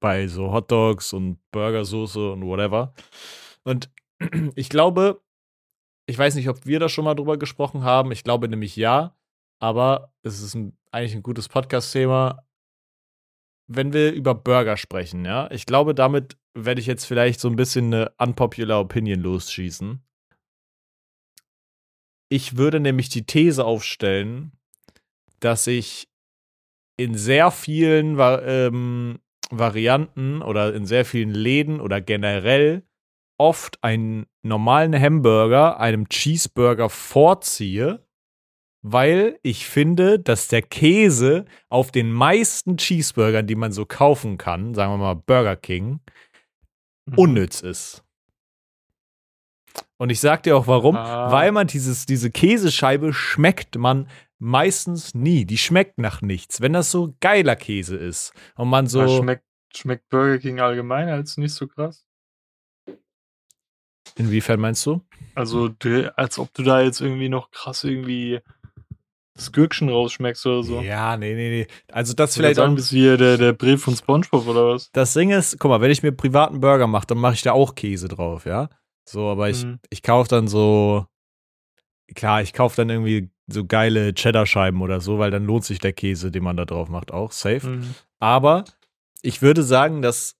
bei 0.00 0.28
so 0.28 0.52
Hotdogs 0.52 1.12
und 1.12 1.38
Burgersoße 1.52 2.32
und 2.32 2.44
whatever. 2.44 2.94
Und 3.64 3.90
ich 4.54 4.68
glaube, 4.68 5.22
ich 6.06 6.16
weiß 6.16 6.34
nicht, 6.36 6.48
ob 6.48 6.66
wir 6.66 6.78
da 6.78 6.88
schon 6.88 7.04
mal 7.04 7.14
drüber 7.14 7.36
gesprochen 7.36 7.82
haben. 7.82 8.12
Ich 8.12 8.24
glaube 8.24 8.48
nämlich 8.48 8.76
ja, 8.76 9.16
aber 9.58 10.12
es 10.22 10.40
ist 10.40 10.54
ein, 10.54 10.76
eigentlich 10.92 11.14
ein 11.14 11.22
gutes 11.22 11.48
Podcast-Thema. 11.48 12.46
Wenn 13.68 13.92
wir 13.92 14.12
über 14.12 14.34
Burger 14.34 14.76
sprechen, 14.76 15.24
ja, 15.24 15.50
ich 15.50 15.66
glaube, 15.66 15.94
damit 15.94 16.36
werde 16.54 16.80
ich 16.80 16.86
jetzt 16.86 17.04
vielleicht 17.04 17.40
so 17.40 17.48
ein 17.48 17.56
bisschen 17.56 17.92
eine 17.92 18.12
unpopular 18.18 18.80
Opinion 18.80 19.20
losschießen. 19.20 20.02
Ich 22.28 22.56
würde 22.56 22.80
nämlich 22.80 23.08
die 23.08 23.26
These 23.26 23.64
aufstellen, 23.64 24.52
dass 25.40 25.66
ich 25.66 26.08
in 26.96 27.14
sehr 27.14 27.50
vielen 27.50 28.18
ähm, 28.18 29.18
Varianten 29.50 30.42
oder 30.42 30.74
in 30.74 30.86
sehr 30.86 31.04
vielen 31.04 31.30
Läden 31.30 31.80
oder 31.80 32.00
generell 32.00 32.82
oft 33.38 33.82
einen 33.84 34.26
normalen 34.42 34.98
Hamburger 34.98 35.78
einem 35.78 36.08
Cheeseburger 36.08 36.88
vorziehe, 36.88 38.06
weil 38.82 39.38
ich 39.42 39.66
finde, 39.66 40.18
dass 40.18 40.48
der 40.48 40.62
Käse 40.62 41.44
auf 41.68 41.90
den 41.90 42.10
meisten 42.12 42.76
Cheeseburgern, 42.78 43.46
die 43.46 43.56
man 43.56 43.72
so 43.72 43.84
kaufen 43.84 44.38
kann, 44.38 44.74
sagen 44.74 44.92
wir 44.92 44.98
mal 44.98 45.14
Burger 45.14 45.56
King, 45.56 46.00
Mhm. 47.08 47.18
unnütz 47.18 47.60
ist. 47.62 48.05
Und 49.98 50.10
ich 50.10 50.20
sag 50.20 50.42
dir 50.42 50.56
auch 50.56 50.66
warum, 50.66 50.96
Ah. 50.96 51.30
weil 51.32 51.52
man 51.52 51.66
dieses, 51.66 52.04
diese 52.06 52.30
Käsescheibe 52.30 53.12
schmeckt 53.14 53.76
man 53.76 54.08
meistens 54.38 55.14
nie. 55.14 55.44
Die 55.46 55.56
schmeckt 55.58 55.98
nach 55.98 56.20
nichts. 56.20 56.60
Wenn 56.60 56.74
das 56.74 56.90
so 56.90 57.14
geiler 57.20 57.56
Käse 57.56 57.96
ist 57.96 58.32
und 58.56 58.68
man 58.68 58.86
so. 58.86 59.06
Schmeckt, 59.08 59.44
schmeckt 59.74 60.08
Burger 60.10 60.38
King 60.38 60.60
allgemein 60.60 61.08
als 61.08 61.38
nicht 61.38 61.54
so 61.54 61.66
krass? 61.66 62.04
Inwiefern 64.16 64.60
meinst 64.60 64.84
du? 64.86 65.02
Also, 65.34 65.70
als 66.16 66.38
ob 66.38 66.52
du 66.54 66.62
da 66.62 66.80
jetzt 66.80 67.00
irgendwie 67.00 67.28
noch 67.28 67.50
krass 67.50 67.84
irgendwie 67.84 68.40
das 69.34 69.52
Gürkchen 69.52 69.90
rausschmeckst 69.90 70.46
oder 70.46 70.62
so. 70.62 70.80
Ja, 70.80 71.16
nee, 71.18 71.34
nee, 71.34 71.50
nee. 71.50 71.66
Also 71.92 72.14
das 72.14 72.34
Vielleicht 72.34 72.54
vielleicht 72.54 72.56
sagen, 72.56 72.74
bist 72.74 72.92
wie 72.92 73.00
hier 73.00 73.18
der, 73.18 73.36
der 73.36 73.52
Brief 73.52 73.82
von 73.82 73.94
Spongebob 73.94 74.46
oder 74.46 74.68
was? 74.68 74.90
Das 74.92 75.12
Ding 75.12 75.30
ist, 75.30 75.58
guck 75.58 75.68
mal, 75.68 75.82
wenn 75.82 75.90
ich 75.90 76.02
mir 76.02 76.12
privaten 76.12 76.60
Burger 76.60 76.86
mache, 76.86 77.06
dann 77.08 77.18
mache 77.18 77.34
ich 77.34 77.42
da 77.42 77.52
auch 77.52 77.74
Käse 77.74 78.08
drauf, 78.08 78.46
ja. 78.46 78.70
So, 79.08 79.28
aber 79.28 79.48
ich, 79.48 79.64
Mhm. 79.64 79.78
ich 79.90 80.02
kaufe 80.02 80.28
dann 80.28 80.48
so, 80.48 81.06
klar, 82.14 82.42
ich 82.42 82.52
kaufe 82.52 82.76
dann 82.76 82.90
irgendwie 82.90 83.30
so 83.46 83.64
geile 83.64 84.12
Cheddar-Scheiben 84.12 84.80
oder 84.82 85.00
so, 85.00 85.18
weil 85.18 85.30
dann 85.30 85.44
lohnt 85.44 85.64
sich 85.64 85.78
der 85.78 85.92
Käse, 85.92 86.30
den 86.30 86.42
man 86.42 86.56
da 86.56 86.64
drauf 86.64 86.88
macht, 86.88 87.12
auch 87.12 87.30
safe. 87.32 87.66
Mhm. 87.66 87.94
Aber 88.18 88.64
ich 89.22 89.42
würde 89.42 89.62
sagen, 89.62 90.02
dass 90.02 90.36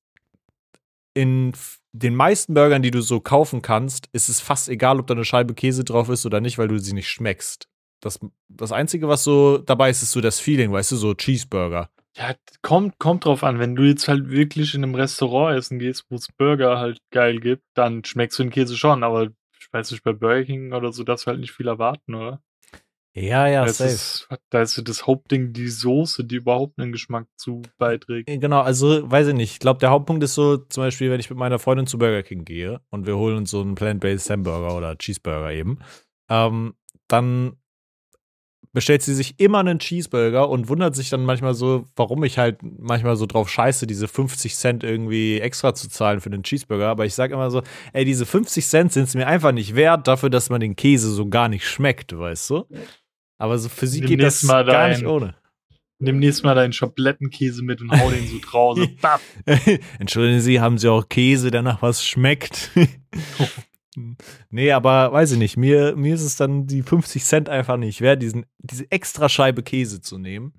in 1.14 1.52
den 1.92 2.14
meisten 2.14 2.54
Burgern, 2.54 2.82
die 2.82 2.90
du 2.90 3.00
so 3.00 3.20
kaufen 3.20 3.62
kannst, 3.62 4.08
ist 4.12 4.28
es 4.28 4.40
fast 4.40 4.68
egal, 4.68 4.98
ob 5.00 5.06
da 5.06 5.14
eine 5.14 5.24
Scheibe 5.24 5.54
Käse 5.54 5.82
drauf 5.84 6.08
ist 6.08 6.26
oder 6.26 6.40
nicht, 6.40 6.58
weil 6.58 6.68
du 6.68 6.78
sie 6.78 6.92
nicht 6.92 7.08
schmeckst. 7.08 7.68
Das, 8.00 8.18
das 8.48 8.72
Einzige, 8.72 9.08
was 9.08 9.24
so 9.24 9.58
dabei 9.58 9.88
ist, 9.88 10.02
ist 10.02 10.12
so 10.12 10.20
das 10.20 10.38
Feeling, 10.40 10.72
weißt 10.72 10.92
du, 10.92 10.96
so 10.96 11.14
Cheeseburger. 11.14 11.88
Ja, 12.16 12.34
kommt, 12.62 12.98
kommt 12.98 13.26
drauf 13.26 13.44
an. 13.44 13.58
Wenn 13.58 13.76
du 13.76 13.82
jetzt 13.82 14.08
halt 14.08 14.30
wirklich 14.30 14.74
in 14.74 14.82
einem 14.82 14.94
Restaurant 14.94 15.56
essen 15.56 15.78
gehst, 15.78 16.06
wo 16.08 16.16
es 16.16 16.28
Burger 16.32 16.78
halt 16.78 16.98
geil 17.10 17.40
gibt, 17.40 17.64
dann 17.74 18.04
schmeckst 18.04 18.38
du 18.38 18.44
den 18.44 18.50
Käse 18.50 18.76
schon. 18.76 19.02
Aber 19.02 19.24
ich 19.24 19.72
weiß 19.72 19.90
nicht, 19.90 20.02
bei 20.02 20.12
Burger 20.12 20.44
King 20.44 20.72
oder 20.72 20.92
so 20.92 21.04
darfst 21.04 21.26
du 21.26 21.30
halt 21.30 21.40
nicht 21.40 21.52
viel 21.52 21.68
erwarten, 21.68 22.14
oder? 22.14 22.40
Ja, 23.18 23.46
ja, 23.48 23.64
das 23.64 23.80
ist, 23.80 24.28
da 24.50 24.60
ist 24.60 24.86
das 24.86 25.06
Hauptding 25.06 25.54
die 25.54 25.68
Soße, 25.68 26.24
die 26.24 26.36
überhaupt 26.36 26.78
einen 26.78 26.92
Geschmack 26.92 27.26
zu 27.36 27.62
beiträgt. 27.78 28.28
Genau, 28.28 28.60
also 28.60 29.10
weiß 29.10 29.28
ich 29.28 29.34
nicht. 29.34 29.52
Ich 29.52 29.58
glaube, 29.58 29.80
der 29.80 29.88
Hauptpunkt 29.88 30.22
ist 30.22 30.34
so, 30.34 30.58
zum 30.58 30.82
Beispiel, 30.82 31.10
wenn 31.10 31.20
ich 31.20 31.30
mit 31.30 31.38
meiner 31.38 31.58
Freundin 31.58 31.86
zu 31.86 31.96
Burger 31.96 32.22
King 32.22 32.44
gehe 32.44 32.82
und 32.90 33.06
wir 33.06 33.16
holen 33.16 33.38
uns 33.38 33.50
so 33.50 33.62
einen 33.62 33.74
Plant-Based 33.74 34.28
Hamburger 34.28 34.76
oder 34.76 34.98
Cheeseburger 34.98 35.50
eben, 35.50 35.78
ähm, 36.28 36.74
dann 37.08 37.56
bestellt 38.76 39.00
sie 39.00 39.14
sich 39.14 39.40
immer 39.40 39.60
einen 39.60 39.78
Cheeseburger 39.78 40.50
und 40.50 40.68
wundert 40.68 40.94
sich 40.94 41.08
dann 41.08 41.24
manchmal 41.24 41.54
so, 41.54 41.86
warum 41.96 42.22
ich 42.24 42.36
halt 42.36 42.58
manchmal 42.62 43.16
so 43.16 43.24
drauf 43.24 43.48
scheiße, 43.48 43.86
diese 43.86 44.06
50 44.06 44.54
Cent 44.54 44.84
irgendwie 44.84 45.40
extra 45.40 45.72
zu 45.72 45.88
zahlen 45.88 46.20
für 46.20 46.28
den 46.28 46.42
Cheeseburger. 46.42 46.88
Aber 46.88 47.06
ich 47.06 47.14
sage 47.14 47.32
immer 47.32 47.50
so, 47.50 47.62
ey, 47.94 48.04
diese 48.04 48.26
50 48.26 48.66
Cent 48.66 48.92
sind 48.92 49.04
es 49.04 49.14
mir 49.14 49.26
einfach 49.26 49.52
nicht 49.52 49.76
wert, 49.76 50.06
dafür, 50.06 50.28
dass 50.28 50.50
man 50.50 50.60
den 50.60 50.76
Käse 50.76 51.10
so 51.10 51.26
gar 51.26 51.48
nicht 51.48 51.66
schmeckt, 51.66 52.18
weißt 52.18 52.50
du? 52.50 52.66
Aber 53.38 53.56
so 53.56 53.70
für 53.70 53.86
sie 53.86 54.02
geht 54.02 54.20
das 54.20 54.42
mal 54.42 54.62
gar 54.66 54.90
nicht 54.90 55.06
ohne. 55.06 55.36
Nimm 55.98 56.18
nächstes 56.18 56.42
Mal 56.42 56.54
deinen 56.54 56.74
Schablettenkäse 56.74 57.62
mit 57.64 57.80
und 57.80 57.90
hau 57.90 58.10
den 58.10 58.26
so 58.26 58.86
bap. 59.00 59.22
Entschuldigen 59.98 60.42
Sie, 60.42 60.60
haben 60.60 60.76
Sie 60.76 60.90
auch 60.90 61.08
Käse, 61.08 61.50
der 61.50 61.62
nach 61.62 61.80
was 61.80 62.04
schmeckt? 62.04 62.72
nee, 64.50 64.72
aber 64.72 65.12
weiß 65.12 65.32
ich 65.32 65.38
nicht. 65.38 65.56
Mir, 65.56 65.96
mir 65.96 66.14
ist 66.14 66.22
es 66.22 66.36
dann 66.36 66.66
die 66.66 66.82
50 66.82 67.24
Cent 67.24 67.48
einfach 67.48 67.76
nicht 67.76 68.00
wert, 68.00 68.22
diesen, 68.22 68.46
diese 68.58 68.90
extra 68.90 69.28
Scheibe 69.28 69.62
Käse 69.62 70.00
zu 70.00 70.18
nehmen. 70.18 70.54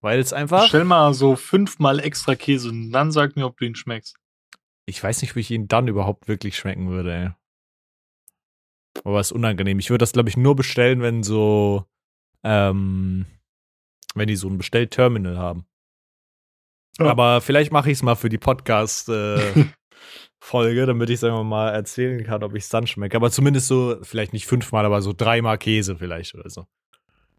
Weil 0.00 0.20
es 0.20 0.32
einfach. 0.32 0.66
Stell 0.68 0.84
mal 0.84 1.12
so 1.12 1.34
fünfmal 1.34 1.98
extra 1.98 2.34
Käse 2.34 2.68
und 2.68 2.92
dann 2.92 3.10
sag 3.10 3.34
mir, 3.36 3.46
ob 3.46 3.58
du 3.58 3.64
ihn 3.64 3.74
schmeckst. 3.74 4.16
Ich 4.86 5.02
weiß 5.02 5.22
nicht, 5.22 5.34
wie 5.34 5.40
ich 5.40 5.50
ihn 5.50 5.68
dann 5.68 5.88
überhaupt 5.88 6.28
wirklich 6.28 6.56
schmecken 6.56 6.88
würde, 6.88 7.14
ey. 7.14 7.30
Aber 9.04 9.20
es 9.20 9.28
ist 9.28 9.32
unangenehm. 9.32 9.78
Ich 9.78 9.90
würde 9.90 10.02
das, 10.02 10.12
glaube 10.12 10.28
ich, 10.28 10.36
nur 10.36 10.54
bestellen, 10.54 11.02
wenn 11.02 11.22
so. 11.22 11.84
Ähm, 12.44 13.26
wenn 14.14 14.28
die 14.28 14.36
so 14.36 14.48
ein 14.48 14.58
Bestellterminal 14.58 15.38
haben. 15.38 15.66
Ja. 16.98 17.06
Aber 17.06 17.40
vielleicht 17.40 17.72
mache 17.72 17.90
ich 17.90 17.98
es 17.98 18.02
mal 18.02 18.16
für 18.16 18.28
die 18.28 18.38
Podcast-Folge, 20.42 20.86
damit 20.86 21.08
ich 21.10 21.16
es 21.16 21.24
einfach 21.24 21.44
mal 21.44 21.70
erzählen 21.70 22.24
kann, 22.24 22.42
ob 22.42 22.54
ich 22.54 22.64
es 22.64 22.68
dann 22.68 22.86
schmecke. 22.86 23.16
Aber 23.16 23.30
zumindest 23.30 23.68
so, 23.68 23.98
vielleicht 24.02 24.32
nicht 24.32 24.46
fünfmal, 24.46 24.84
aber 24.84 25.00
so 25.02 25.12
dreimal 25.12 25.58
Käse 25.58 25.96
vielleicht 25.96 26.34
oder 26.34 26.50
so. 26.50 26.66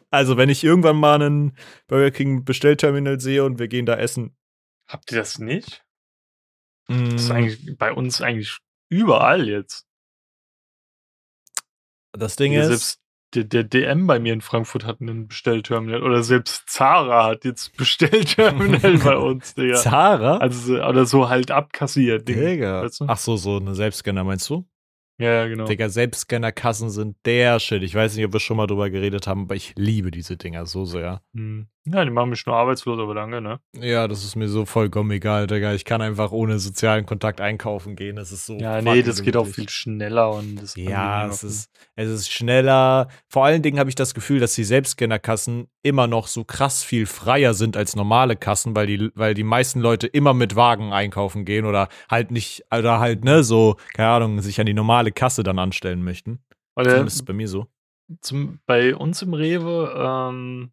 also, 0.10 0.38
wenn 0.38 0.50
ich 0.50 0.64
irgendwann 0.64 0.98
mal 0.98 1.22
einen 1.22 1.58
Burger 1.88 2.12
King 2.12 2.44
Bestellterminal 2.44 3.20
sehe 3.20 3.44
und 3.44 3.60
wir 3.60 3.68
gehen 3.68 3.86
da 3.86 3.96
essen. 3.96 4.36
Habt 4.88 5.12
ihr 5.12 5.18
das 5.20 5.40
nicht? 5.40 5.86
mm, 6.88 7.12
Das 7.12 7.24
ist 7.24 7.32
eigentlich 7.32 7.78
bei 7.78 7.92
uns 7.94 8.22
eigentlich 8.22 8.58
überall 8.90 9.48
jetzt. 9.48 9.86
das 12.12 12.36
Ding 12.36 12.54
ist. 12.54 13.00
Der, 13.36 13.44
der 13.44 13.64
DM 13.64 14.08
bei 14.08 14.20
mir 14.20 14.34
in 14.34 14.42
Frankfurt 14.42 14.86
hat 14.86 15.02
einen 15.02 15.28
Bestellterminal. 15.28 16.04
Oder 16.04 16.24
selbst 16.24 16.70
Zara 16.70 17.26
hat 17.26 17.46
jetzt 17.46 17.76
Bestellterminal 17.78 18.98
bei 19.00 19.18
uns, 19.18 19.54
Digga. 19.56 19.76
Zara? 19.76 20.38
Also, 20.38 20.76
so- 20.76 20.84
oder 20.84 21.06
so 21.06 21.30
halt 21.30 21.52
abkassiert. 21.52 22.28
Ding. 22.28 22.40
Digga. 22.40 22.84
weißt 22.84 23.02
du? 23.02 23.06
Ach 23.08 23.18
so, 23.18 23.36
so 23.38 23.58
eine 23.58 23.76
Selbstscanner 23.76 24.24
meinst 24.24 24.50
du? 24.50 24.66
Ja, 25.20 25.32
ja, 25.32 25.48
genau. 25.48 25.66
Digga, 25.66 25.90
Selbstscannerkassen 25.90 26.90
sind 26.90 27.18
der 27.26 27.60
Shit. 27.60 27.84
Ich 27.84 27.94
weiß 27.94 28.16
nicht, 28.16 28.26
ob 28.26 28.34
wir 28.34 28.40
schon 28.40 28.58
mal 28.58 28.68
drüber 28.68 28.90
geredet 28.90 29.28
haben, 29.28 29.44
aber 29.44 29.56
ich 29.56 29.74
liebe 29.78 30.10
diese 30.12 30.38
Dinger 30.38 30.66
so 30.66 30.86
sehr. 30.86 31.22
Hm. 31.36 31.68
Ja, 31.86 32.06
die 32.06 32.12
machen 32.12 32.30
mich 32.30 32.46
nur 32.46 32.56
arbeitslos, 32.56 32.98
aber 32.98 33.14
danke, 33.14 33.42
ne? 33.42 33.60
Ja, 33.76 34.08
das 34.08 34.24
ist 34.24 34.38
mir 34.38 34.48
so 34.48 34.66
vollkommen 34.66 35.12
egal, 35.12 35.48
Digga. 35.48 35.74
Ich 35.74 35.84
kann 35.84 36.02
einfach 36.02 36.32
ohne 36.32 36.58
sozialen 36.58 37.06
Kontakt 37.06 37.42
einkaufen 37.42 37.98
gehen. 37.98 38.16
Das 38.16 38.32
ist 38.32 38.46
so. 38.46 38.58
Ja, 38.58 38.82
nee, 38.82 39.04
das 39.04 39.22
geht 39.22 39.36
auch 39.36 39.48
viel 39.48 39.68
schneller 39.68 40.32
und 40.32 40.62
das 40.62 40.78
Ja, 40.78 41.28
es 41.28 41.44
ist, 41.44 41.70
es 41.96 42.10
ist 42.10 42.32
schneller. 42.32 43.10
Vor 43.28 43.44
allen 43.44 43.62
Dingen 43.62 43.80
habe 43.80 43.90
ich 43.90 43.96
das 43.96 44.14
Gefühl, 44.14 44.40
dass 44.40 44.56
die 44.56 44.64
Selbstscannerkassen 44.64 45.68
immer 45.82 46.08
noch 46.08 46.28
so 46.28 46.46
krass 46.46 46.84
viel 46.84 47.06
freier 47.06 47.54
sind 47.54 47.76
als 47.76 47.98
normale 47.98 48.38
Kassen, 48.38 48.76
weil 48.78 48.88
die, 48.88 49.12
weil 49.16 49.34
die 49.34 49.44
meisten 49.44 49.82
Leute 49.82 50.08
immer 50.08 50.34
mit 50.34 50.56
Wagen 50.56 50.94
einkaufen 50.94 51.44
gehen 51.44 51.66
oder 51.66 51.90
halt 52.10 52.32
nicht, 52.32 52.64
oder 52.72 53.02
halt, 53.02 53.26
ne, 53.26 53.44
so, 53.44 53.76
keine 53.94 54.10
Ahnung, 54.10 54.42
sich 54.42 54.58
an 54.62 54.68
die 54.68 54.74
normale 54.74 55.12
Kasse 55.12 55.44
dann 55.44 55.60
anstellen 55.60 56.02
möchten. 56.02 56.40
Oder 56.78 56.92
Zumindest 56.92 57.18
ist 57.18 57.22
es 57.22 57.26
bei 57.26 57.34
mir 57.34 57.50
so. 57.50 57.68
zum, 58.22 58.60
bei 58.66 58.96
uns 58.96 59.22
im 59.22 59.34
Rewe 59.34 59.94
ähm, 59.98 60.72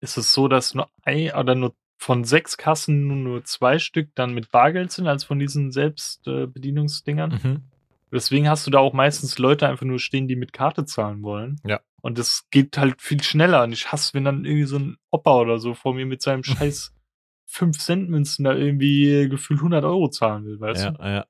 ist 0.00 0.16
es 0.16 0.32
so, 0.32 0.48
dass 0.48 0.74
nur 0.74 0.88
ein 1.04 1.32
oder 1.34 1.54
nur 1.54 1.74
von 1.98 2.24
sechs 2.24 2.56
Kassen 2.58 3.06
nur, 3.06 3.16
nur 3.16 3.44
zwei 3.44 3.78
Stück 3.78 4.10
dann 4.14 4.34
mit 4.34 4.50
Bargeld 4.50 4.92
sind, 4.92 5.06
als 5.06 5.24
von 5.24 5.38
diesen 5.38 5.72
Selbstbedienungsdingern. 5.72 7.32
Äh. 7.32 7.48
Mhm. 7.48 7.62
Deswegen 8.12 8.48
hast 8.48 8.66
du 8.66 8.70
da 8.70 8.78
auch 8.78 8.92
meistens 8.92 9.38
Leute 9.38 9.68
einfach 9.68 9.84
nur 9.84 9.98
stehen, 9.98 10.28
die 10.28 10.36
mit 10.36 10.52
Karte 10.52 10.84
zahlen 10.84 11.22
wollen. 11.22 11.60
Ja. 11.64 11.80
Und 12.02 12.18
das 12.18 12.46
geht 12.50 12.78
halt 12.78 13.02
viel 13.02 13.22
schneller. 13.22 13.64
Und 13.64 13.72
ich 13.72 13.90
hasse, 13.90 14.14
wenn 14.14 14.24
dann 14.24 14.44
irgendwie 14.44 14.66
so 14.66 14.78
ein 14.78 14.96
Opa 15.10 15.34
oder 15.40 15.58
so 15.58 15.74
vor 15.74 15.92
mir 15.94 16.06
mit 16.06 16.22
seinem 16.22 16.44
scheiß 16.44 16.92
5 17.46 17.78
Cent 17.78 18.08
Münzen 18.08 18.44
da 18.44 18.54
irgendwie 18.54 19.28
gefühlt 19.28 19.60
100 19.60 19.84
Euro 19.84 20.08
zahlen 20.08 20.44
will, 20.44 20.60
weißt 20.60 20.84
Ja, 20.84 20.90
du? 20.92 21.02
ja. 21.02 21.26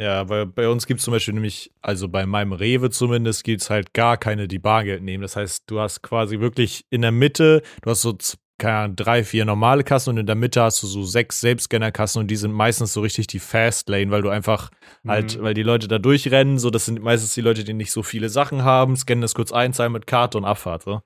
Ja, 0.00 0.28
weil 0.28 0.46
bei 0.46 0.68
uns 0.68 0.86
gibt 0.86 0.98
es 0.98 1.04
zum 1.04 1.12
Beispiel 1.12 1.34
nämlich, 1.34 1.72
also 1.80 2.08
bei 2.08 2.26
meinem 2.26 2.52
Rewe 2.52 2.90
zumindest, 2.90 3.44
gibt 3.44 3.62
es 3.62 3.70
halt 3.70 3.94
gar 3.94 4.16
keine, 4.16 4.48
die 4.48 4.58
Bargeld 4.58 5.02
nehmen. 5.02 5.22
Das 5.22 5.36
heißt, 5.36 5.64
du 5.66 5.78
hast 5.78 6.02
quasi 6.02 6.40
wirklich 6.40 6.84
in 6.90 7.02
der 7.02 7.12
Mitte, 7.12 7.62
du 7.82 7.90
hast 7.90 8.02
so 8.02 8.16
keine 8.56 8.76
Ahnung, 8.76 8.96
drei, 8.96 9.24
vier 9.24 9.44
normale 9.44 9.82
Kassen 9.82 10.10
und 10.10 10.16
in 10.18 10.26
der 10.26 10.36
Mitte 10.36 10.62
hast 10.62 10.80
du 10.82 10.86
so 10.86 11.02
sechs 11.02 11.40
Selbstscannerkassen 11.40 12.20
und 12.20 12.28
die 12.30 12.36
sind 12.36 12.52
meistens 12.52 12.92
so 12.92 13.00
richtig 13.00 13.26
die 13.26 13.40
Fast 13.40 13.88
Lane, 13.88 14.12
weil 14.12 14.22
du 14.22 14.28
einfach 14.28 14.70
halt, 15.06 15.36
Mhm. 15.38 15.42
weil 15.42 15.54
die 15.54 15.64
Leute 15.64 15.88
da 15.88 15.98
durchrennen, 15.98 16.58
so 16.58 16.70
das 16.70 16.84
sind 16.86 17.02
meistens 17.02 17.34
die 17.34 17.40
Leute, 17.40 17.64
die 17.64 17.72
nicht 17.72 17.90
so 17.90 18.04
viele 18.04 18.28
Sachen 18.28 18.62
haben, 18.62 18.96
scannen 18.96 19.22
das 19.22 19.34
kurz 19.34 19.50
ein, 19.50 19.72
zahlen 19.72 19.92
mit 19.92 20.06
Karte 20.06 20.38
und 20.38 20.44
Abfahrt. 20.44 20.84
So. 20.84 21.02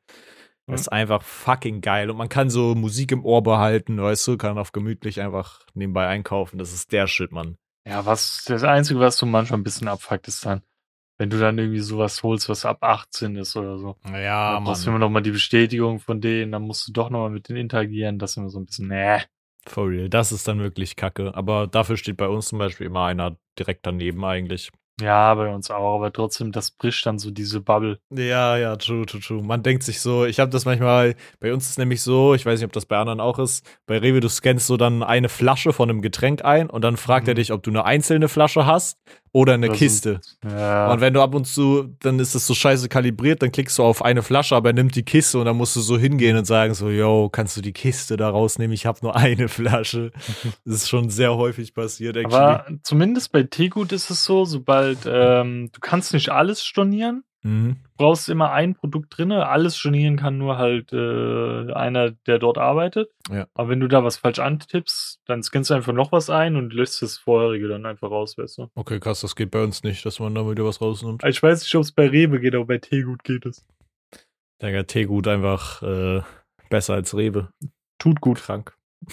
Das 0.66 0.82
ist 0.82 0.88
einfach 0.88 1.22
fucking 1.22 1.80
geil. 1.80 2.10
Und 2.10 2.18
man 2.18 2.28
kann 2.28 2.50
so 2.50 2.74
Musik 2.74 3.12
im 3.12 3.24
Ohr 3.24 3.42
behalten, 3.42 4.00
weißt 4.00 4.28
du, 4.28 4.36
kann 4.36 4.58
auf 4.58 4.72
gemütlich 4.72 5.22
einfach 5.22 5.60
nebenbei 5.72 6.06
einkaufen. 6.06 6.58
Das 6.58 6.74
ist 6.74 6.92
der 6.92 7.06
Shit, 7.06 7.32
Mann. 7.32 7.56
Ja, 7.88 8.04
was, 8.04 8.44
das 8.44 8.64
Einzige, 8.64 9.00
was 9.00 9.16
du 9.16 9.24
manchmal 9.24 9.58
ein 9.58 9.64
bisschen 9.64 9.88
abfuckt, 9.88 10.28
ist 10.28 10.44
dann, 10.44 10.60
wenn 11.16 11.30
du 11.30 11.38
dann 11.38 11.56
irgendwie 11.56 11.80
sowas 11.80 12.22
holst, 12.22 12.50
was 12.50 12.66
ab 12.66 12.82
18 12.82 13.36
ist 13.36 13.56
oder 13.56 13.78
so. 13.78 13.96
Ja, 14.04 14.52
dann 14.52 14.64
brauchst 14.64 14.84
du 14.84 14.90
immer 14.90 14.98
noch 14.98 15.08
mal 15.08 15.22
die 15.22 15.30
Bestätigung 15.30 15.98
von 15.98 16.20
denen, 16.20 16.52
dann 16.52 16.62
musst 16.62 16.86
du 16.86 16.92
doch 16.92 17.08
noch 17.08 17.20
mal 17.20 17.30
mit 17.30 17.48
denen 17.48 17.60
interagieren, 17.60 18.18
das 18.18 18.32
ist 18.32 18.36
immer 18.36 18.50
so 18.50 18.60
ein 18.60 18.66
bisschen, 18.66 18.88
nee. 18.88 19.20
For 19.66 19.88
real. 19.88 20.10
Das 20.10 20.32
ist 20.32 20.46
dann 20.46 20.58
wirklich 20.60 20.96
kacke. 20.96 21.34
Aber 21.34 21.66
dafür 21.66 21.96
steht 21.96 22.18
bei 22.18 22.28
uns 22.28 22.48
zum 22.48 22.58
Beispiel 22.58 22.86
immer 22.86 23.06
einer 23.06 23.36
direkt 23.58 23.86
daneben 23.86 24.24
eigentlich. 24.24 24.70
Ja, 25.00 25.34
bei 25.34 25.52
uns 25.54 25.70
auch, 25.70 25.96
aber 25.96 26.12
trotzdem, 26.12 26.50
das 26.52 26.70
bricht 26.70 27.06
dann 27.06 27.18
so 27.18 27.30
diese 27.30 27.60
Bubble. 27.60 27.98
Ja, 28.10 28.56
ja, 28.56 28.74
true, 28.76 29.06
true, 29.06 29.20
true. 29.20 29.42
Man 29.42 29.62
denkt 29.62 29.82
sich 29.84 30.00
so, 30.00 30.24
ich 30.26 30.40
habe 30.40 30.50
das 30.50 30.64
manchmal, 30.64 31.14
bei 31.40 31.52
uns 31.52 31.68
ist 31.68 31.78
nämlich 31.78 32.02
so, 32.02 32.34
ich 32.34 32.44
weiß 32.44 32.58
nicht, 32.58 32.66
ob 32.66 32.72
das 32.72 32.86
bei 32.86 32.96
anderen 32.98 33.20
auch 33.20 33.38
ist, 33.38 33.64
bei 33.86 33.98
Rewe, 33.98 34.20
du 34.20 34.28
scannst 34.28 34.66
so 34.66 34.76
dann 34.76 35.02
eine 35.02 35.28
Flasche 35.28 35.72
von 35.72 35.88
einem 35.88 36.02
Getränk 36.02 36.44
ein 36.44 36.68
und 36.68 36.82
dann 36.82 36.96
fragt 36.96 37.28
er 37.28 37.34
Mhm. 37.34 37.36
dich, 37.36 37.52
ob 37.52 37.62
du 37.62 37.70
eine 37.70 37.84
einzelne 37.84 38.28
Flasche 38.28 38.66
hast 38.66 38.98
oder 39.32 39.54
eine 39.54 39.66
so- 39.68 39.72
Kiste. 39.74 40.20
Ja. 40.44 40.90
Und 40.90 41.00
wenn 41.00 41.12
du 41.14 41.20
ab 41.22 41.34
und 41.34 41.46
zu, 41.46 41.94
dann 42.00 42.18
ist 42.18 42.34
das 42.34 42.46
so 42.46 42.54
scheiße 42.54 42.88
kalibriert, 42.88 43.42
dann 43.42 43.52
klickst 43.52 43.78
du 43.78 43.84
auf 43.84 44.02
eine 44.04 44.22
Flasche, 44.22 44.56
aber 44.56 44.70
er 44.70 44.72
nimmt 44.72 44.96
die 44.96 45.02
Kiste 45.04 45.38
und 45.38 45.44
dann 45.44 45.56
musst 45.56 45.76
du 45.76 45.80
so 45.80 45.98
hingehen 45.98 46.36
und 46.36 46.46
sagen 46.46 46.74
so, 46.74 46.88
yo, 46.88 47.28
kannst 47.30 47.56
du 47.56 47.60
die 47.60 47.72
Kiste 47.72 48.16
da 48.16 48.30
rausnehmen? 48.30 48.72
Ich 48.72 48.86
habe 48.86 48.98
nur 49.02 49.14
eine 49.14 49.48
Flasche. 49.48 50.10
Das 50.64 50.74
ist 50.76 50.88
schon 50.88 51.10
sehr 51.10 51.36
häufig 51.36 51.74
passiert, 51.74 52.16
actually. 52.16 52.34
aber 52.42 52.66
zumindest 52.82 53.30
bei 53.30 53.42
Teegut 53.42 53.92
ist 53.92 54.10
es 54.10 54.24
so, 54.24 54.44
sobald 54.46 54.87
ähm, 55.06 55.70
du 55.72 55.80
kannst 55.80 56.12
nicht 56.12 56.30
alles 56.30 56.64
stornieren, 56.64 57.24
mhm. 57.42 57.76
brauchst 57.96 58.28
immer 58.28 58.52
ein 58.52 58.74
Produkt 58.74 59.16
drinne. 59.16 59.46
Alles 59.48 59.76
stornieren 59.76 60.16
kann 60.16 60.38
nur 60.38 60.58
halt 60.58 60.92
äh, 60.92 61.72
einer, 61.72 62.12
der 62.26 62.38
dort 62.38 62.58
arbeitet. 62.58 63.10
Ja. 63.30 63.46
Aber 63.54 63.68
wenn 63.68 63.80
du 63.80 63.88
da 63.88 64.04
was 64.04 64.16
falsch 64.16 64.38
antippst, 64.38 65.20
dann 65.26 65.42
scannst 65.42 65.70
du 65.70 65.74
einfach 65.74 65.92
noch 65.92 66.12
was 66.12 66.30
ein 66.30 66.56
und 66.56 66.72
löst 66.72 67.02
das 67.02 67.18
vorherige 67.18 67.68
dann 67.68 67.86
einfach 67.86 68.10
raus, 68.10 68.38
weißt 68.38 68.58
du. 68.58 68.70
Okay, 68.74 69.00
krass, 69.00 69.20
das 69.20 69.36
geht 69.36 69.50
bei 69.50 69.62
uns 69.62 69.82
nicht, 69.82 70.04
dass 70.04 70.20
man 70.20 70.34
da 70.34 70.48
wieder 70.48 70.64
was 70.64 70.80
rausnimmt. 70.80 71.24
Ich 71.24 71.42
weiß 71.42 71.62
nicht, 71.62 71.74
ob 71.74 71.82
es 71.82 71.92
bei 71.92 72.08
Rewe 72.08 72.40
geht, 72.40 72.54
aber 72.54 72.66
bei 72.66 72.78
Teegut 72.78 73.24
geht 73.24 73.46
es. 73.46 73.64
Digga, 74.60 74.82
Teegut 74.82 75.28
einfach 75.28 75.82
äh, 75.82 76.22
besser 76.68 76.94
als 76.94 77.16
Rewe. 77.16 77.48
Tut 77.98 78.20
gut. 78.20 78.38
Krank. 78.38 78.76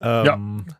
ähm, 0.00 0.64
ja. 0.66 0.78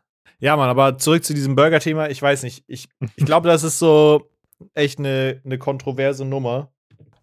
Mann, 0.55 0.69
aber 0.69 0.97
zurück 0.97 1.23
zu 1.23 1.33
diesem 1.33 1.55
Burger-Thema. 1.55 2.09
Ich 2.09 2.21
weiß 2.21 2.43
nicht. 2.43 2.63
Ich, 2.67 2.87
ich 3.15 3.25
glaube, 3.25 3.49
das 3.49 3.63
ist 3.63 3.79
so 3.79 4.29
echt 4.73 4.99
eine, 4.99 5.41
eine 5.43 5.57
kontroverse 5.57 6.25
Nummer. 6.25 6.71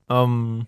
Ähm, 0.09 0.67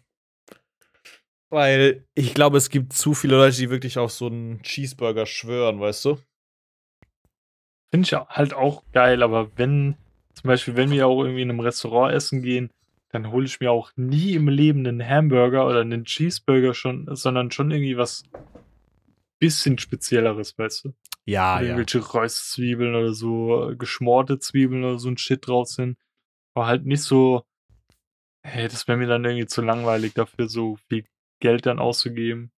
Weil 1.51 2.07
ich 2.15 2.35
glaube, 2.35 2.59
es 2.59 2.71
gibt 2.71 2.93
zu 2.93 3.15
viele 3.15 3.37
Leute, 3.37 3.57
die 3.57 3.71
wirklich 3.71 3.99
auf 3.99 4.13
so 4.13 4.27
einen 4.27 4.63
Cheeseburger 4.63 5.27
schwören, 5.27 5.81
weißt 5.81 6.05
du? 6.07 6.19
Finde 7.91 8.07
ich 8.07 8.13
halt 8.13 8.53
auch 8.53 8.83
geil, 8.93 9.23
aber 9.23 9.51
wenn, 9.57 9.97
zum 10.35 10.49
Beispiel, 10.49 10.77
wenn 10.77 10.91
wir 10.91 11.07
auch 11.07 11.23
irgendwie 11.23 11.43
in 11.43 11.51
einem 11.51 11.61
Restaurant 11.61 12.15
essen 12.15 12.43
gehen, 12.43 12.71
dann 13.11 13.31
hole 13.31 13.47
ich 13.47 13.61
mir 13.61 13.73
auch 13.73 13.93
nie 13.97 14.35
im 14.35 14.49
Leben 14.49 14.87
einen 14.87 15.07
Hamburger 15.07 15.67
oder 15.67 15.81
einen 15.81 16.05
Cheeseburger 16.05 16.75
schon, 16.75 17.09
sondern 17.17 17.51
schon 17.51 17.71
irgendwie 17.71 17.97
was 17.97 18.25
bisschen 19.39 19.79
spezielleres, 19.79 20.59
weißt 20.59 20.85
du? 20.85 20.93
Ja, 21.29 21.57
Oder 21.57 21.63
irgendwelche 21.67 22.15
Röstzwiebeln 22.15 22.95
oder 22.95 23.13
so, 23.13 23.71
äh, 23.71 23.77
geschmorte 23.77 24.39
Zwiebeln 24.39 24.83
oder 24.85 24.99
so 24.99 25.09
ein 25.09 25.19
Shit 25.19 25.47
drauf 25.47 25.69
sind. 25.69 25.99
Aber 26.55 26.67
halt 26.67 26.87
nicht 26.87 27.03
so, 27.03 27.45
hey, 28.43 28.67
das 28.69 28.89
wäre 28.89 28.97
mir 28.99 29.07
dann 29.07 29.25
irgendwie 29.25 29.47
zu 29.47 29.61
langweilig, 29.63 30.15
dafür 30.15 30.49
so 30.49 30.77
viel 30.89 31.05
Geld 31.41 31.67
dann 31.67 31.79
auszugeben, 31.79 32.51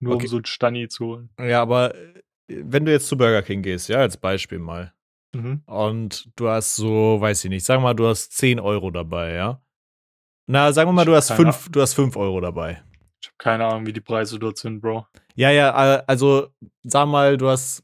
nur 0.00 0.14
Okay. 0.14 0.24
um 0.24 0.28
so 0.30 0.36
ein 0.38 0.44
Stani 0.46 0.88
zu 0.88 1.04
holen. 1.06 1.30
Ja, 1.38 1.60
aber 1.62 1.94
äh, 1.94 2.14
wenn 2.48 2.84
du 2.84 2.92
jetzt 2.92 3.08
zu 3.08 3.16
Burger 3.16 3.42
King 3.42 3.62
gehst, 3.62 3.88
ja, 3.88 3.98
als 3.98 4.16
Beispiel 4.16 4.58
mal, 4.58 4.92
Mhm. 5.34 5.62
und 5.66 6.30
du 6.36 6.48
hast 6.48 6.76
so, 6.76 7.20
weiß 7.20 7.44
ich 7.44 7.50
nicht, 7.50 7.64
sag 7.64 7.80
mal, 7.80 7.92
du 7.94 8.06
hast 8.06 8.32
10 8.32 8.58
Euro 8.60 8.90
dabei, 8.90 9.34
ja? 9.34 9.60
Na, 10.46 10.72
sagen 10.72 10.88
wir 10.88 10.92
mal, 10.92 11.04
du 11.04 11.14
hast 11.14 11.32
5, 11.32 11.68
du 11.70 11.80
hast 11.82 11.94
5 11.94 12.16
Euro 12.16 12.40
dabei. 12.40 12.82
Ich 13.20 13.28
habe 13.28 13.36
keine 13.38 13.66
Ahnung, 13.66 13.86
wie 13.86 13.92
die 13.92 14.00
Preise 14.00 14.38
dort 14.38 14.58
sind, 14.58 14.80
Bro. 14.80 15.06
Ja, 15.34 15.50
ja, 15.50 15.72
also 16.06 16.48
sag 16.82 17.06
mal, 17.08 17.36
du 17.36 17.48
hast, 17.48 17.82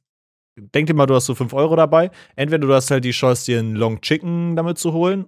denk 0.57 0.87
dir 0.87 0.95
mal, 0.95 1.07
du 1.07 1.15
hast 1.15 1.27
so 1.27 1.35
5 1.35 1.53
Euro 1.53 1.77
dabei. 1.77 2.11
Entweder 2.37 2.67
du 2.67 2.75
hast 2.75 2.91
halt 2.91 3.05
die 3.05 3.11
Chance, 3.13 3.47
dir 3.47 3.59
einen 3.61 3.75
Long 3.77 4.01
Chicken 4.01 4.57
damit 4.57 4.79
zu 4.79 4.93
holen 4.93 5.27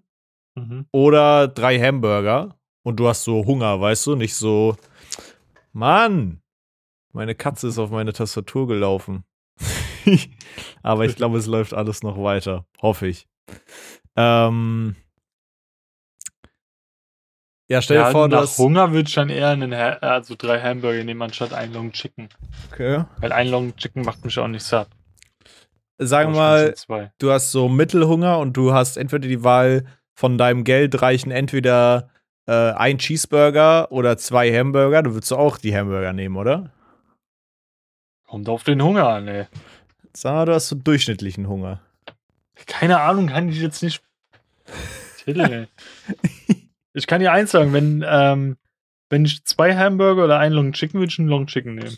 Mhm. 0.54 0.86
oder 0.92 1.48
drei 1.48 1.78
Hamburger 1.80 2.58
und 2.82 2.96
du 3.00 3.08
hast 3.08 3.24
so 3.24 3.44
Hunger, 3.46 3.80
weißt 3.80 4.06
du? 4.08 4.16
Nicht 4.16 4.34
so, 4.34 4.76
Mann, 5.72 6.42
meine 7.12 7.34
Katze 7.34 7.68
ist 7.68 7.78
auf 7.78 7.90
meine 7.90 8.12
Tastatur 8.12 8.66
gelaufen. 8.68 9.24
Aber 10.82 11.04
ich 11.06 11.16
glaube, 11.16 11.38
es 11.38 11.46
läuft 11.46 11.72
alles 11.74 12.02
noch 12.02 12.22
weiter. 12.22 12.66
Hoffe 12.82 13.06
ich. 13.08 13.26
Ähm. 14.16 14.96
Ja, 17.70 17.80
stell 17.80 17.96
dir 17.98 18.02
Ja, 18.04 18.10
vor, 18.10 18.28
nach. 18.28 18.58
Hunger 18.58 18.92
würde 18.92 19.08
ich 19.08 19.14
dann 19.14 19.30
eher 19.30 19.48
einen, 19.48 19.72
Ha- 19.74 19.98
also 20.00 20.34
drei 20.36 20.60
Hamburger 20.60 21.04
nehmen, 21.04 21.22
anstatt 21.22 21.54
einen 21.54 21.72
Long 21.72 21.92
Chicken. 21.92 22.28
Okay. 22.70 23.04
Weil 23.18 23.32
ein 23.32 23.48
Long 23.48 23.74
Chicken 23.76 24.02
macht 24.02 24.24
mich 24.24 24.38
auch 24.38 24.48
nicht 24.48 24.64
satt. 24.64 24.88
Sagen 26.06 26.32
wir 26.32 26.38
mal, 26.38 26.74
Zwei. 26.74 27.12
du 27.18 27.30
hast 27.30 27.52
so 27.52 27.68
Mittelhunger 27.68 28.38
und 28.38 28.56
du 28.56 28.72
hast 28.72 28.96
entweder 28.96 29.28
die 29.28 29.44
Wahl 29.44 29.84
von 30.14 30.38
deinem 30.38 30.64
Geld 30.64 31.00
reichen 31.02 31.30
entweder 31.30 32.10
äh, 32.46 32.52
ein 32.72 32.98
Cheeseburger 32.98 33.90
oder 33.90 34.16
zwei 34.18 34.52
Hamburger. 34.52 35.02
Du 35.02 35.14
würdest 35.14 35.32
auch 35.32 35.58
die 35.58 35.76
Hamburger 35.76 36.12
nehmen, 36.12 36.36
oder? 36.36 36.70
Kommt 38.26 38.48
auf 38.48 38.64
den 38.64 38.82
Hunger 38.82 39.08
an, 39.08 39.28
ey. 39.28 39.46
Sag 40.14 40.32
mal, 40.34 40.46
du 40.46 40.54
hast 40.54 40.68
so 40.68 40.76
durchschnittlichen 40.76 41.48
Hunger. 41.48 41.80
Keine 42.66 43.00
Ahnung, 43.00 43.28
kann 43.28 43.48
ich 43.48 43.60
jetzt 43.60 43.82
nicht. 43.82 44.02
Titel, 45.24 45.40
ey. 45.40 45.68
Ich 46.94 47.06
kann 47.06 47.20
dir 47.20 47.32
eins 47.32 47.52
sagen, 47.52 47.72
wenn, 47.72 48.04
ähm, 48.06 48.58
wenn 49.08 49.24
ich 49.24 49.46
zwei 49.46 49.74
Hamburger 49.74 50.24
oder 50.24 50.38
einen 50.38 50.54
Long 50.54 50.72
Chicken 50.72 51.00
würde 51.00 51.10
ich 51.10 51.18
einen 51.18 51.28
Long 51.28 51.46
Chicken 51.46 51.76
nehmen. 51.76 51.96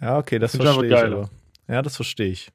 Ja, 0.00 0.18
okay, 0.18 0.38
das 0.38 0.56
verstehe 0.56 0.86
ich. 0.86 0.94
Aber. 1.12 1.30
Ja, 1.68 1.82
das 1.82 1.96
verstehe 1.96 2.28
ich. 2.28 2.52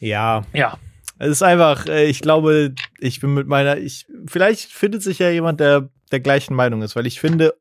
Ja, 0.00 0.44
Ja. 0.52 0.78
es 1.18 1.28
ist 1.30 1.42
einfach, 1.42 1.86
äh, 1.86 2.04
ich 2.06 2.20
glaube, 2.20 2.74
ich 2.98 3.20
bin 3.20 3.34
mit 3.34 3.48
meiner, 3.48 3.76
ich, 3.78 4.06
vielleicht 4.26 4.72
findet 4.72 5.02
sich 5.02 5.18
ja 5.18 5.30
jemand, 5.30 5.60
der 5.60 5.90
der 6.10 6.20
gleichen 6.20 6.54
Meinung 6.54 6.80
ist, 6.82 6.96
weil 6.96 7.06
ich 7.06 7.20
finde, 7.20 7.54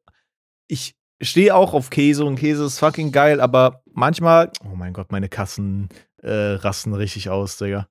ich 0.68 0.96
stehe 1.22 1.54
auch 1.56 1.74
auf 1.74 1.90
Käse 1.90 2.24
und 2.24 2.38
Käse 2.38 2.64
ist 2.66 2.80
fucking 2.80 3.12
geil, 3.12 3.42
aber 3.42 3.82
manchmal, 3.92 4.52
oh 4.64 4.76
mein 4.76 4.94
Gott, 4.94 5.12
meine 5.12 5.28
Kassen 5.28 5.90
äh, 6.22 6.32
rasten 6.54 6.94
richtig 6.94 7.30
aus, 7.30 7.58
Digga. 7.58 7.90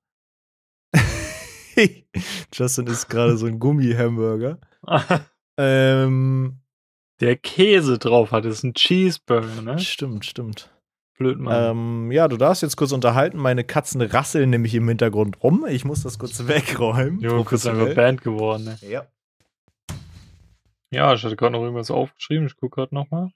Justin 2.53 2.87
isst 2.87 3.09
gerade 3.09 3.37
so 3.37 3.45
ein 3.45 3.59
Gummi-Hamburger. 3.59 4.59
Ähm, 5.59 6.59
Der 7.19 7.35
Käse 7.35 7.97
drauf 7.97 8.31
hat, 8.31 8.45
ist 8.45 8.63
ein 8.63 8.73
Cheeseburger, 8.73 9.61
ne? 9.61 9.79
stimmt, 9.79 10.25
stimmt. 10.25 10.69
Blöd, 11.17 11.39
Mann. 11.39 11.71
Ähm, 11.71 12.11
ja, 12.11 12.27
du 12.27 12.37
darfst 12.37 12.61
jetzt 12.61 12.77
kurz 12.77 12.91
unterhalten. 12.91 13.37
Meine 13.37 13.63
Katzen 13.63 14.01
rasseln 14.01 14.51
nämlich 14.51 14.75
im 14.75 14.87
Hintergrund 14.87 15.41
rum. 15.41 15.65
Ich 15.67 15.83
muss 15.83 16.03
das 16.03 16.19
kurz 16.19 16.47
wegräumen. 16.47 17.19
Junge, 17.19 17.43
kurz 17.43 17.65
einfach. 17.65 17.95
Band 17.95 18.21
geworden, 18.21 18.65
ne? 18.65 18.77
Ja. 18.87 19.07
Ja, 20.91 21.13
ich 21.13 21.23
hatte 21.23 21.35
gerade 21.35 21.53
noch 21.53 21.63
irgendwas 21.63 21.89
aufgeschrieben. 21.89 22.45
Ich 22.45 22.55
gucke 22.55 22.75
gerade 22.75 22.93
nochmal. 22.93 23.31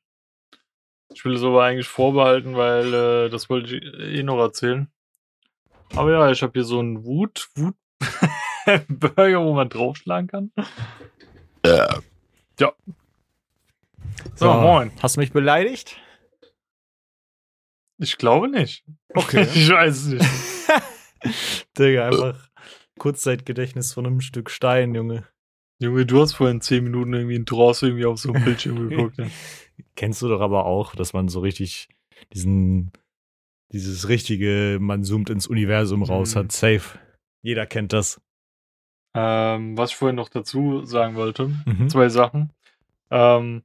Ich 1.12 1.26
will 1.26 1.34
es 1.34 1.44
aber 1.44 1.64
eigentlich 1.64 1.88
vorbehalten, 1.88 2.56
weil 2.56 2.94
äh, 2.94 3.30
das 3.30 3.50
wollte 3.50 3.76
ich 3.76 3.84
eh 3.84 4.24
noch 4.24 4.40
erzählen. 4.40 4.88
Aber 5.96 6.12
ja, 6.12 6.32
ich 6.32 6.44
habe 6.44 6.54
hier 6.54 6.64
so 6.64 6.80
einen 6.80 7.04
Wut, 7.04 7.50
Wut 7.56 7.76
Burger, 8.88 9.44
wo 9.44 9.54
man 9.54 9.68
draufschlagen 9.70 10.28
kann. 10.28 10.52
Ja. 12.60 12.74
So, 14.36 14.54
moin. 14.54 14.92
Hast 15.02 15.16
du 15.16 15.20
mich 15.22 15.32
beleidigt? 15.32 15.98
Ich 17.98 18.18
glaube 18.18 18.50
nicht. 18.50 18.84
Okay. 19.14 19.44
ich 19.54 19.70
weiß 19.70 19.96
es 19.96 20.08
nicht. 20.08 20.26
Digga, 21.78 22.08
einfach 22.08 22.50
Kurzzeitgedächtnis 22.98 23.94
von 23.94 24.06
einem 24.06 24.22
Stück 24.22 24.50
Stein, 24.50 24.96
Junge. 24.96 25.28
Junge, 25.80 26.06
du 26.06 26.22
hast 26.22 26.34
vorhin 26.34 26.62
10 26.62 26.84
Minuten 26.84 27.14
irgendwie 27.14 27.36
in 27.36 27.46
Dross 27.46 27.82
irgendwie 27.82 28.06
auf 28.06 28.20
so 28.20 28.32
einem 28.34 28.44
Bildschirm 28.44 28.76
geguckt. 28.90 29.18
Ne? 29.18 29.32
Kennst 29.96 30.22
du 30.22 30.28
doch 30.28 30.42
aber 30.42 30.66
auch, 30.66 30.96
dass 30.96 31.14
man 31.14 31.28
so 31.28 31.40
richtig 31.40 31.90
diesen, 32.34 32.92
dieses 33.72 34.08
richtige, 34.08 34.78
man 34.80 35.04
zoomt 35.04 35.30
ins 35.30 35.48
Universum 35.48 36.04
raus 36.04 36.36
Mhm. 36.36 36.40
hat. 36.40 36.52
Safe. 36.52 37.00
Jeder 37.44 37.66
kennt 37.66 37.94
das. 37.94 38.22
Ähm, 39.16 39.78
was 39.78 39.92
ich 39.92 39.96
vorhin 39.96 40.16
noch 40.16 40.30
dazu 40.30 40.86
sagen 40.86 41.16
wollte, 41.16 41.52
Mhm. 41.66 41.90
zwei 41.90 42.10
Sachen. 42.10 42.54
Ähm, 43.10 43.64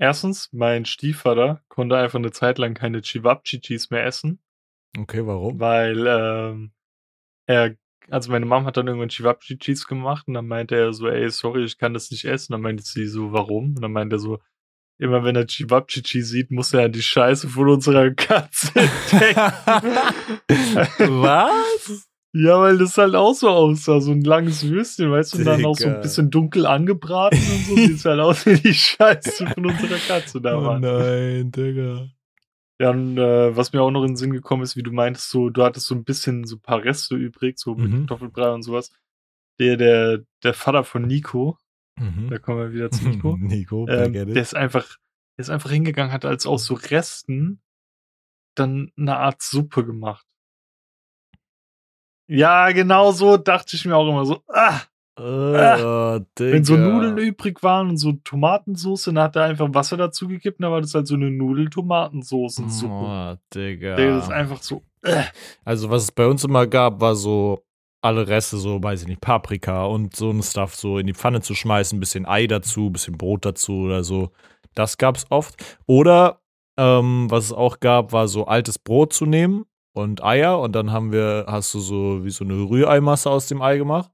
erstens, 0.00 0.48
mein 0.52 0.84
Stiefvater 0.84 1.62
konnte 1.68 1.96
einfach 1.96 2.18
eine 2.18 2.32
Zeit 2.32 2.58
lang 2.58 2.74
keine 2.74 3.00
Chivapchichis 3.02 3.90
mehr 3.90 4.04
essen, 4.04 4.40
Okay, 4.98 5.24
warum? 5.24 5.60
weil 5.60 6.04
ähm, 6.08 6.72
er, 7.46 7.76
also 8.08 8.32
meine 8.32 8.46
Mom 8.46 8.66
hat 8.66 8.76
dann 8.76 8.88
irgendwann 8.88 9.10
Chivapchichis 9.10 9.86
gemacht 9.86 10.26
und 10.26 10.34
dann 10.34 10.48
meinte 10.48 10.74
er 10.74 10.92
so, 10.92 11.06
ey, 11.08 11.30
sorry, 11.30 11.62
ich 11.64 11.78
kann 11.78 11.94
das 11.94 12.10
nicht 12.10 12.24
essen. 12.24 12.52
Dann 12.52 12.60
meinte 12.62 12.82
sie 12.82 13.06
so, 13.06 13.32
warum? 13.32 13.74
Und 13.76 13.82
dann 13.82 13.92
meinte 13.92 14.16
er 14.16 14.18
so, 14.18 14.38
immer 14.98 15.22
wenn 15.24 15.36
er 15.36 15.46
Chivapchichi 15.46 16.22
sieht, 16.22 16.50
muss 16.50 16.74
er 16.74 16.86
an 16.86 16.92
die 16.92 17.02
Scheiße 17.02 17.48
von 17.48 17.68
unserer 17.68 18.10
Katze 18.10 18.72
denken. 19.12 19.52
Was? 21.22 22.09
Ja, 22.32 22.60
weil 22.60 22.78
das 22.78 22.96
halt 22.96 23.16
auch 23.16 23.34
so 23.34 23.48
aussah, 23.48 24.00
so 24.00 24.12
ein 24.12 24.20
langes 24.22 24.68
Würstchen, 24.68 25.10
weißt 25.10 25.34
du, 25.34 25.38
und 25.38 25.44
dann 25.44 25.64
auch 25.64 25.76
so 25.76 25.88
ein 25.88 26.00
bisschen 26.00 26.30
dunkel 26.30 26.64
angebraten 26.66 27.38
und 27.38 27.64
so, 27.64 27.74
sieht's 27.74 28.04
halt 28.04 28.20
aus 28.20 28.46
wie 28.46 28.54
die 28.54 28.72
Scheiße 28.74 29.48
von 29.48 29.66
unserer 29.66 29.98
Katze 29.98 30.40
da 30.40 30.56
Oh 30.56 30.62
war. 30.62 30.78
nein, 30.78 31.50
Digga. 31.50 32.08
Ja, 32.80 32.90
und 32.90 33.18
äh, 33.18 33.54
was 33.56 33.72
mir 33.72 33.82
auch 33.82 33.90
noch 33.90 34.02
in 34.02 34.12
den 34.12 34.16
Sinn 34.16 34.32
gekommen 34.32 34.62
ist, 34.62 34.76
wie 34.76 34.82
du 34.84 34.92
meintest, 34.92 35.28
so, 35.30 35.50
du 35.50 35.64
hattest 35.64 35.86
so 35.86 35.94
ein 35.94 36.04
bisschen 36.04 36.44
so 36.46 36.56
ein 36.56 36.60
paar 36.62 36.82
Reste 36.84 37.16
übrig, 37.16 37.58
so 37.58 37.74
mit 37.74 37.90
Mhm. 37.90 37.98
Kartoffelbrei 38.06 38.52
und 38.52 38.62
sowas. 38.62 38.90
Der, 39.58 39.76
der, 39.76 40.20
der 40.44 40.54
Vater 40.54 40.84
von 40.84 41.02
Nico, 41.02 41.58
Mhm. 41.98 42.28
da 42.30 42.38
kommen 42.38 42.58
wir 42.60 42.72
wieder 42.72 42.90
zu 42.92 43.04
Nico, 43.08 43.36
Nico, 43.40 43.86
ähm, 43.88 44.12
der 44.12 44.40
ist 44.40 44.54
einfach, 44.56 44.86
der 45.36 45.42
ist 45.42 45.50
einfach 45.50 45.70
hingegangen, 45.70 46.12
hat 46.12 46.24
als 46.24 46.46
aus 46.46 46.64
so 46.64 46.74
Resten 46.74 47.60
dann 48.54 48.92
eine 48.96 49.16
Art 49.18 49.42
Suppe 49.42 49.84
gemacht. 49.84 50.24
Ja, 52.30 52.70
genau 52.70 53.10
so 53.10 53.36
dachte 53.36 53.74
ich 53.74 53.84
mir 53.84 53.96
auch 53.96 54.08
immer 54.08 54.24
so, 54.24 54.40
ah, 54.48 54.80
Oh, 55.18 56.18
Digga. 56.38 56.52
Wenn 56.52 56.64
so 56.64 56.76
Nudeln 56.76 57.18
übrig 57.18 57.62
waren 57.62 57.90
und 57.90 57.96
so 57.98 58.12
Tomatensauce, 58.12 59.04
dann 59.04 59.18
hat 59.18 59.36
er 59.36 59.44
einfach 59.44 59.68
Wasser 59.74 59.98
dazugekippt, 59.98 60.62
dann 60.62 60.70
war 60.70 60.80
das 60.80 60.94
halt 60.94 61.06
so 61.06 61.14
eine 61.14 61.30
Nudel-Tomatensoßensuppe. 61.30 62.94
Oh, 62.94 63.34
Digga. 63.54 63.96
Der 63.96 64.18
ist 64.18 64.30
einfach 64.30 64.62
so. 64.62 64.82
Äh. 65.02 65.24
Also, 65.64 65.90
was 65.90 66.04
es 66.04 66.12
bei 66.12 66.26
uns 66.26 66.44
immer 66.44 66.66
gab, 66.66 67.02
war 67.02 67.16
so 67.16 67.66
alle 68.00 68.28
Reste, 68.28 68.56
so, 68.56 68.82
weiß 68.82 69.02
ich 69.02 69.08
nicht, 69.08 69.20
Paprika 69.20 69.84
und 69.84 70.16
so 70.16 70.30
ein 70.30 70.42
Stuff 70.42 70.74
so 70.74 70.96
in 70.96 71.06
die 71.06 71.14
Pfanne 71.14 71.42
zu 71.42 71.54
schmeißen, 71.54 71.98
ein 71.98 72.00
bisschen 72.00 72.26
Ei 72.26 72.46
dazu, 72.46 72.86
ein 72.86 72.92
bisschen 72.92 73.18
Brot 73.18 73.44
dazu 73.44 73.72
oder 73.80 74.04
so. 74.04 74.30
Das 74.74 74.96
gab's 74.96 75.26
oft. 75.28 75.62
Oder, 75.84 76.40
ähm, 76.78 77.26
was 77.28 77.46
es 77.46 77.52
auch 77.52 77.80
gab, 77.80 78.12
war 78.12 78.26
so 78.26 78.46
altes 78.46 78.78
Brot 78.78 79.12
zu 79.12 79.26
nehmen 79.26 79.66
und 79.92 80.22
Eier 80.22 80.60
und 80.60 80.72
dann 80.72 80.92
haben 80.92 81.12
wir, 81.12 81.44
hast 81.48 81.74
du 81.74 81.80
so 81.80 82.24
wie 82.24 82.30
so 82.30 82.44
eine 82.44 82.54
Rühreimasse 82.54 83.30
aus 83.30 83.46
dem 83.46 83.62
Ei 83.62 83.76
gemacht 83.76 84.10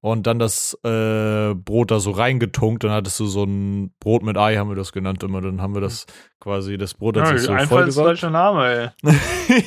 und 0.00 0.26
dann 0.26 0.38
das 0.38 0.78
äh, 0.84 1.54
Brot 1.54 1.90
da 1.90 2.00
so 2.00 2.12
reingetunkt, 2.12 2.84
dann 2.84 2.92
hattest 2.92 3.18
du 3.20 3.26
so 3.26 3.44
ein 3.44 3.92
Brot 4.00 4.22
mit 4.22 4.38
Ei, 4.38 4.56
haben 4.56 4.68
wir 4.68 4.76
das 4.76 4.92
genannt 4.92 5.22
immer, 5.22 5.40
dann 5.40 5.60
haben 5.60 5.74
wir 5.74 5.80
das 5.80 6.06
quasi, 6.40 6.78
das 6.78 6.94
Brot 6.94 7.16
hat 7.16 7.30
Ja, 7.30 7.38
sich 7.38 7.46
so 7.46 7.66
vollgesaugt. 7.66 8.22
Name, 8.22 8.92
ey. 9.02 9.12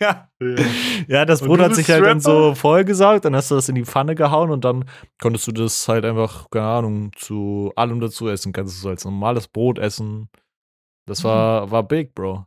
ja. 0.00 0.28
Ja. 0.40 0.56
Ja, 1.06 1.24
das 1.24 1.42
Und 1.42 1.48
Brot 1.48 1.60
hat 1.60 1.74
sich 1.74 1.88
halt 1.90 2.04
dann 2.04 2.20
so 2.20 2.54
vollgesaugt, 2.54 3.24
dann 3.24 3.36
hast 3.36 3.50
du 3.50 3.54
das 3.54 3.68
in 3.68 3.74
die 3.74 3.84
Pfanne 3.84 4.14
gehauen 4.14 4.50
und 4.50 4.64
dann 4.64 4.86
konntest 5.20 5.46
du 5.46 5.52
das 5.52 5.86
halt 5.86 6.04
einfach, 6.04 6.50
keine 6.50 6.66
Ahnung, 6.66 7.10
zu 7.16 7.72
allem 7.76 8.00
dazu 8.00 8.28
essen. 8.28 8.52
Kannst 8.52 8.76
du 8.76 8.80
so 8.80 8.88
als 8.88 9.04
normales 9.04 9.48
Brot 9.48 9.78
essen. 9.78 10.28
Das 11.06 11.22
war, 11.24 11.70
war 11.70 11.82
big, 11.82 12.14
Bro. 12.14 12.46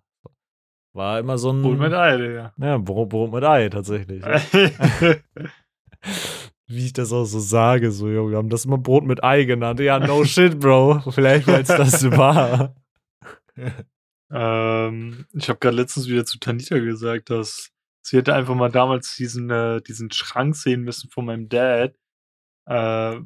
War 0.97 1.19
immer 1.19 1.37
so 1.37 1.51
ein. 1.51 1.61
Brot 1.61 1.77
mit 1.77 1.93
Ei, 1.93 2.17
Digga. 2.17 2.53
Ja, 2.57 2.79
Brot, 2.79 3.09
Brot 3.09 3.31
mit 3.31 3.43
Ei, 3.43 3.69
tatsächlich. 3.69 4.23
Wie 6.65 6.85
ich 6.85 6.93
das 6.93 7.13
auch 7.13 7.25
so 7.25 7.39
sage, 7.39 7.91
so, 7.91 8.09
Junge, 8.09 8.31
wir 8.31 8.37
haben 8.37 8.49
das 8.49 8.65
immer 8.65 8.79
Brot 8.79 9.05
mit 9.05 9.23
Ei 9.23 9.43
genannt. 9.43 9.79
Ja, 9.79 9.99
no 9.99 10.25
shit, 10.25 10.59
Bro. 10.59 11.11
Vielleicht, 11.11 11.45
weil 11.45 11.61
es 11.61 11.67
das 11.67 12.03
war. 12.17 12.75
ähm, 14.31 15.27
ich 15.33 15.49
habe 15.49 15.59
gerade 15.59 15.77
letztens 15.77 16.07
wieder 16.07 16.25
zu 16.25 16.39
Tanita 16.39 16.79
gesagt, 16.79 17.29
dass 17.29 17.69
sie 18.01 18.17
hätte 18.17 18.33
einfach 18.33 18.55
mal 18.55 18.71
damals 18.71 19.15
diesen, 19.15 19.51
äh, 19.51 19.83
diesen 19.83 20.09
Schrank 20.09 20.55
sehen 20.55 20.81
müssen 20.81 21.11
von 21.11 21.25
meinem 21.25 21.47
Dad. 21.47 21.93
Äh, 22.67 23.17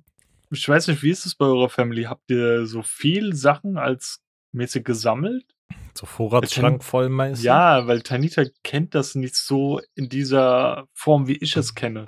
ich 0.50 0.68
weiß 0.68 0.90
nicht, 0.90 1.04
wie 1.04 1.12
ist 1.12 1.26
es 1.26 1.36
bei 1.36 1.46
eurer 1.46 1.70
Family? 1.70 2.04
Habt 2.04 2.30
ihr 2.30 2.66
so 2.66 2.84
viel 2.84 3.34
Sachen 3.34 3.78
als 3.78 4.22
mäßig 4.52 4.84
gesammelt? 4.84 5.46
So 5.94 6.06
Vorratsschrank 6.06 6.84
voll 6.84 7.10
meinst 7.10 7.44
du? 7.44 7.48
Ja, 7.48 7.86
weil 7.88 8.02
Tanita 8.02 8.44
kennt 8.64 8.96
das 8.96 9.16
nicht 9.16 9.36
so 9.36 9.82
in 9.96 10.10
dieser 10.10 10.88
Form, 10.94 11.28
wie 11.28 11.38
ich 11.38 11.56
es 11.58 11.76
kenne. 11.76 12.08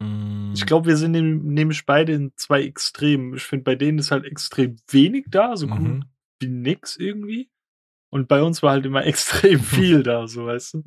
Mm, 0.00 0.52
Ich 0.54 0.66
glaube, 0.66 0.88
wir 0.88 0.96
sind 0.96 1.12
nämlich 1.12 1.86
beide 1.86 2.12
in 2.12 2.32
zwei 2.36 2.62
Extremen. 2.62 3.34
Ich 3.34 3.42
finde, 3.44 3.64
bei 3.64 3.74
denen 3.74 3.98
ist 3.98 4.10
halt 4.10 4.24
extrem 4.24 4.76
wenig 4.88 5.26
da, 5.28 5.56
so 5.56 5.66
gut 5.66 5.80
Mhm. 5.80 6.04
wie 6.40 6.48
nix 6.48 6.96
irgendwie. 6.96 7.50
Und 8.10 8.28
bei 8.28 8.42
uns 8.42 8.62
war 8.62 8.72
halt 8.72 8.86
immer 8.86 9.04
extrem 9.54 9.60
viel 9.60 10.02
da, 10.02 10.26
so 10.26 10.46
weißt 10.46 10.74
du. 10.74 10.82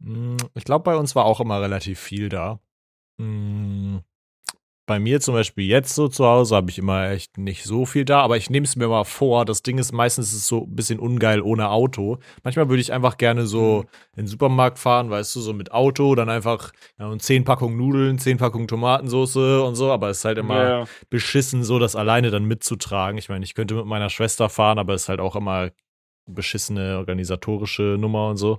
Mm, 0.00 0.36
Ich 0.54 0.64
glaube, 0.64 0.82
bei 0.84 0.96
uns 0.96 1.14
war 1.14 1.24
auch 1.24 1.40
immer 1.40 1.60
relativ 1.60 1.98
viel 2.00 2.28
da. 2.28 2.60
Mm, 3.18 3.98
Bei 4.90 4.98
mir 4.98 5.20
zum 5.20 5.34
Beispiel 5.34 5.66
jetzt 5.66 5.94
so 5.94 6.08
zu 6.08 6.26
Hause 6.26 6.56
habe 6.56 6.68
ich 6.68 6.76
immer 6.76 7.10
echt 7.10 7.38
nicht 7.38 7.62
so 7.62 7.86
viel 7.86 8.04
da, 8.04 8.22
aber 8.22 8.36
ich 8.36 8.50
nehme 8.50 8.64
es 8.64 8.74
mir 8.74 8.88
mal 8.88 9.04
vor. 9.04 9.44
Das 9.44 9.62
Ding 9.62 9.78
ist 9.78 9.92
meistens 9.92 10.32
ist 10.32 10.38
es 10.38 10.48
so 10.48 10.64
ein 10.64 10.74
bisschen 10.74 10.98
ungeil 10.98 11.42
ohne 11.42 11.68
Auto. 11.70 12.18
Manchmal 12.42 12.68
würde 12.68 12.80
ich 12.80 12.92
einfach 12.92 13.16
gerne 13.16 13.46
so 13.46 13.84
in 14.16 14.24
den 14.24 14.26
Supermarkt 14.26 14.80
fahren, 14.80 15.08
weißt 15.08 15.36
du, 15.36 15.40
so 15.42 15.52
mit 15.52 15.70
Auto, 15.70 16.16
dann 16.16 16.28
einfach 16.28 16.72
ja, 16.98 17.06
und 17.06 17.22
zehn 17.22 17.44
Packungen 17.44 17.76
Nudeln, 17.76 18.18
zehn 18.18 18.36
Packungen 18.36 18.66
Tomatensauce 18.66 19.36
und 19.64 19.76
so, 19.76 19.92
aber 19.92 20.08
es 20.10 20.18
ist 20.18 20.24
halt 20.24 20.38
immer 20.38 20.80
Ja, 20.80 20.86
beschissen, 21.08 21.62
so 21.62 21.78
das 21.78 21.94
alleine 21.94 22.32
dann 22.32 22.46
mitzutragen. 22.46 23.16
Ich 23.16 23.28
meine, 23.28 23.44
ich 23.44 23.54
könnte 23.54 23.76
mit 23.76 23.86
meiner 23.86 24.10
Schwester 24.10 24.48
fahren, 24.48 24.80
aber 24.80 24.94
es 24.94 25.02
ist 25.02 25.08
halt 25.08 25.20
auch 25.20 25.36
immer 25.36 25.70
beschissene 26.26 26.98
organisatorische 26.98 27.96
Nummer 27.96 28.28
und 28.30 28.38
so. 28.38 28.58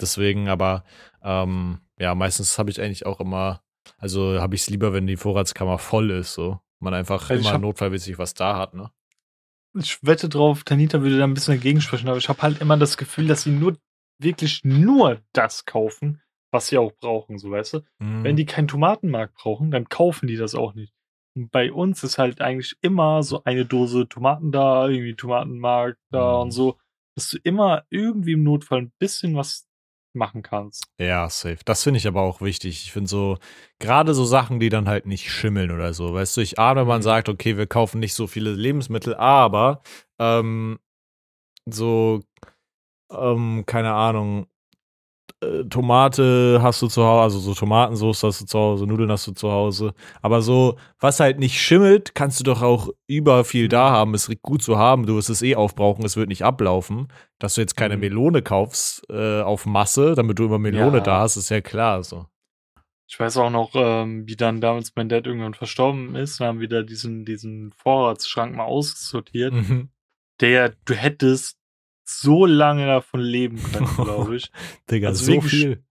Deswegen, 0.00 0.48
aber 0.48 0.84
ähm, 1.22 1.80
ja, 1.98 2.14
meistens 2.14 2.58
habe 2.58 2.70
ich 2.70 2.80
eigentlich 2.80 3.04
auch 3.04 3.20
immer, 3.20 3.60
also 3.98 4.40
habe 4.40 4.54
ich 4.54 4.62
es 4.62 4.70
lieber, 4.70 4.92
wenn 4.92 5.06
die 5.06 5.16
Vorratskammer 5.16 5.78
voll 5.78 6.10
ist, 6.10 6.34
so. 6.34 6.60
Man 6.80 6.94
einfach 6.94 7.30
Also 7.30 7.40
immer 7.42 7.52
hab- 7.54 7.60
notfallmäßig 7.60 8.18
was 8.18 8.34
da 8.34 8.56
hat, 8.58 8.74
ne? 8.74 8.90
ich 9.74 9.98
wette 10.02 10.28
drauf, 10.28 10.64
Tanita 10.64 11.00
würde 11.00 11.16
da 11.18 11.24
ein 11.24 11.32
bisschen 11.34 11.54
dagegen 11.54 11.80
sprechen, 11.80 12.08
aber 12.08 12.18
ich 12.18 12.28
habe 12.28 12.42
halt 12.42 12.60
immer 12.60 12.76
das 12.76 12.96
Gefühl, 12.98 13.26
dass 13.26 13.44
sie 13.44 13.50
nur 13.50 13.78
wirklich 14.18 14.60
nur 14.64 15.22
das 15.32 15.64
kaufen, 15.64 16.20
was 16.52 16.66
sie 16.66 16.76
auch 16.78 16.92
brauchen, 17.00 17.38
so 17.38 17.50
weißt 17.50 17.74
du. 17.74 17.80
Mhm. 17.98 18.22
Wenn 18.24 18.36
die 18.36 18.44
keinen 18.44 18.68
Tomatenmark 18.68 19.32
brauchen, 19.34 19.70
dann 19.70 19.88
kaufen 19.88 20.26
die 20.26 20.36
das 20.36 20.54
auch 20.54 20.74
nicht. 20.74 20.92
Und 21.34 21.50
bei 21.50 21.72
uns 21.72 22.04
ist 22.04 22.18
halt 22.18 22.42
eigentlich 22.42 22.76
immer 22.82 23.22
so 23.22 23.44
eine 23.44 23.64
Dose 23.64 24.06
Tomaten 24.08 24.52
da, 24.52 24.86
irgendwie 24.88 25.14
Tomatenmark 25.16 25.96
da 26.10 26.34
Mhm. 26.36 26.40
und 26.42 26.50
so, 26.50 26.78
dass 27.16 27.30
du 27.30 27.38
immer 27.42 27.84
irgendwie 27.88 28.32
im 28.32 28.42
Notfall 28.42 28.82
ein 28.82 28.92
bisschen 28.98 29.34
was 29.36 29.66
machen 30.14 30.42
kannst. 30.42 30.86
Ja, 30.98 31.28
safe. 31.28 31.58
Das 31.64 31.82
finde 31.82 31.98
ich 31.98 32.06
aber 32.06 32.20
auch 32.22 32.40
wichtig. 32.40 32.84
Ich 32.84 32.92
finde 32.92 33.08
so, 33.08 33.38
gerade 33.78 34.14
so 34.14 34.24
Sachen, 34.24 34.60
die 34.60 34.68
dann 34.68 34.88
halt 34.88 35.06
nicht 35.06 35.30
schimmeln 35.30 35.70
oder 35.70 35.94
so. 35.94 36.14
Weißt 36.14 36.36
du, 36.36 36.40
ich 36.42 36.58
ahne, 36.58 36.82
wenn 36.82 36.88
man 36.88 37.00
Mhm. 37.00 37.04
sagt, 37.04 37.28
okay, 37.28 37.56
wir 37.56 37.66
kaufen 37.66 37.98
nicht 38.00 38.14
so 38.14 38.26
viele 38.26 38.52
Lebensmittel, 38.52 39.14
aber 39.14 39.82
ähm, 40.18 40.78
so, 41.66 42.20
ähm, 43.10 43.64
keine 43.66 43.92
Ahnung, 43.94 44.46
äh, 45.42 45.64
Tomate 45.64 46.60
hast 46.62 46.82
du 46.82 46.88
zu 46.88 47.02
Hause, 47.04 47.22
also 47.22 47.38
so 47.38 47.54
Tomatensauce 47.54 48.22
hast 48.22 48.40
du 48.42 48.44
zu 48.46 48.58
Hause, 48.58 48.86
Nudeln 48.86 49.10
hast 49.10 49.26
du 49.26 49.32
zu 49.32 49.50
Hause. 49.50 49.94
Aber 50.20 50.42
so, 50.42 50.76
was 51.00 51.20
halt 51.20 51.38
nicht 51.38 51.60
schimmelt, 51.60 52.14
kannst 52.14 52.40
du 52.40 52.44
doch 52.44 52.62
auch 52.62 52.88
über 53.06 53.44
viel 53.44 53.68
da 53.68 53.90
haben. 53.90 54.14
Ist 54.14 54.30
gut 54.42 54.62
zu 54.62 54.78
haben. 54.78 55.06
Du 55.06 55.16
wirst 55.16 55.30
es 55.30 55.42
eh 55.42 55.54
aufbrauchen, 55.56 56.04
es 56.04 56.16
wird 56.16 56.28
nicht 56.28 56.44
ablaufen. 56.44 57.08
Dass 57.38 57.54
du 57.54 57.60
jetzt 57.60 57.76
keine 57.76 57.94
Mhm. 57.96 58.00
Melone 58.00 58.42
kaufst 58.42 59.02
äh, 59.10 59.40
auf 59.42 59.66
Masse, 59.66 60.14
damit 60.14 60.38
du 60.38 60.44
immer 60.46 60.58
Melone 60.58 60.98
Ja. 60.98 61.02
da 61.02 61.20
hast, 61.20 61.36
ist 61.36 61.48
ja 61.50 61.60
klar 61.60 62.02
so. 62.04 62.26
Ich 63.08 63.20
weiß 63.20 63.36
auch 63.36 63.50
noch, 63.50 63.72
ähm, 63.74 64.26
wie 64.26 64.36
dann 64.36 64.60
damals 64.62 64.92
mein 64.96 65.10
Dad 65.10 65.26
irgendwann 65.26 65.52
verstorben 65.54 66.14
ist. 66.14 66.40
Wir 66.40 66.46
haben 66.46 66.60
wieder 66.60 66.82
diesen, 66.82 67.26
diesen 67.26 67.72
Vorratsschrank 67.76 68.56
mal 68.56 68.64
aussortiert. 68.64 69.52
Mhm. 69.52 69.90
Der, 70.40 70.72
du 70.86 70.94
hättest 70.94 71.58
so 72.18 72.46
lange 72.46 72.86
davon 72.86 73.20
leben 73.20 73.60
können, 73.72 73.86
glaube 73.96 74.36
ich. 74.36 74.50
Digga, 74.90 75.08
Also 75.08 75.24
so 75.24 75.40
viel. 75.40 75.82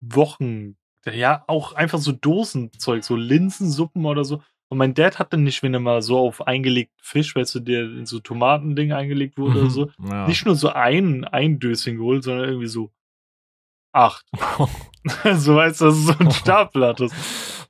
Wochen. 0.00 0.76
Ja, 1.10 1.44
auch 1.46 1.72
einfach 1.74 1.98
so 1.98 2.12
Dosenzeug, 2.12 3.04
so 3.04 3.16
Linsensuppen 3.16 4.04
oder 4.06 4.24
so. 4.24 4.42
Und 4.68 4.78
mein 4.78 4.94
Dad 4.94 5.18
hatte 5.18 5.36
nicht, 5.36 5.62
wenn 5.62 5.74
er 5.74 5.80
mal 5.80 6.02
so 6.02 6.18
auf 6.18 6.46
eingelegten 6.46 6.98
Fisch, 7.02 7.36
weißt 7.36 7.54
du, 7.56 7.60
der 7.60 7.82
in 7.82 8.06
so 8.06 8.18
Tomatending 8.20 8.92
eingelegt 8.92 9.36
wurde 9.36 9.58
oder 9.60 9.64
Mhm. 9.64 9.70
so, 9.70 9.90
Ja. 10.02 10.26
nicht 10.26 10.44
nur 10.46 10.56
so 10.56 10.70
ein, 10.70 11.24
ein 11.24 11.58
Döschen 11.58 11.96
geholt, 11.98 12.24
sondern 12.24 12.48
irgendwie 12.48 12.66
so 12.68 12.90
acht. 13.92 14.24
so 15.36 15.56
weißt 15.56 15.80
du, 15.82 15.84
dass 15.86 15.94
du 15.94 16.00
so 16.12 16.14
ein 16.18 16.30
Stapel 16.30 16.84
hattest. 16.86 17.14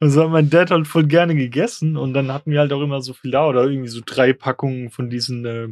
Und 0.00 0.10
so 0.10 0.22
hat 0.22 0.30
mein 0.30 0.50
Dad 0.50 0.70
halt 0.70 0.86
voll 0.86 1.06
gerne 1.06 1.34
gegessen 1.34 1.96
und 1.96 2.14
dann 2.14 2.32
hatten 2.32 2.50
wir 2.52 2.60
halt 2.60 2.72
auch 2.72 2.80
immer 2.82 3.00
so 3.02 3.12
viel 3.12 3.30
da 3.32 3.46
oder 3.48 3.64
irgendwie 3.64 3.88
so 3.88 4.00
drei 4.04 4.32
Packungen 4.32 4.90
von 4.90 5.10
diesen 5.10 5.44
äh, 5.44 5.68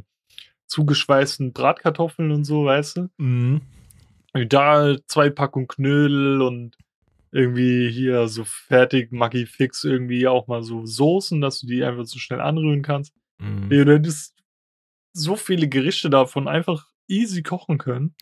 zugeschweißten 0.72 1.52
Bratkartoffeln 1.52 2.32
und 2.32 2.44
so, 2.44 2.64
weißt 2.64 2.96
du? 2.96 3.08
Mhm. 3.18 3.60
Da 4.48 4.96
zwei 5.06 5.28
Packungen 5.28 5.68
Knödel 5.68 6.40
und 6.40 6.78
irgendwie 7.30 7.90
hier 7.90 8.28
so 8.28 8.44
fertig 8.44 9.12
Maggi 9.12 9.46
Fix 9.46 9.84
irgendwie 9.84 10.26
auch 10.26 10.46
mal 10.46 10.62
so 10.62 10.86
Soßen, 10.86 11.40
dass 11.40 11.60
du 11.60 11.66
die 11.66 11.84
einfach 11.84 12.06
so 12.06 12.18
schnell 12.18 12.40
anrühren 12.40 12.82
kannst. 12.82 13.14
Mhm. 13.38 13.70
Ja, 13.70 13.84
du 13.84 13.92
hättest 13.92 14.34
so 15.12 15.36
viele 15.36 15.68
Gerichte 15.68 16.08
davon 16.08 16.48
einfach 16.48 16.86
easy 17.06 17.42
kochen 17.42 17.76
können. 17.76 18.14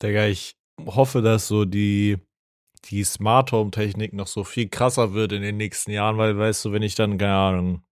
Digga, 0.00 0.26
ich 0.26 0.56
hoffe, 0.86 1.22
dass 1.22 1.48
so 1.48 1.64
die, 1.64 2.18
die 2.84 3.02
Smart 3.02 3.50
Home 3.50 3.72
Technik 3.72 4.12
noch 4.12 4.28
so 4.28 4.44
viel 4.44 4.68
krasser 4.68 5.12
wird 5.12 5.32
in 5.32 5.42
den 5.42 5.56
nächsten 5.56 5.90
Jahren, 5.90 6.18
weil, 6.18 6.38
weißt 6.38 6.64
du, 6.64 6.72
wenn 6.72 6.82
ich 6.82 6.94
dann, 6.94 7.18
keine 7.18 7.34
Ahnung, 7.34 7.82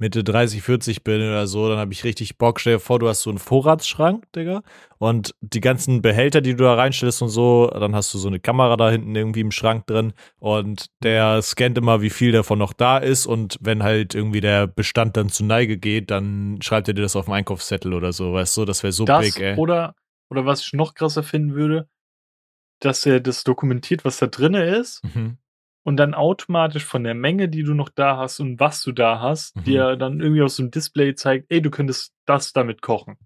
Mitte 0.00 0.24
30, 0.24 0.62
40 0.62 1.04
bin 1.04 1.20
oder 1.20 1.46
so, 1.46 1.68
dann 1.68 1.78
habe 1.78 1.92
ich 1.92 2.04
richtig 2.04 2.38
Bock. 2.38 2.58
Stell 2.58 2.74
dir 2.74 2.80
vor, 2.80 2.98
du 2.98 3.06
hast 3.06 3.20
so 3.20 3.28
einen 3.28 3.38
Vorratsschrank, 3.38 4.24
Digga, 4.32 4.62
und 4.98 5.34
die 5.42 5.60
ganzen 5.60 6.00
Behälter, 6.00 6.40
die 6.40 6.56
du 6.56 6.64
da 6.64 6.74
reinstellst 6.74 7.20
und 7.20 7.28
so, 7.28 7.68
dann 7.68 7.94
hast 7.94 8.12
du 8.14 8.18
so 8.18 8.28
eine 8.28 8.40
Kamera 8.40 8.76
da 8.76 8.90
hinten 8.90 9.14
irgendwie 9.14 9.40
im 9.40 9.50
Schrank 9.50 9.86
drin 9.86 10.14
und 10.38 10.86
der 11.02 11.42
scannt 11.42 11.76
immer, 11.76 12.00
wie 12.00 12.08
viel 12.08 12.32
davon 12.32 12.58
noch 12.58 12.72
da 12.72 12.96
ist 12.96 13.26
und 13.26 13.58
wenn 13.60 13.82
halt 13.82 14.14
irgendwie 14.14 14.40
der 14.40 14.66
Bestand 14.66 15.18
dann 15.18 15.28
zu 15.28 15.44
Neige 15.44 15.76
geht, 15.76 16.10
dann 16.10 16.58
schreibt 16.62 16.88
er 16.88 16.94
dir 16.94 17.02
das 17.02 17.14
auf 17.14 17.26
den 17.26 17.34
Einkaufszettel 17.34 17.92
oder 17.92 18.12
so, 18.12 18.32
weißt 18.32 18.56
du, 18.56 18.64
das 18.64 18.82
wäre 18.82 18.92
so 18.92 19.04
das 19.04 19.34
big, 19.34 19.40
ey. 19.40 19.56
oder, 19.56 19.94
oder 20.30 20.46
was 20.46 20.62
ich 20.62 20.72
noch 20.72 20.94
krasser 20.94 21.22
finden 21.22 21.54
würde, 21.54 21.88
dass 22.80 23.04
er 23.04 23.20
das 23.20 23.44
dokumentiert, 23.44 24.06
was 24.06 24.16
da 24.16 24.26
drinne 24.26 24.64
ist 24.64 25.04
Mhm. 25.04 25.36
Und 25.82 25.96
dann 25.96 26.14
automatisch 26.14 26.84
von 26.84 27.04
der 27.04 27.14
Menge, 27.14 27.48
die 27.48 27.62
du 27.62 27.74
noch 27.74 27.88
da 27.88 28.16
hast 28.16 28.40
und 28.40 28.60
was 28.60 28.82
du 28.82 28.92
da 28.92 29.20
hast, 29.20 29.56
Mhm. 29.56 29.64
dir 29.64 29.96
dann 29.96 30.20
irgendwie 30.20 30.42
auf 30.42 30.50
so 30.50 30.62
einem 30.62 30.70
Display 30.70 31.14
zeigt, 31.14 31.46
ey, 31.50 31.62
du 31.62 31.70
könntest 31.70 32.12
das 32.26 32.52
damit 32.52 32.82
kochen. 32.82 33.16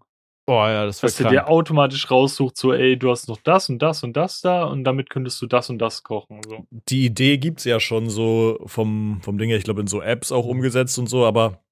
Boah, 0.46 0.68
ja, 0.68 0.84
das 0.84 1.00
Dass 1.00 1.18
er 1.20 1.30
dir 1.30 1.48
automatisch 1.48 2.10
raussucht, 2.10 2.56
so, 2.56 2.72
ey, 2.74 2.98
du 2.98 3.10
hast 3.10 3.28
noch 3.28 3.38
das 3.42 3.70
und 3.70 3.80
das 3.80 4.02
und 4.02 4.14
das 4.14 4.42
da 4.42 4.64
und 4.64 4.84
damit 4.84 5.08
könntest 5.08 5.40
du 5.40 5.46
das 5.46 5.70
und 5.70 5.78
das 5.78 6.02
kochen. 6.02 6.42
So. 6.46 6.66
die 6.70 7.06
Idee 7.06 7.38
gibt's 7.38 7.64
ja 7.64 7.80
schon 7.80 8.10
so 8.10 8.58
vom, 8.66 9.20
vom 9.22 9.38
Ding 9.38 9.48
her, 9.48 9.56
ich 9.56 9.64
glaube, 9.64 9.80
in 9.80 9.86
so 9.86 10.02
Apps 10.02 10.32
auch 10.32 10.44
umgesetzt 10.44 10.98
und 10.98 11.08
so, 11.08 11.24
aber 11.24 11.64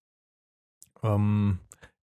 ähm, 1.03 1.59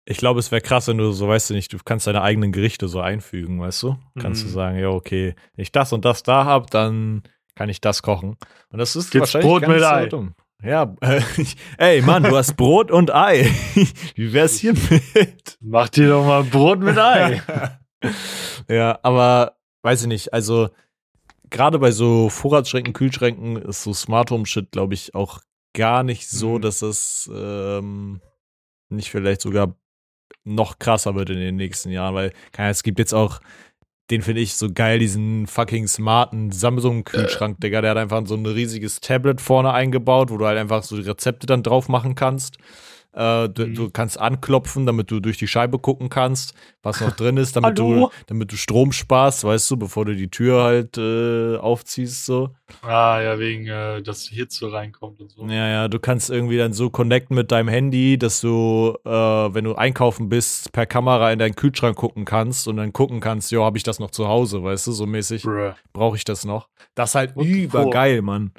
ich 0.04 0.16
glaube, 0.18 0.40
es 0.40 0.50
wäre 0.50 0.60
krass, 0.62 0.88
wenn 0.88 0.98
du 0.98 1.12
so, 1.12 1.28
weißt 1.28 1.50
du 1.50 1.54
nicht, 1.54 1.72
du 1.72 1.78
kannst 1.84 2.06
deine 2.06 2.22
eigenen 2.22 2.52
Gerichte 2.52 2.88
so 2.88 3.00
einfügen, 3.00 3.60
weißt 3.60 3.82
du? 3.84 3.96
Kannst 4.18 4.44
du 4.44 4.48
Mhm. 4.48 4.52
sagen, 4.52 4.78
ja, 4.78 4.88
okay, 4.88 5.34
wenn 5.54 5.62
ich 5.62 5.72
das 5.72 5.92
und 5.92 6.04
das 6.04 6.22
da 6.22 6.44
hab, 6.44 6.70
dann 6.70 7.22
kann 7.54 7.68
ich 7.68 7.80
das 7.80 8.02
kochen. 8.02 8.36
Und 8.70 8.78
das 8.78 8.96
ist 8.96 9.10
Gibt's 9.10 9.34
wahrscheinlich 9.34 9.50
Brot 9.50 9.62
gar 9.62 9.70
mit 9.70 9.80
so 9.80 9.86
Ei? 9.86 10.06
dumm. 10.06 10.34
Ja, 10.62 10.94
äh, 11.00 11.20
ey, 11.78 12.02
Mann, 12.02 12.22
du 12.22 12.36
hast 12.36 12.56
Brot 12.56 12.90
und 12.90 13.12
Ei. 13.12 13.44
Wie 14.14 14.32
wär's 14.32 14.58
hiermit? 14.58 15.58
Mach 15.60 15.88
dir 15.88 16.08
doch 16.08 16.24
mal 16.24 16.44
Brot 16.44 16.78
mit 16.78 16.96
Ei. 16.98 17.42
ja, 18.68 18.98
aber 19.02 19.56
weiß 19.82 20.02
ich 20.02 20.08
nicht, 20.08 20.32
also 20.32 20.70
gerade 21.50 21.78
bei 21.78 21.90
so 21.90 22.28
Vorratsschränken, 22.28 22.92
Kühlschränken 22.92 23.56
ist 23.56 23.82
so 23.82 23.92
Smart 23.92 24.30
Home 24.30 24.46
Shit, 24.46 24.70
glaube 24.70 24.94
ich, 24.94 25.14
auch 25.14 25.40
gar 25.74 26.02
nicht 26.02 26.28
so, 26.28 26.58
Mhm. 26.58 26.62
dass 26.62 26.82
es 26.82 27.30
ähm, 27.34 28.20
nicht 28.88 29.10
vielleicht 29.10 29.40
sogar 29.40 29.74
noch 30.44 30.78
krasser 30.78 31.14
wird 31.14 31.30
in 31.30 31.38
den 31.38 31.56
nächsten 31.56 31.90
Jahren, 31.90 32.14
weil 32.14 32.32
es 32.56 32.82
gibt 32.82 32.98
jetzt 32.98 33.14
auch 33.14 33.40
den 34.12 34.20
finde 34.20 34.42
ich 34.42 34.56
so 34.56 34.70
geil, 34.70 34.98
diesen 34.98 35.46
fucking 35.46 35.88
smarten 35.88 36.52
Samsung-Kühlschrank, 36.52 37.58
Digga. 37.60 37.80
Der 37.80 37.92
hat 37.92 37.96
einfach 37.96 38.26
so 38.26 38.34
ein 38.34 38.44
riesiges 38.44 39.00
Tablet 39.00 39.40
vorne 39.40 39.72
eingebaut, 39.72 40.30
wo 40.30 40.36
du 40.36 40.44
halt 40.44 40.58
einfach 40.58 40.82
so 40.82 40.96
die 40.96 41.08
Rezepte 41.08 41.46
dann 41.46 41.62
drauf 41.62 41.88
machen 41.88 42.14
kannst. 42.14 42.58
Äh, 43.14 43.48
du, 43.50 43.66
Mhm. 43.66 43.74
du 43.74 43.90
kannst 43.90 44.18
anklopfen, 44.18 44.86
damit 44.86 45.10
du 45.10 45.20
durch 45.20 45.36
die 45.36 45.46
Scheibe 45.46 45.78
gucken 45.78 46.08
kannst, 46.08 46.54
was 46.82 47.00
noch 47.00 47.12
drin 47.12 47.36
ist, 47.36 47.56
damit 47.56 47.78
du, 47.78 48.08
damit 48.26 48.50
du 48.52 48.56
Strom 48.56 48.90
sparst, 48.92 49.44
weißt 49.44 49.70
du, 49.70 49.76
bevor 49.76 50.06
du 50.06 50.16
die 50.16 50.30
Tür 50.30 50.62
halt 50.62 50.96
äh, 50.96 51.56
aufziehst, 51.58 52.24
so. 52.24 52.50
Ah, 52.82 53.20
ja, 53.20 53.38
wegen, 53.38 53.66
äh, 53.66 54.00
dass 54.02 54.28
Hitze 54.28 54.72
reinkommt 54.72 55.20
und 55.20 55.30
so. 55.30 55.46
Ja, 55.46 55.68
ja, 55.68 55.88
du 55.88 55.98
kannst 55.98 56.30
irgendwie 56.30 56.56
dann 56.56 56.72
so 56.72 56.88
connecten 56.88 57.36
mit 57.36 57.52
deinem 57.52 57.68
Handy, 57.68 58.16
dass 58.16 58.40
du, 58.40 58.96
äh, 59.04 59.10
wenn 59.10 59.64
du 59.64 59.74
einkaufen 59.74 60.30
bist, 60.30 60.72
per 60.72 60.86
Kamera 60.86 61.30
in 61.32 61.38
deinen 61.38 61.54
Kühlschrank 61.54 61.96
gucken 61.96 62.24
kannst 62.24 62.66
und 62.66 62.78
dann 62.78 62.94
gucken 62.94 63.20
kannst, 63.20 63.52
jo, 63.52 63.62
habe 63.62 63.76
ich 63.76 63.82
das 63.82 63.98
noch 63.98 64.10
zu 64.10 64.26
Hause, 64.28 64.62
weißt 64.62 64.86
du, 64.86 64.92
so 64.92 65.04
mäßig 65.06 65.44
brauche 65.92 66.16
ich 66.16 66.24
das 66.24 66.46
noch. 66.46 66.68
Das 66.94 67.10
ist 67.10 67.14
halt 67.14 67.36
übergeil, 67.36 68.22
Mann. 68.22 68.52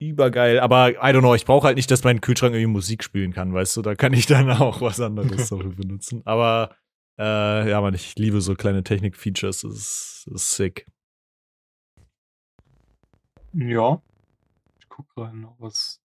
Übergeil, 0.00 0.58
aber 0.60 0.92
I 0.92 1.12
don't 1.12 1.20
know, 1.20 1.34
ich 1.34 1.44
brauche 1.44 1.66
halt 1.66 1.76
nicht, 1.76 1.90
dass 1.90 2.04
mein 2.04 2.20
Kühlschrank 2.22 2.54
irgendwie 2.54 2.72
Musik 2.72 3.04
spielen 3.04 3.32
kann, 3.32 3.52
weißt 3.52 3.76
du, 3.76 3.82
da 3.82 3.94
kann 3.94 4.14
ich 4.14 4.26
dann 4.26 4.50
auch 4.50 4.80
was 4.80 4.98
anderes 4.98 5.30
dafür 5.50 5.74
benutzen. 5.74 6.22
Aber 6.24 6.74
äh, 7.18 7.68
ja, 7.68 7.80
Mann, 7.82 7.92
ich 7.92 8.16
liebe 8.16 8.40
so 8.40 8.54
kleine 8.54 8.82
Technik-Features, 8.82 9.60
das 9.60 9.72
ist, 9.74 10.26
das 10.26 10.42
ist 10.42 10.50
sick. 10.52 10.86
Ja. 13.52 14.00
Ich 14.78 14.88
guck 14.88 15.08
gerade 15.14 15.36
noch 15.36 15.56
was. 15.58 15.99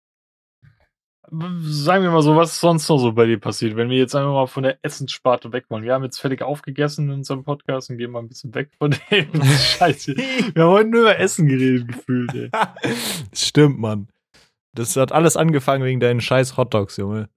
Sagen 1.31 2.03
wir 2.03 2.11
mal 2.11 2.21
so, 2.21 2.35
was 2.35 2.51
ist 2.53 2.59
sonst 2.59 2.87
noch 2.87 2.99
so 2.99 3.11
bei 3.13 3.25
dir 3.25 3.39
passiert, 3.39 3.75
wenn 3.75 3.89
wir 3.89 3.97
jetzt 3.97 4.15
einfach 4.15 4.31
mal 4.31 4.45
von 4.47 4.63
der 4.63 4.77
Essenssparte 4.83 5.51
weg 5.51 5.65
wollen. 5.69 5.83
Wir 5.83 5.93
haben 5.93 6.03
jetzt 6.03 6.19
fertig 6.19 6.41
aufgegessen 6.41 7.09
in 7.09 7.15
unserem 7.15 7.43
Podcast 7.43 7.89
und 7.89 7.97
gehen 7.97 8.11
mal 8.11 8.19
ein 8.19 8.27
bisschen 8.27 8.53
weg 8.53 8.69
von 8.77 8.91
dem 8.91 9.43
Scheiße. 9.43 10.15
Wir 10.15 10.63
haben 10.63 10.71
heute 10.71 10.89
nur 10.89 11.01
über 11.01 11.19
Essen 11.19 11.47
geredet, 11.47 11.87
gefühlt, 11.87 12.33
ey. 12.35 12.49
Stimmt, 13.33 13.79
Mann. 13.79 14.07
Das 14.73 14.95
hat 14.95 15.11
alles 15.11 15.37
angefangen 15.37 15.83
wegen 15.83 15.99
deinen 15.99 16.21
scheiß 16.21 16.57
Hotdogs, 16.57 16.97
Junge. 16.97 17.29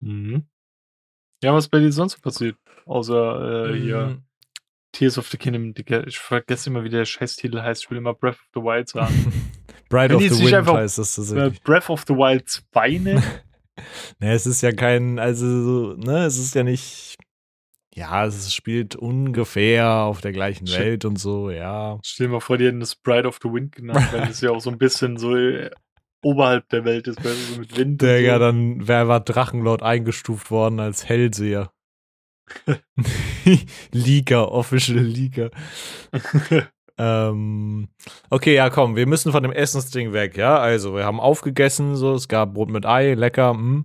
Mhm. 0.00 0.44
Ja, 1.42 1.52
was 1.54 1.68
bei 1.68 1.78
dir 1.78 1.92
sonst 1.92 2.14
so 2.14 2.20
passiert? 2.20 2.56
Außer 2.86 3.70
äh, 3.70 3.78
hier 3.78 4.06
Mm, 4.06 4.24
Tears 4.94 5.18
of 5.18 5.28
the 5.28 5.36
Kingdom. 5.36 5.74
Digga, 5.74 6.04
Ich 6.06 6.18
vergesse 6.18 6.70
immer, 6.70 6.84
wie 6.84 6.88
der 6.88 7.04
Scheißtitel 7.04 7.60
heißt. 7.60 7.82
Ich 7.84 7.90
will 7.90 7.98
immer 7.98 8.14
Breath 8.14 8.36
of 8.36 8.48
the 8.54 8.60
Wild 8.60 8.88
sagen. 8.88 9.14
Bride 9.90 10.14
Wenn 10.14 10.16
of 10.30 10.36
the 10.36 10.44
Wind 10.44 10.54
einfach- 10.54 10.76
heißt 10.76 10.98
das 10.98 11.18
äh, 11.18 11.20
tatsächlich. 11.20 11.62
Breath 11.62 11.90
of 11.90 12.04
the 12.08 12.14
Wild 12.14 12.48
2 12.48 12.88
nennen? 12.98 13.22
Ne, 14.20 14.32
es 14.32 14.46
ist 14.46 14.62
ja 14.62 14.72
kein, 14.72 15.18
also, 15.18 15.46
so, 15.46 15.94
ne, 15.96 16.24
es 16.24 16.38
ist 16.38 16.54
ja 16.54 16.62
nicht, 16.62 17.16
ja, 17.92 18.24
es 18.24 18.54
spielt 18.54 18.94
ungefähr 18.94 19.88
auf 19.88 20.20
der 20.20 20.32
gleichen 20.32 20.66
Shit. 20.68 20.78
Welt 20.78 21.04
und 21.04 21.16
so, 21.18 21.50
ja. 21.50 21.98
Stell 22.04 22.28
dir 22.28 22.32
mal 22.34 22.40
vor, 22.40 22.56
die 22.56 22.66
hätten 22.66 22.78
das 22.80 22.94
Bride 22.94 23.26
of 23.26 23.40
the 23.42 23.48
Wind 23.52 23.74
genannt, 23.74 24.06
weil 24.12 24.26
das 24.28 24.40
ja 24.40 24.50
auch 24.52 24.60
so 24.60 24.70
ein 24.70 24.78
bisschen 24.78 25.16
so 25.16 25.34
äh, 25.36 25.70
oberhalb 26.22 26.68
der 26.68 26.84
Welt 26.84 27.08
ist, 27.08 27.22
weil 27.24 27.32
so 27.34 27.60
mit 27.60 27.76
Wind. 27.76 28.00
Digga, 28.00 28.34
und 28.34 28.38
so. 28.40 28.46
dann 28.46 28.88
wäre 28.88 29.20
Drachenlord 29.20 29.82
eingestuft 29.82 30.50
worden 30.52 30.78
als 30.78 31.08
Hellseher. 31.08 31.70
Leaker, 33.92 34.52
official 34.52 34.98
Leaker. 34.98 35.50
Ähm, 36.96 37.88
okay, 38.30 38.54
ja, 38.54 38.70
komm, 38.70 38.94
wir 38.94 39.06
müssen 39.06 39.32
von 39.32 39.42
dem 39.42 39.50
Essensding 39.50 40.12
weg, 40.12 40.36
ja. 40.36 40.58
Also, 40.58 40.94
wir 40.94 41.04
haben 41.04 41.18
aufgegessen, 41.18 41.96
so, 41.96 42.14
es 42.14 42.28
gab 42.28 42.54
Brot 42.54 42.70
mit 42.70 42.86
Ei, 42.86 43.14
lecker, 43.14 43.54
mm, 43.54 43.82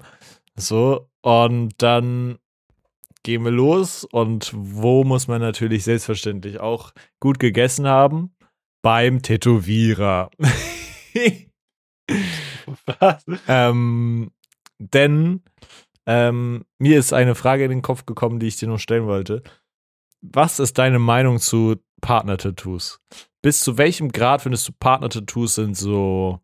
so. 0.56 1.10
Und 1.22 1.74
dann 1.82 2.38
gehen 3.24 3.44
wir 3.44 3.52
los. 3.52 4.04
Und 4.04 4.52
wo 4.56 5.04
muss 5.04 5.28
man 5.28 5.42
natürlich 5.42 5.84
selbstverständlich 5.84 6.60
auch 6.60 6.92
gut 7.20 7.40
gegessen 7.40 7.88
haben? 7.88 8.36
Beim 8.82 9.22
Tätowierer. 9.22 10.30
Was? 12.86 13.26
ähm, 13.48 14.32
denn 14.80 15.44
ähm, 16.10 16.66
mir 16.80 16.98
ist 16.98 17.14
eine 17.14 17.36
Frage 17.36 17.64
in 17.66 17.70
den 17.70 17.82
Kopf 17.84 18.06
gekommen, 18.08 18.40
die 18.40 18.48
ich 18.48 18.58
dir 18.58 18.68
noch 18.68 18.80
stellen 18.80 19.06
wollte. 19.06 19.44
Was 20.22 20.60
ist 20.60 20.78
deine 20.80 20.98
Meinung 21.00 21.40
zu 21.40 21.76
Partner-Tattoos? 22.02 23.00
Bis 23.44 23.62
zu 23.62 23.78
welchem 23.78 24.12
Grad 24.12 24.42
findest 24.42 24.68
du 24.68 24.72
Partner-Tattoos 24.74 25.56
sind 25.56 25.78
so 25.78 26.40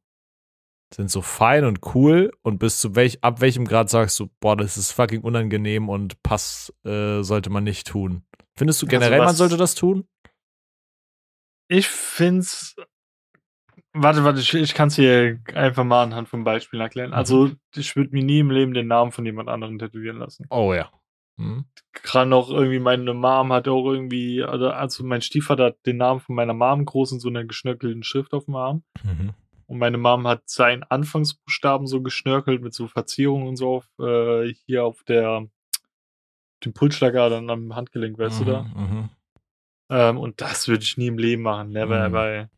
sind 0.93 1.09
so 1.09 1.21
fein 1.23 1.65
und 1.65 1.79
cool 1.95 2.31
und 2.43 2.59
bis 2.59 2.79
zu 2.79 2.95
welch 2.95 3.21
ab 3.23 3.41
welchem 3.41 3.65
Grad 3.65 3.89
sagst 3.89 4.19
du, 4.19 4.29
boah, 4.39 4.55
das 4.55 4.77
ist 4.77 4.91
fucking 4.91 5.21
unangenehm 5.23 5.89
und 5.89 6.21
Pass 6.21 6.71
äh, 6.85 7.21
sollte 7.23 7.49
man 7.49 7.63
nicht 7.63 7.87
tun? 7.87 8.23
Findest 8.55 8.81
du 8.81 8.85
Also 8.85 8.91
generell, 8.91 9.17
man 9.17 9.27
was- 9.29 9.37
sollte 9.37 9.57
das 9.57 9.73
tun? 9.75 10.07
Ich 11.67 11.87
find's. 11.87 12.75
Warte, 13.97 14.23
warte, 14.25 14.41
ich, 14.41 14.53
ich 14.53 14.73
kann 14.73 14.89
es 14.89 14.95
hier 14.95 15.39
einfach 15.53 15.85
mal 15.85 16.03
anhand 16.03 16.27
von 16.27 16.43
Beispielen 16.43 16.81
erklären. 16.81 17.11
Mhm. 17.11 17.15
Also, 17.15 17.51
ich 17.75 17.95
würde 17.95 18.11
mir 18.11 18.23
nie 18.23 18.39
im 18.39 18.51
Leben 18.51 18.73
den 18.73 18.87
Namen 18.87 19.11
von 19.11 19.25
jemand 19.25 19.47
anderem 19.47 19.79
tätowieren 19.79 20.17
lassen. 20.17 20.45
Oh 20.49 20.73
ja. 20.73 20.91
Hm? 21.37 21.65
Gerade 21.93 22.29
noch 22.29 22.49
irgendwie, 22.49 22.79
meine 22.79 23.13
Mom 23.13 23.53
hat 23.53 23.67
auch 23.67 23.89
irgendwie, 23.89 24.43
also, 24.43 24.69
also 24.69 25.03
mein 25.05 25.21
Stiefvater 25.21 25.65
hat 25.65 25.77
den 25.85 25.97
Namen 25.97 26.19
von 26.19 26.35
meiner 26.35 26.53
Mom 26.53 26.83
groß 26.85 27.13
in 27.13 27.19
so 27.19 27.29
einer 27.29 27.45
geschnörkelten 27.45 28.03
Schrift 28.03 28.33
auf 28.33 28.45
dem 28.45 28.55
Arm. 28.55 28.83
Mhm. 29.03 29.33
Und 29.67 29.79
meine 29.79 29.97
Mom 29.97 30.27
hat 30.27 30.43
seinen 30.47 30.83
Anfangsbuchstaben 30.83 31.87
so 31.87 32.01
geschnörkelt 32.01 32.61
mit 32.61 32.73
so 32.73 32.87
Verzierungen 32.87 33.47
und 33.47 33.55
so 33.55 33.77
auf, 33.77 33.87
äh, 33.99 34.53
hier 34.65 34.85
auf 34.85 35.03
der, 35.03 35.47
dem 36.63 36.73
Pulsschlagader 36.73 37.37
am 37.37 37.75
Handgelenk, 37.75 38.17
weißt 38.17 38.41
du 38.41 38.45
da? 38.45 38.63
Mhm. 38.63 39.09
Ähm, 39.89 40.17
und 40.17 40.41
das 40.41 40.67
würde 40.67 40.83
ich 40.83 40.97
nie 40.97 41.07
im 41.07 41.17
Leben 41.17 41.43
machen, 41.43 41.69
never, 41.69 42.09
Mhm. 42.09 42.13
weil 42.13 42.49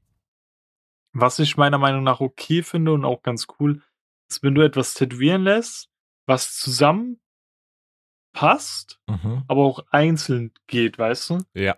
was 1.14 1.40
ich 1.40 1.58
meiner 1.58 1.78
Meinung 1.78 2.04
nach 2.04 2.20
okay 2.20 2.64
finde 2.64 2.94
und 2.94 3.06
auch 3.06 3.22
ganz 3.24 3.48
cool, 3.60 3.82
ist, 4.30 4.44
wenn 4.44 4.56
du 4.56 4.62
etwas 4.62 4.94
tätowieren 4.94 5.44
lässt, 5.44 5.90
was 6.26 6.58
zusammen 6.58 7.20
passt, 8.34 9.00
Mhm. 9.08 9.44
aber 9.48 9.64
auch 9.64 9.86
einzeln 9.90 10.54
geht, 10.68 10.98
weißt 11.00 11.30
du? 11.32 11.40
Ja. 11.54 11.78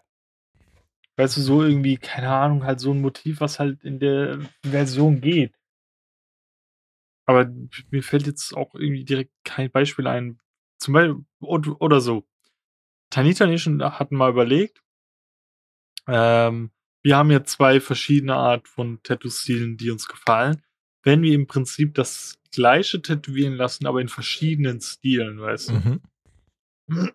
Weißt 1.15 1.37
du, 1.37 1.41
so 1.41 1.63
irgendwie, 1.63 1.97
keine 1.97 2.29
Ahnung, 2.31 2.63
halt 2.63 2.79
so 2.79 2.91
ein 2.91 3.01
Motiv, 3.01 3.41
was 3.41 3.59
halt 3.59 3.83
in 3.83 3.99
der 3.99 4.39
Version 4.63 5.21
geht. 5.21 5.53
Aber 7.25 7.49
mir 7.91 8.03
fällt 8.03 8.25
jetzt 8.25 8.55
auch 8.55 8.73
irgendwie 8.73 9.03
direkt 9.03 9.31
kein 9.43 9.69
Beispiel 9.69 10.07
ein. 10.07 10.41
Zum 10.79 10.93
Beispiel, 10.93 11.23
oder, 11.41 11.79
oder 11.81 12.01
so. 12.01 12.25
Tanita 13.11 13.45
und 13.45 13.51
ich 13.53 13.65
hatten 13.67 14.15
mal 14.15 14.31
überlegt, 14.31 14.81
ähm, 16.07 16.71
wir 17.01 17.17
haben 17.17 17.31
ja 17.31 17.43
zwei 17.43 17.79
verschiedene 17.79 18.35
Art 18.35 18.67
von 18.67 18.99
Tattoo-Stilen, 19.03 19.77
die 19.77 19.89
uns 19.91 20.07
gefallen. 20.07 20.61
Wenn 21.03 21.21
wir 21.21 21.33
im 21.33 21.47
Prinzip 21.47 21.95
das 21.95 22.37
gleiche 22.51 23.01
tätowieren 23.01 23.53
lassen, 23.53 23.85
aber 23.85 24.01
in 24.01 24.09
verschiedenen 24.09 24.81
Stilen, 24.81 25.39
weißt 25.39 25.69
du? 25.69 25.73
Mhm. 25.73 27.11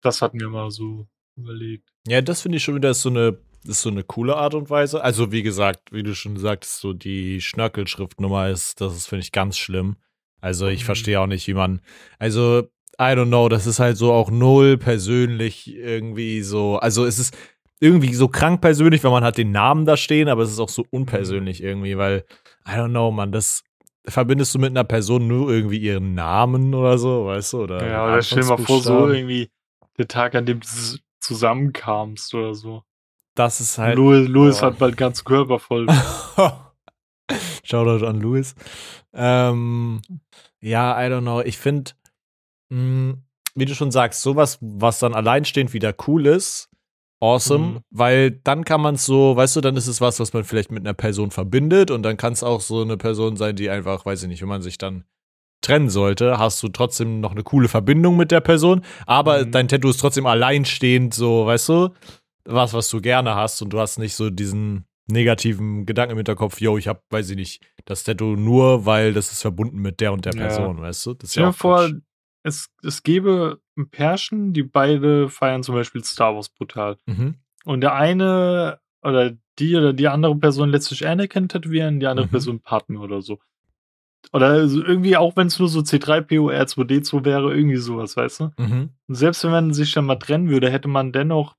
Das 0.00 0.22
hatten 0.22 0.40
wir 0.40 0.48
mal 0.48 0.70
so 0.70 1.06
überlegt. 1.36 1.88
Ja, 2.06 2.20
das 2.20 2.42
finde 2.42 2.56
ich 2.56 2.64
schon 2.64 2.74
wieder 2.74 2.90
ist 2.90 3.02
so 3.02 3.10
eine 3.10 3.38
ist 3.64 3.82
so 3.82 3.90
eine 3.90 4.02
coole 4.02 4.36
Art 4.36 4.54
und 4.54 4.70
Weise. 4.70 5.04
Also 5.04 5.30
wie 5.30 5.44
gesagt, 5.44 5.92
wie 5.92 6.02
du 6.02 6.16
schon 6.16 6.36
sagtest, 6.36 6.80
so 6.80 6.92
die 6.92 7.40
Schnörkelschriftnummer 7.40 8.48
ist, 8.48 8.80
das 8.80 8.96
ist 8.96 9.06
finde 9.06 9.22
ich 9.22 9.30
ganz 9.30 9.56
schlimm. 9.56 9.96
Also 10.40 10.66
ich 10.66 10.80
Mhm. 10.82 10.86
verstehe 10.86 11.20
auch 11.20 11.28
nicht, 11.28 11.46
wie 11.46 11.54
man, 11.54 11.80
also 12.18 12.68
I 13.00 13.14
don't 13.14 13.28
know, 13.28 13.48
das 13.48 13.68
ist 13.68 13.78
halt 13.78 13.96
so 13.96 14.12
auch 14.12 14.32
null 14.32 14.78
persönlich 14.78 15.72
irgendwie 15.72 16.42
so. 16.42 16.78
Also 16.78 17.04
es 17.04 17.20
ist 17.20 17.36
irgendwie 17.82 18.14
so 18.14 18.28
krank 18.28 18.60
persönlich, 18.60 19.02
weil 19.02 19.10
man 19.10 19.24
hat 19.24 19.38
den 19.38 19.50
Namen 19.50 19.84
da 19.86 19.96
stehen, 19.96 20.28
aber 20.28 20.42
es 20.42 20.52
ist 20.52 20.60
auch 20.60 20.68
so 20.68 20.86
unpersönlich 20.90 21.60
irgendwie, 21.62 21.98
weil 21.98 22.24
I 22.64 22.72
don't 22.74 22.90
know, 22.90 23.10
man, 23.10 23.32
das 23.32 23.64
verbindest 24.06 24.54
du 24.54 24.60
mit 24.60 24.70
einer 24.70 24.84
Person 24.84 25.26
nur 25.26 25.50
irgendwie 25.50 25.78
ihren 25.78 26.14
Namen 26.14 26.74
oder 26.74 26.96
so, 26.96 27.26
weißt 27.26 27.54
du? 27.54 27.62
Oder 27.62 27.84
Ja, 27.84 28.06
oder 28.06 28.22
stell 28.22 28.42
dir 28.42 28.50
mal 28.50 28.58
vor, 28.58 28.80
so 28.80 29.08
irgendwie 29.08 29.50
der 29.98 30.06
Tag, 30.06 30.36
an 30.36 30.46
dem 30.46 30.60
du 30.60 30.66
zusammenkamst 31.18 32.32
oder 32.34 32.54
so. 32.54 32.84
das 33.34 33.60
ist 33.60 33.78
halt 33.78 33.96
Louis, 33.96 34.28
Louis 34.28 34.62
hat 34.62 34.78
bald 34.78 34.96
ganz 34.96 35.24
Körper 35.24 35.58
voll. 35.58 35.86
Shoutout 37.64 38.06
an 38.06 38.20
Louis. 38.20 38.54
Ähm, 39.12 40.02
ja, 40.60 41.04
I 41.04 41.10
don't 41.10 41.22
know. 41.22 41.40
Ich 41.40 41.58
finde, 41.58 41.92
wie 42.70 43.64
du 43.64 43.74
schon 43.74 43.90
sagst, 43.90 44.22
sowas, 44.22 44.58
was 44.60 45.00
dann 45.00 45.14
alleinstehend 45.14 45.72
wieder 45.72 45.94
cool 46.06 46.26
ist, 46.26 46.71
awesome, 47.22 47.64
Mhm. 47.66 47.80
weil 47.90 48.30
dann 48.32 48.64
kann 48.64 48.80
man 48.80 48.96
es 48.96 49.06
so, 49.06 49.36
weißt 49.36 49.56
du, 49.56 49.60
dann 49.60 49.76
ist 49.76 49.86
es 49.86 50.00
was, 50.00 50.18
was 50.20 50.32
man 50.32 50.44
vielleicht 50.44 50.72
mit 50.72 50.82
einer 50.84 50.94
Person 50.94 51.30
verbindet 51.30 51.90
und 51.90 52.02
dann 52.02 52.16
kann 52.16 52.32
es 52.32 52.42
auch 52.42 52.60
so 52.60 52.82
eine 52.82 52.96
Person 52.96 53.36
sein, 53.36 53.54
die 53.56 53.70
einfach, 53.70 54.04
weiß 54.04 54.22
ich 54.24 54.28
nicht, 54.28 54.42
wenn 54.42 54.48
man 54.48 54.62
sich 54.62 54.76
dann 54.76 55.04
trennen 55.62 55.88
sollte, 55.90 56.38
hast 56.38 56.60
du 56.64 56.68
trotzdem 56.68 57.20
noch 57.20 57.30
eine 57.30 57.44
coole 57.44 57.68
Verbindung 57.68 58.16
mit 58.16 58.32
der 58.32 58.40
Person, 58.40 58.82
aber 59.06 59.44
Mhm. 59.46 59.52
dein 59.52 59.68
Tattoo 59.68 59.90
ist 59.90 60.00
trotzdem 60.00 60.26
alleinstehend, 60.26 61.14
so, 61.14 61.46
weißt 61.46 61.68
du, 61.68 61.90
was, 62.44 62.74
was 62.74 62.90
du 62.90 63.00
gerne 63.00 63.36
hast 63.36 63.62
und 63.62 63.70
du 63.72 63.78
hast 63.78 63.98
nicht 63.98 64.14
so 64.16 64.28
diesen 64.28 64.86
negativen 65.06 65.86
Gedanken 65.86 66.12
im 66.12 66.18
Hinterkopf, 66.18 66.60
yo, 66.60 66.76
ich 66.76 66.88
hab, 66.88 67.04
weiß 67.10 67.30
ich 67.30 67.36
nicht, 67.36 67.62
das 67.84 68.02
Tattoo 68.02 68.34
nur, 68.34 68.84
weil 68.86 69.12
das 69.12 69.30
ist 69.30 69.42
verbunden 69.42 69.78
mit 69.78 70.00
der 70.00 70.12
und 70.12 70.24
der 70.24 70.34
Ja. 70.34 70.40
Person, 70.40 70.80
weißt 70.80 71.06
du? 71.06 71.14
Das 71.14 71.30
ist 71.30 71.36
ja 71.36 71.48
auch 71.50 71.54
vor, 71.54 71.88
es, 72.42 72.68
es 72.82 73.04
gäbe 73.04 73.60
ein 73.76 73.88
Pärchen, 73.88 74.52
die 74.52 74.62
beide 74.62 75.28
feiern 75.28 75.62
zum 75.62 75.74
Beispiel 75.74 76.04
Star 76.04 76.34
Wars 76.34 76.48
brutal. 76.48 76.96
Mhm. 77.06 77.36
Und 77.64 77.80
der 77.80 77.94
eine 77.94 78.80
oder 79.02 79.32
die 79.58 79.76
oder 79.76 79.92
die 79.92 80.08
andere 80.08 80.36
Person 80.36 80.70
lässt 80.70 80.88
sich 80.88 81.06
Anakin 81.06 81.48
tätowieren, 81.48 82.00
die 82.00 82.06
andere 82.06 82.26
Mhm. 82.26 82.30
Person 82.30 82.60
Padme 82.60 83.00
oder 83.00 83.22
so. 83.22 83.38
Oder 84.32 84.48
also 84.48 84.82
irgendwie, 84.82 85.16
auch 85.16 85.36
wenn 85.36 85.48
es 85.48 85.58
nur 85.58 85.68
so 85.68 85.80
C3PO, 85.80 86.52
R2D2 86.52 87.24
wäre, 87.24 87.54
irgendwie 87.54 87.76
sowas, 87.76 88.16
weißt 88.16 88.40
du? 88.40 88.50
Mhm. 88.56 88.90
Und 89.08 89.14
selbst 89.14 89.42
wenn 89.44 89.50
man 89.50 89.74
sich 89.74 89.92
dann 89.92 90.06
mal 90.06 90.16
trennen 90.16 90.48
würde, 90.48 90.70
hätte 90.70 90.88
man 90.88 91.12
dennoch 91.12 91.56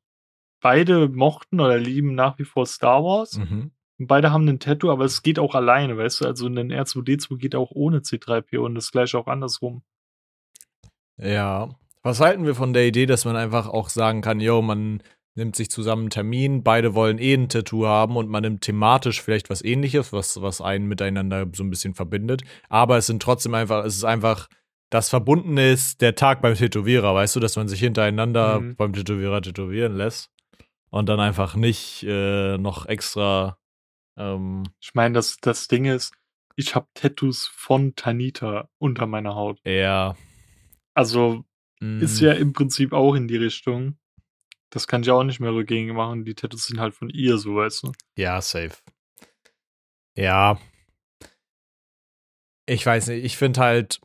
beide 0.61 1.09
mochten 1.09 1.59
oder 1.59 1.77
lieben 1.77 2.15
nach 2.15 2.39
wie 2.39 2.45
vor 2.45 2.65
Star 2.65 3.03
Wars. 3.03 3.37
Mhm. 3.37 3.71
Und 3.99 4.07
beide 4.07 4.31
haben 4.31 4.47
ein 4.47 4.59
Tattoo, 4.59 4.91
aber 4.91 5.05
es 5.05 5.21
geht 5.23 5.39
auch 5.39 5.55
alleine, 5.55 5.97
weißt 5.97 6.21
du? 6.21 6.25
Also 6.25 6.47
ein 6.47 6.71
R2D2 6.71 7.37
geht 7.37 7.53
auch 7.53 7.71
ohne 7.71 7.99
C3PO 7.99 8.59
und 8.59 8.75
das 8.75 8.91
gleiche 8.91 9.17
auch 9.19 9.27
andersrum. 9.27 9.83
Ja. 11.17 11.75
Was 12.03 12.19
halten 12.19 12.45
wir 12.45 12.53
von 12.53 12.73
der 12.73 12.85
Idee, 12.85 13.05
dass 13.05 13.23
man 13.25 13.35
einfach 13.37 13.67
auch 13.67 13.87
sagen 13.89 14.21
kann, 14.21 14.41
yo, 14.41 14.61
man 14.61 15.01
nimmt 15.35 15.55
sich 15.55 15.71
zusammen 15.71 16.03
einen 16.03 16.09
Termin, 16.09 16.63
beide 16.63 16.93
wollen 16.93 17.17
eh 17.17 17.33
ein 17.33 17.49
Tattoo 17.49 17.85
haben 17.87 18.17
und 18.17 18.29
man 18.29 18.43
nimmt 18.43 18.61
thematisch 18.61 19.21
vielleicht 19.21 19.49
was 19.49 19.63
ähnliches, 19.63 20.13
was, 20.13 20.41
was 20.41 20.61
einen 20.61 20.85
miteinander 20.87 21.47
so 21.53 21.63
ein 21.63 21.69
bisschen 21.69 21.95
verbindet. 21.95 22.43
Aber 22.69 22.97
es 22.97 23.07
sind 23.07 23.21
trotzdem 23.21 23.53
einfach, 23.55 23.85
es 23.85 23.95
ist 23.95 24.03
einfach, 24.03 24.47
das 24.91 25.09
Verbundene 25.09 25.71
ist 25.71 26.01
der 26.01 26.13
Tag 26.15 26.41
beim 26.41 26.53
Tätowierer, 26.55 27.15
weißt 27.15 27.35
du, 27.35 27.39
dass 27.39 27.55
man 27.55 27.67
sich 27.67 27.79
hintereinander 27.79 28.59
Mhm. 28.59 28.75
beim 28.75 28.93
Tätowierer 28.93 29.41
tätowieren 29.41 29.95
lässt 29.95 30.29
und 30.91 31.09
dann 31.09 31.19
einfach 31.19 31.55
nicht 31.55 32.03
äh, 32.03 32.57
noch 32.59 32.85
extra 32.85 33.57
ähm, 34.17 34.63
Ich 34.81 34.93
meine, 34.93 35.15
das, 35.15 35.37
das 35.41 35.67
Ding 35.67 35.85
ist, 35.85 36.13
ich 36.57 36.75
habe 36.75 36.85
Tattoos 36.93 37.47
von 37.47 37.95
Tanita 37.95 38.69
unter 38.77 39.07
meiner 39.07 39.33
Haut. 39.33 39.59
eher 39.63 40.15
Also 40.93 41.43
ist 41.99 42.21
mm, 42.21 42.25
ja 42.25 42.33
im 42.33 42.53
Prinzip 42.53 42.93
auch 42.93 43.15
in 43.15 43.27
die 43.27 43.37
Richtung. 43.37 43.97
Das 44.69 44.87
kann 44.87 45.03
ich 45.03 45.11
auch 45.11 45.23
nicht 45.23 45.39
mehr 45.39 45.53
rückgängig 45.53 45.93
machen. 45.93 46.25
Die 46.25 46.33
Tattoos 46.33 46.67
sind 46.67 46.79
halt 46.79 46.93
von 46.95 47.09
ihr, 47.09 47.37
so 47.37 47.55
weißt 47.55 47.83
du. 47.83 47.91
Ja, 48.17 48.41
safe. 48.41 48.73
Ja. 50.15 50.59
Ich 52.65 52.85
weiß 52.85 53.07
nicht, 53.07 53.23
ich 53.23 53.37
finde 53.37 53.59
halt, 53.59 54.01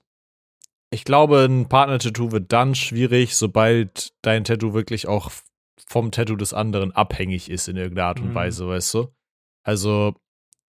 ich 0.91 1.05
glaube, 1.05 1.45
ein 1.45 1.69
Partner-Tattoo 1.69 2.33
wird 2.33 2.53
dann 2.53 2.75
schwierig, 2.75 3.37
sobald 3.37 4.13
dein 4.23 4.45
Tattoo 4.45 4.75
wirklich 4.75 5.07
auch 5.07 5.31
vom 5.87 6.11
Tattoo 6.11 6.37
des 6.37 6.53
anderen 6.53 6.93
abhängig 6.93 7.51
ist 7.51 7.69
in 7.69 7.77
irgendeiner 7.77 8.09
Art 8.09 8.21
und 8.21 8.31
Mhm. 8.31 8.35
Weise, 8.35 8.69
weißt 8.69 8.95
du? 8.95 9.09
Also, 9.63 10.15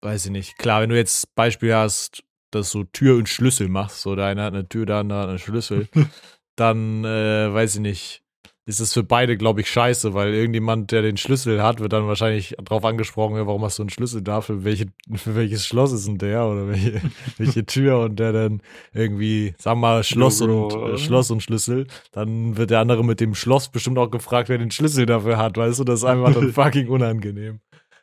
weiß 0.03 0.27
ich 0.27 0.31
nicht. 0.33 0.59
Klar, 0.59 0.83
wenn 0.83 0.91
du 0.91 0.97
jetzt 0.97 1.35
Beispiel 1.35 1.75
hast, 1.75 2.23
dass 2.51 2.71
du 2.73 2.85
Tür 2.85 3.17
und 3.17 3.29
Schlüssel 3.29 3.69
machst, 3.69 4.01
so 4.01 4.15
der 4.17 4.27
eine 4.27 4.43
hat 4.43 4.55
eine 4.55 4.69
Tür, 4.69 4.87
der 4.87 4.97
andere 4.97 5.21
hat 5.21 5.29
einen 5.29 5.39
Schlüssel, 5.39 5.89
dann, 6.57 7.05
äh, 7.05 7.53
weiß 7.53 7.77
ich 7.77 7.81
nicht, 7.81 8.23
ist 8.69 8.81
es 8.81 8.93
für 8.93 9.05
beide, 9.05 9.37
glaube 9.37 9.61
ich, 9.61 9.71
scheiße, 9.71 10.13
weil 10.13 10.35
irgendjemand, 10.35 10.91
der 10.91 11.01
den 11.03 11.17
Schlüssel 11.17 11.63
hat, 11.63 11.79
wird 11.79 11.93
dann 11.93 12.09
wahrscheinlich 12.09 12.57
drauf 12.65 12.85
angesprochen, 12.85 13.37
ja, 13.37 13.47
warum 13.47 13.63
hast 13.63 13.79
du 13.79 13.85
einen 13.85 13.91
Schlüssel 13.91 14.23
da? 14.23 14.41
Für, 14.41 14.65
welche, 14.65 14.87
für 15.15 15.37
welches 15.37 15.65
Schloss 15.65 15.93
ist 15.93 16.09
denn 16.09 16.19
der? 16.19 16.45
Oder 16.47 16.67
welche, 16.67 17.01
welche 17.39 17.65
Tür? 17.65 18.01
Und 18.01 18.17
der 18.19 18.33
dann 18.33 18.61
irgendwie, 18.93 19.55
sag 19.59 19.77
mal, 19.77 20.03
Schloss 20.03 20.41
und, 20.41 20.75
äh? 20.75 20.99
Schloss 20.99 21.31
und 21.31 21.45
Schlüssel. 21.45 21.87
Dann 22.11 22.57
wird 22.57 22.71
der 22.71 22.81
andere 22.81 23.05
mit 23.05 23.21
dem 23.21 23.37
Schloss 23.37 23.69
bestimmt 23.69 23.99
auch 23.99 24.11
gefragt, 24.11 24.49
wer 24.49 24.59
den 24.59 24.73
Schlüssel 24.73 25.07
dafür 25.07 25.37
hat, 25.37 25.57
weißt 25.57 25.79
du? 25.79 25.85
Das 25.85 26.01
ist 26.01 26.05
einfach 26.05 26.35
dann 26.35 26.53
fucking 26.53 26.89
unangenehm. 26.89 27.61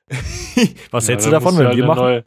Was 0.92 1.08
Ja, 1.08 1.12
hältst 1.12 1.28
du 1.28 1.32
da 1.32 1.40
davon, 1.40 1.58
wenn 1.58 1.76
wir 1.76 1.86
machen? 1.86 2.00
neue- 2.00 2.26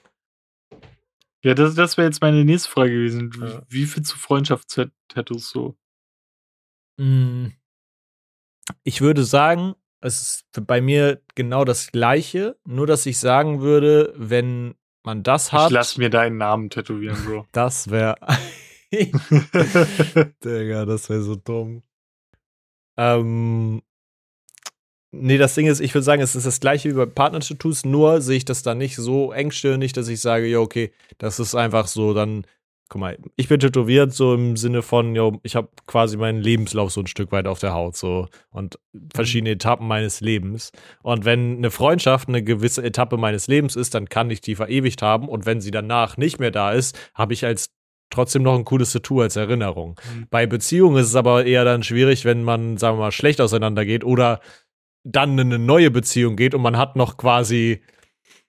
Ja, 1.43 1.55
das, 1.55 1.75
das 1.75 1.97
wäre 1.97 2.07
jetzt 2.09 2.21
meine 2.21 2.45
nächste 2.45 2.69
Frage 2.69 2.91
gewesen. 2.91 3.33
Wie- 3.35 3.47
Ja. 3.47 3.63
Wie 3.69 3.85
viel 3.87 4.03
zu 4.03 4.19
Freundschaftstattoos 4.19 5.49
so? 5.49 5.75
Mm. 6.97 7.49
Ich 8.83 9.01
würde 9.01 9.25
sagen, 9.25 9.75
es 10.01 10.21
ist 10.23 10.67
bei 10.67 10.81
mir 10.81 11.23
genau 11.35 11.65
das 11.65 11.93
Gleiche, 11.93 12.57
nur 12.65 12.87
dass 12.87 13.07
ich 13.07 13.19
sagen 13.19 13.61
würde, 13.61 14.13
wenn 14.17 14.75
man 15.05 15.23
das 15.23 15.53
hat, 15.53 15.71
Ich 15.71 15.75
lass 15.75 15.97
mir 15.99 16.11
deinen 16.11 16.37
Namen 16.37 16.71
tätowieren, 16.71 17.17
Bro. 17.25 17.47
das 17.53 17.91
wäre. 17.91 18.17
Digga, 18.93 20.85
das 20.85 21.09
wäre 21.09 21.23
so 21.23 21.37
dumm. 21.37 21.83
Ähm. 22.97 23.83
Nee, 25.13 25.39
das 25.39 25.55
Ding 25.55 25.67
ist, 25.67 25.81
ich 25.81 25.95
würde 25.95 26.05
sagen, 26.05 26.21
es 26.21 26.37
ist 26.37 26.47
das 26.47 26.61
gleiche 26.61 26.91
wie 26.91 26.95
bei 26.95 27.07
Partner-Tattoos, 27.07 27.87
nur 27.87 28.21
sehe 28.21 28.37
ich 28.37 28.45
das 28.45 28.63
dann 28.63 28.77
nicht 28.77 28.97
so 28.97 29.33
engstirnig, 29.33 29.95
dass 29.95 30.09
ich 30.09 30.21
sage, 30.21 30.47
ja, 30.47 30.59
okay, 30.59 30.93
das 31.17 31.41
ist 31.41 31.55
einfach 31.55 31.87
so, 31.87 32.13
dann, 32.13 32.45
guck 32.89 33.01
mal, 33.01 33.19
ich 33.37 33.49
bin 33.49 33.59
tätowiert, 33.59 34.13
so 34.13 34.35
im 34.35 34.57
Sinne 34.57 34.83
von, 34.83 35.15
jo, 35.17 35.41
ich 35.43 35.57
habe 35.57 35.69
quasi 35.87 36.17
meinen 36.17 36.41
Lebenslauf 36.41 36.93
so 36.93 37.01
ein 37.01 37.07
Stück 37.07 37.33
weit 37.33 37.47
auf 37.47 37.59
der 37.59 37.73
Haut, 37.73 37.97
so, 37.97 38.29
und 38.51 38.79
verschiedene 39.13 39.51
Etappen 39.51 39.89
meines 39.89 40.21
Lebens. 40.21 40.71
Und 41.03 41.25
wenn 41.25 41.57
eine 41.57 41.71
Freundschaft 41.71 42.29
eine 42.29 42.43
gewisse 42.43 42.83
Etappe 42.83 43.17
meines 43.17 43.49
Lebens 43.49 43.75
ist, 43.75 43.95
dann 43.95 44.09
kann 44.09 44.31
ich 44.31 44.41
die 44.41 44.55
verewigt 44.55 45.03
haben, 45.03 45.29
und 45.29 45.47
wenn 45.47 45.61
sie 45.61 45.71
danach 45.71 46.17
nicht 46.17 46.39
mehr 46.39 46.51
da 46.51 46.73
ist, 46.73 46.97
habe 47.15 47.33
ich 47.33 47.45
als 47.45 47.71
trotzdem 48.11 48.43
noch 48.43 48.55
ein 48.55 48.65
cooles 48.65 48.93
Tattoo 48.93 49.21
als 49.21 49.35
Erinnerung. 49.37 49.99
Mhm. 50.15 50.27
Bei 50.31 50.47
Beziehungen 50.47 50.97
ist 50.99 51.09
es 51.09 51.17
aber 51.17 51.45
eher 51.45 51.65
dann 51.65 51.83
schwierig, 51.83 52.25
wenn 52.25 52.45
man, 52.45 52.77
sagen 52.77 52.99
wir 52.99 53.03
mal, 53.03 53.13
schlecht 53.13 53.41
auseinandergeht 53.41 54.05
oder 54.05 54.41
dann 55.03 55.39
in 55.39 55.53
eine 55.53 55.59
neue 55.59 55.91
Beziehung 55.91 56.37
geht 56.37 56.55
und 56.55 56.63
man 56.63 56.77
hat 56.77 56.97
noch 56.97 57.17
quasi, 57.17 57.83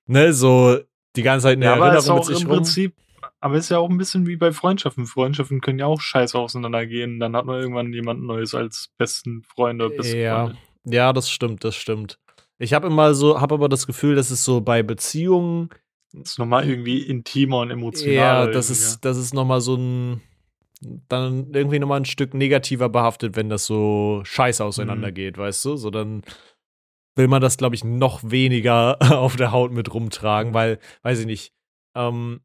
ne, 0.06 0.34
so 0.34 0.78
die 1.16 1.24
ganze 1.24 1.46
Zeit 1.46 1.58
eine 1.58 1.66
ja, 1.66 1.74
aber 1.74 1.98
ist 1.98 2.08
Erinnerung 2.08 2.20
auch 2.20 2.28
mit 2.28 2.36
sich 2.36 2.44
im 2.44 2.50
rum. 2.50 2.58
Prinzip, 2.58 2.96
aber 3.48 3.58
ist 3.58 3.70
ja 3.70 3.78
auch 3.80 3.90
ein 3.90 3.98
bisschen 3.98 4.28
wie 4.28 4.36
bei 4.36 4.52
Freundschaften. 4.52 5.06
Freundschaften 5.06 5.62
können 5.62 5.80
ja 5.80 5.86
auch 5.86 6.02
scheiße 6.02 6.38
auseinandergehen. 6.38 7.20
Dann 7.20 7.36
hat 7.36 7.46
man 7.46 7.60
irgendwann 7.60 7.94
jemand 7.94 8.24
Neues 8.24 8.54
als 8.56 8.90
besten 8.98 9.44
Freund 9.44 9.82
oder 9.82 9.90
beste 9.96 10.18
Ja, 10.18 10.52
ja, 10.86 11.14
das 11.14 11.30
stimmt, 11.30 11.64
das 11.64 11.76
stimmt. 11.76 12.20
Ich 12.60 12.74
habe 12.74 12.88
immer 12.88 13.14
so, 13.14 13.40
habe 13.42 13.56
aber 13.56 13.70
das 13.70 13.88
Gefühl, 13.88 14.16
dass 14.16 14.32
es 14.32 14.44
so 14.44 14.62
bei 14.62 14.84
Beziehungen, 14.84 15.70
Das 16.14 16.32
ist 16.32 16.40
nochmal 16.40 16.68
irgendwie 16.68 17.02
intimer 17.02 17.60
und 17.60 17.72
emotionaler. 17.72 18.46
ja, 18.46 18.48
das 18.48 18.70
ist, 18.70 19.06
das 19.06 19.18
ist 19.18 19.34
nochmal 19.34 19.62
so 19.62 19.76
ein, 19.76 20.22
dann 21.10 21.54
irgendwie 21.54 21.80
nochmal 21.80 22.00
ein 22.00 22.06
Stück 22.06 22.34
negativer 22.34 22.90
behaftet, 22.90 23.36
wenn 23.36 23.50
das 23.50 23.66
so 23.66 24.22
scheiße 24.24 24.64
Mhm. 24.64 24.68
auseinandergeht, 24.70 25.38
weißt 25.38 25.66
du? 25.66 25.76
So 25.76 25.90
dann 25.90 26.24
will 27.16 27.28
man 27.28 27.42
das, 27.42 27.58
glaube 27.58 27.76
ich, 27.76 27.84
noch 27.84 28.22
weniger 28.24 28.98
auf 29.20 29.36
der 29.36 29.52
Haut 29.52 29.72
mit 29.72 29.94
rumtragen, 29.94 30.54
weil, 30.54 30.80
weiß 31.04 31.20
ich 31.20 31.26
nicht, 31.26 31.54
ähm, 31.96 32.42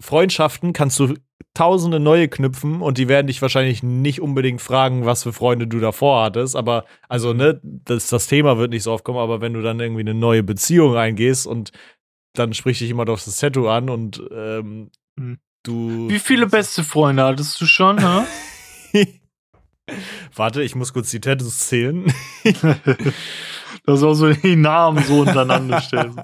Freundschaften 0.00 0.72
kannst 0.72 0.98
du 1.00 1.14
tausende 1.54 2.00
neue 2.00 2.28
knüpfen 2.28 2.82
und 2.82 2.98
die 2.98 3.08
werden 3.08 3.28
dich 3.28 3.40
wahrscheinlich 3.40 3.82
nicht 3.82 4.20
unbedingt 4.20 4.60
fragen, 4.60 5.06
was 5.06 5.22
für 5.22 5.32
Freunde 5.32 5.66
du 5.66 5.80
davor 5.80 6.24
hattest, 6.24 6.54
aber 6.54 6.84
also 7.08 7.32
ne, 7.32 7.60
das, 7.62 8.08
das 8.08 8.26
Thema 8.26 8.58
wird 8.58 8.70
nicht 8.70 8.82
so 8.82 8.92
oft 8.92 9.04
kommen, 9.04 9.18
aber 9.18 9.40
wenn 9.40 9.54
du 9.54 9.62
dann 9.62 9.80
irgendwie 9.80 10.02
eine 10.02 10.14
neue 10.14 10.42
Beziehung 10.42 10.96
eingehst 10.96 11.46
und 11.46 11.72
dann 12.34 12.52
spricht 12.52 12.82
dich 12.82 12.88
jemand 12.88 13.08
auf 13.08 13.24
das 13.24 13.36
Tattoo 13.36 13.68
an 13.68 13.88
und 13.88 14.22
ähm, 14.30 14.90
Hm. 15.18 15.38
du 15.62 16.08
Wie 16.08 16.18
viele 16.18 16.46
beste 16.46 16.84
Freunde 16.84 17.24
hattest 17.24 17.60
du 17.60 17.66
schon, 17.66 17.98
hä? 17.98 18.26
Warte, 20.34 20.62
ich 20.62 20.74
muss 20.74 20.92
kurz 20.92 21.10
die 21.10 21.20
Tattoos 21.20 21.68
zählen. 21.68 22.12
Dass 23.84 24.02
auch 24.02 24.14
so 24.14 24.32
die 24.32 24.56
Namen 24.56 25.02
so 25.04 25.20
untereinander 25.20 25.80
stellen. 25.80 26.20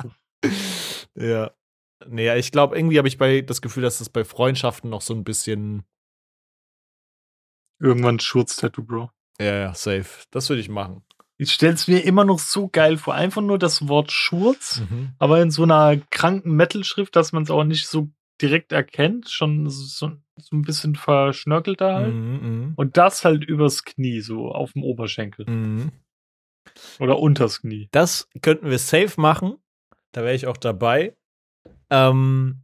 ja. 1.15 1.51
Nee, 2.09 2.35
ich 2.39 2.53
glaube, 2.53 2.77
irgendwie 2.77 2.99
habe 2.99 3.09
ich 3.09 3.19
bei 3.19 3.41
das 3.43 3.61
Gefühl, 3.63 3.83
dass 3.83 3.99
das 3.99 4.09
bei 4.09 4.25
Freundschaften 4.25 4.91
noch 4.91 5.01
so 5.03 5.15
ein 5.15 5.25
bisschen. 5.25 5.85
Irgendwann 7.81 8.21
Schurz-Tattoo, 8.21 8.85
Bro. 8.85 9.11
Ja, 9.41 9.55
ja, 9.57 9.75
safe. 9.75 10.25
Das 10.31 10.49
würde 10.49 10.61
ich 10.61 10.69
machen. 10.69 11.03
Ich 11.39 11.51
stell's 11.53 11.89
mir 11.89 12.05
immer 12.05 12.25
noch 12.25 12.39
so 12.39 12.69
geil 12.69 12.97
vor. 12.97 13.15
Einfach 13.15 13.43
nur 13.43 13.59
das 13.59 13.89
Wort 13.89 14.13
Schurz, 14.13 14.81
Mhm. 14.89 15.15
aber 15.19 15.43
in 15.43 15.51
so 15.51 15.65
einer 15.65 15.97
kranken 16.11 16.55
Metal-Schrift, 16.55 17.17
dass 17.17 17.33
man 17.33 17.43
es 17.43 17.51
auch 17.51 17.65
nicht 17.65 17.89
so 17.89 18.11
direkt 18.41 18.71
erkennt. 18.71 19.29
Schon 19.31 19.69
so, 19.69 20.13
so 20.39 20.57
ein 20.57 20.63
bisschen 20.63 20.95
verschnörkelter 20.95 21.95
halt. 21.97 22.15
Mhm, 22.15 22.75
Und 22.77 22.97
das 22.97 23.25
halt 23.25 23.45
übers 23.45 23.85
Knie, 23.85 24.21
so 24.21 24.53
auf 24.53 24.73
dem 24.75 24.85
Oberschenkel. 24.85 25.49
mhm. 25.51 25.91
Oder 27.01 27.19
unters 27.19 27.61
Knie. 27.63 27.89
Das 27.91 28.29
könnten 28.41 28.71
wir 28.71 28.79
safe 28.79 29.21
machen. 29.21 29.57
Da 30.13 30.23
wäre 30.23 30.35
ich 30.35 30.47
auch 30.47 30.57
dabei. 30.57 31.17
Ähm, 31.93 32.63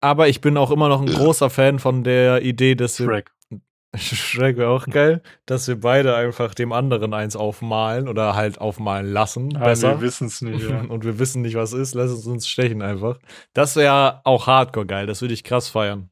aber 0.00 0.28
ich 0.28 0.40
bin 0.40 0.56
auch 0.56 0.70
immer 0.70 0.88
noch 0.88 1.00
ein 1.00 1.06
großer 1.06 1.50
Fan 1.50 1.78
von 1.78 2.04
der 2.04 2.42
Idee, 2.42 2.74
dass 2.74 2.98
wir 3.00 3.06
Shrek. 3.06 3.32
Shrek 3.96 4.56
wäre 4.58 4.68
auch 4.70 4.86
geil, 4.86 5.22
dass 5.46 5.66
wir 5.68 5.80
beide 5.80 6.14
einfach 6.16 6.54
dem 6.54 6.72
anderen 6.72 7.14
eins 7.14 7.34
aufmalen 7.34 8.08
oder 8.08 8.34
halt 8.34 8.60
aufmalen 8.60 9.10
lassen. 9.10 9.56
Ah, 9.56 9.64
besser. 9.64 9.94
wir 10.00 10.00
wissen's 10.06 10.42
nicht, 10.42 10.68
ja. 10.68 10.80
Und 10.88 11.04
wir 11.04 11.18
wissen 11.18 11.42
nicht, 11.42 11.54
was 11.56 11.72
ist, 11.72 11.94
lass 11.94 12.10
es 12.10 12.26
uns 12.26 12.46
stechen 12.46 12.82
einfach. 12.82 13.18
Das 13.54 13.74
wäre 13.76 14.20
auch 14.24 14.46
hardcore 14.46 14.86
geil, 14.86 15.06
das 15.06 15.22
würde 15.22 15.34
ich 15.34 15.44
krass 15.44 15.68
feiern. 15.68 16.10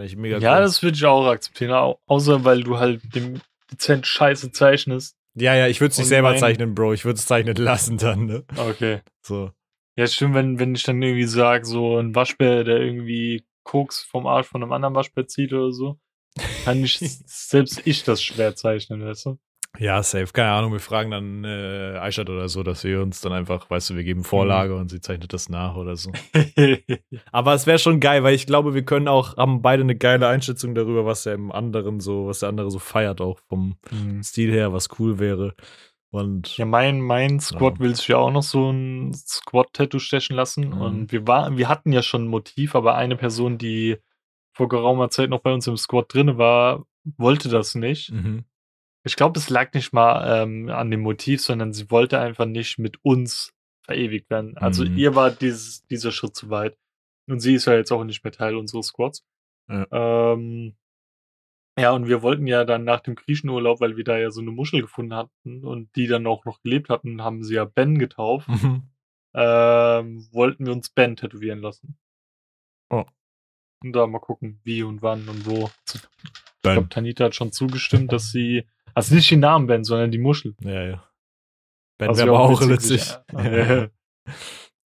Ich 0.00 0.14
mega 0.14 0.38
Ja, 0.38 0.54
cool. 0.56 0.60
das 0.62 0.82
würde 0.82 0.96
ich 0.96 1.04
auch 1.06 1.26
akzeptieren. 1.26 1.72
au- 1.72 1.98
Außer 2.06 2.44
weil 2.44 2.62
du 2.62 2.78
halt 2.78 3.14
dem 3.14 3.40
dezent 3.72 4.06
scheiße 4.06 4.52
zeichnest. 4.52 5.16
ja, 5.34 5.54
ja, 5.56 5.66
ich 5.68 5.80
würde 5.80 5.92
es 5.92 5.98
nicht 5.98 6.08
selber 6.08 6.30
mein- 6.30 6.38
zeichnen, 6.38 6.74
Bro. 6.74 6.92
Ich 6.92 7.04
würde 7.04 7.18
es 7.18 7.26
zeichnen 7.26 7.56
lassen 7.56 7.96
dann, 7.98 8.26
ne? 8.26 8.44
Okay. 8.56 9.00
So. 9.22 9.50
Ja, 9.96 10.06
stimmt, 10.06 10.34
wenn, 10.34 10.58
wenn 10.58 10.74
ich 10.74 10.82
dann 10.82 11.02
irgendwie 11.02 11.24
sage, 11.24 11.64
so 11.64 11.96
ein 11.98 12.14
Waschbär, 12.14 12.64
der 12.64 12.80
irgendwie 12.80 13.44
Koks 13.62 14.02
vom 14.02 14.26
Arsch 14.26 14.46
von 14.46 14.62
einem 14.62 14.72
anderen 14.72 14.94
Waschbär 14.94 15.26
zieht 15.26 15.52
oder 15.52 15.72
so, 15.72 15.98
kann 16.64 16.84
ich 16.84 16.98
selbst 17.26 17.82
ich 17.86 18.04
das 18.04 18.22
schwer 18.22 18.54
zeichnen, 18.54 19.04
weißt 19.04 19.26
du? 19.26 19.38
Ja, 19.78 20.02
safe. 20.02 20.32
Keine 20.32 20.52
Ahnung, 20.52 20.72
wir 20.72 20.80
fragen 20.80 21.10
dann 21.10 21.44
äh, 21.44 21.98
Aishat 21.98 22.30
oder 22.30 22.48
so, 22.48 22.62
dass 22.62 22.82
wir 22.82 23.02
uns 23.02 23.20
dann 23.20 23.32
einfach, 23.32 23.68
weißt 23.68 23.90
du, 23.90 23.96
wir 23.96 24.04
geben 24.04 24.24
Vorlage 24.24 24.72
Mhm. 24.72 24.80
und 24.80 24.88
sie 24.90 25.00
zeichnet 25.02 25.34
das 25.34 25.50
nach 25.50 25.76
oder 25.76 25.96
so. 25.96 26.12
Aber 27.32 27.52
es 27.52 27.66
wäre 27.66 27.78
schon 27.78 28.00
geil, 28.00 28.22
weil 28.22 28.34
ich 28.34 28.46
glaube, 28.46 28.72
wir 28.72 28.84
können 28.86 29.06
auch, 29.08 29.36
haben 29.36 29.60
beide 29.60 29.82
eine 29.82 29.94
geile 29.96 30.28
Einschätzung 30.28 30.74
darüber, 30.74 31.04
was 31.04 31.24
der 31.24 31.34
im 31.34 31.52
anderen 31.52 32.00
so, 32.00 32.26
was 32.26 32.38
der 32.40 32.48
andere 32.48 32.70
so 32.70 32.78
feiert, 32.78 33.20
auch 33.20 33.38
vom 33.48 33.76
Mhm. 33.90 34.22
Stil 34.22 34.50
her, 34.50 34.72
was 34.72 34.88
cool 34.98 35.18
wäre. 35.18 35.54
Und 36.12 36.56
Ja, 36.56 36.64
mein, 36.64 37.00
mein 37.00 37.40
Squad 37.40 37.74
Ja. 37.74 37.80
will 37.80 37.94
sich 37.96 38.08
ja 38.08 38.16
auch 38.18 38.30
noch 38.30 38.42
so 38.42 38.70
ein 38.70 39.12
Squad-Tattoo 39.14 39.98
stechen 39.98 40.36
lassen. 40.36 40.68
Mhm. 40.70 40.80
Und 40.80 41.12
wir, 41.12 41.26
war, 41.26 41.56
wir 41.56 41.68
hatten 41.68 41.92
ja 41.92 42.02
schon 42.02 42.24
ein 42.24 42.28
Motiv, 42.28 42.74
aber 42.74 42.94
eine 42.94 43.16
Person, 43.16 43.58
die 43.58 43.96
vor 44.54 44.68
geraumer 44.68 45.10
Zeit 45.10 45.28
noch 45.30 45.40
bei 45.40 45.52
uns 45.52 45.66
im 45.66 45.76
Squad 45.76 46.12
drin 46.14 46.38
war, 46.38 46.86
wollte 47.18 47.48
das 47.48 47.74
nicht. 47.74 48.10
mhm. 48.12 48.44
Ich 49.04 49.14
glaube, 49.14 49.38
es 49.38 49.50
lag 49.50 49.72
nicht 49.72 49.92
mal 49.92 50.42
ähm, 50.42 50.68
an 50.68 50.90
dem 50.90 51.00
Motiv, 51.00 51.40
sondern 51.40 51.72
sie 51.72 51.90
wollte 51.92 52.18
einfach 52.18 52.44
nicht 52.46 52.78
mit 52.78 52.98
uns 53.04 53.52
verewigt 53.84 54.30
werden. 54.30 54.56
Also 54.58 54.84
Mhm. 54.84 54.96
ihr 54.96 55.14
war 55.14 55.30
dieses, 55.30 55.86
dieser 55.86 56.10
Schritt 56.10 56.34
zu 56.34 56.50
weit. 56.50 56.76
Und 57.28 57.38
sie 57.38 57.54
ist 57.54 57.66
ja 57.66 57.74
jetzt 57.74 57.92
auch 57.92 58.02
nicht 58.02 58.24
mehr 58.24 58.32
Teil 58.32 58.56
unseres 58.56 58.86
Squads. 58.88 59.24
Ja. 59.68 60.32
Ähm, 60.32 60.74
ja, 61.78 61.90
und 61.92 62.06
wir 62.08 62.22
wollten 62.22 62.46
ja 62.46 62.64
dann 62.64 62.84
nach 62.84 63.00
dem 63.00 63.14
Griechenurlaub, 63.16 63.80
weil 63.80 63.96
wir 63.96 64.04
da 64.04 64.16
ja 64.18 64.30
so 64.30 64.40
eine 64.40 64.50
Muschel 64.50 64.80
gefunden 64.82 65.14
hatten 65.14 65.64
und 65.64 65.94
die 65.96 66.06
dann 66.06 66.26
auch 66.26 66.44
noch 66.44 66.62
gelebt 66.62 66.88
hatten, 66.88 67.22
haben 67.22 67.42
sie 67.42 67.54
ja 67.54 67.64
Ben 67.64 67.98
getauft, 67.98 68.48
Mhm. 68.48 68.82
ähm, 69.34 70.26
wollten 70.32 70.66
wir 70.66 70.72
uns 70.72 70.88
Ben 70.90 71.16
tätowieren 71.16 71.60
lassen. 71.60 71.98
Oh. 72.90 73.04
Und 73.84 73.92
da 73.92 74.06
mal 74.06 74.20
gucken, 74.20 74.60
wie 74.64 74.82
und 74.82 75.02
wann 75.02 75.28
und 75.28 75.44
wo. 75.46 75.70
Ich 75.92 76.00
Ben. 76.62 76.72
glaube, 76.74 76.88
Tanita 76.88 77.24
hat 77.26 77.34
schon 77.34 77.52
zugestimmt, 77.52 78.10
dass 78.12 78.30
sie, 78.30 78.66
also 78.94 79.14
nicht 79.14 79.30
den 79.30 79.40
Namen 79.40 79.66
Ben, 79.66 79.84
sondern 79.84 80.10
die 80.10 80.18
Muschel. 80.18 80.56
Ja, 80.62 80.82
ja. 80.82 81.10
Ben 81.98 82.08
Was 82.08 82.18
wäre 82.18 82.30
aber 82.30 82.40
auch 82.40 82.60
witzig. 82.68 83.14
Ja. 83.32 83.88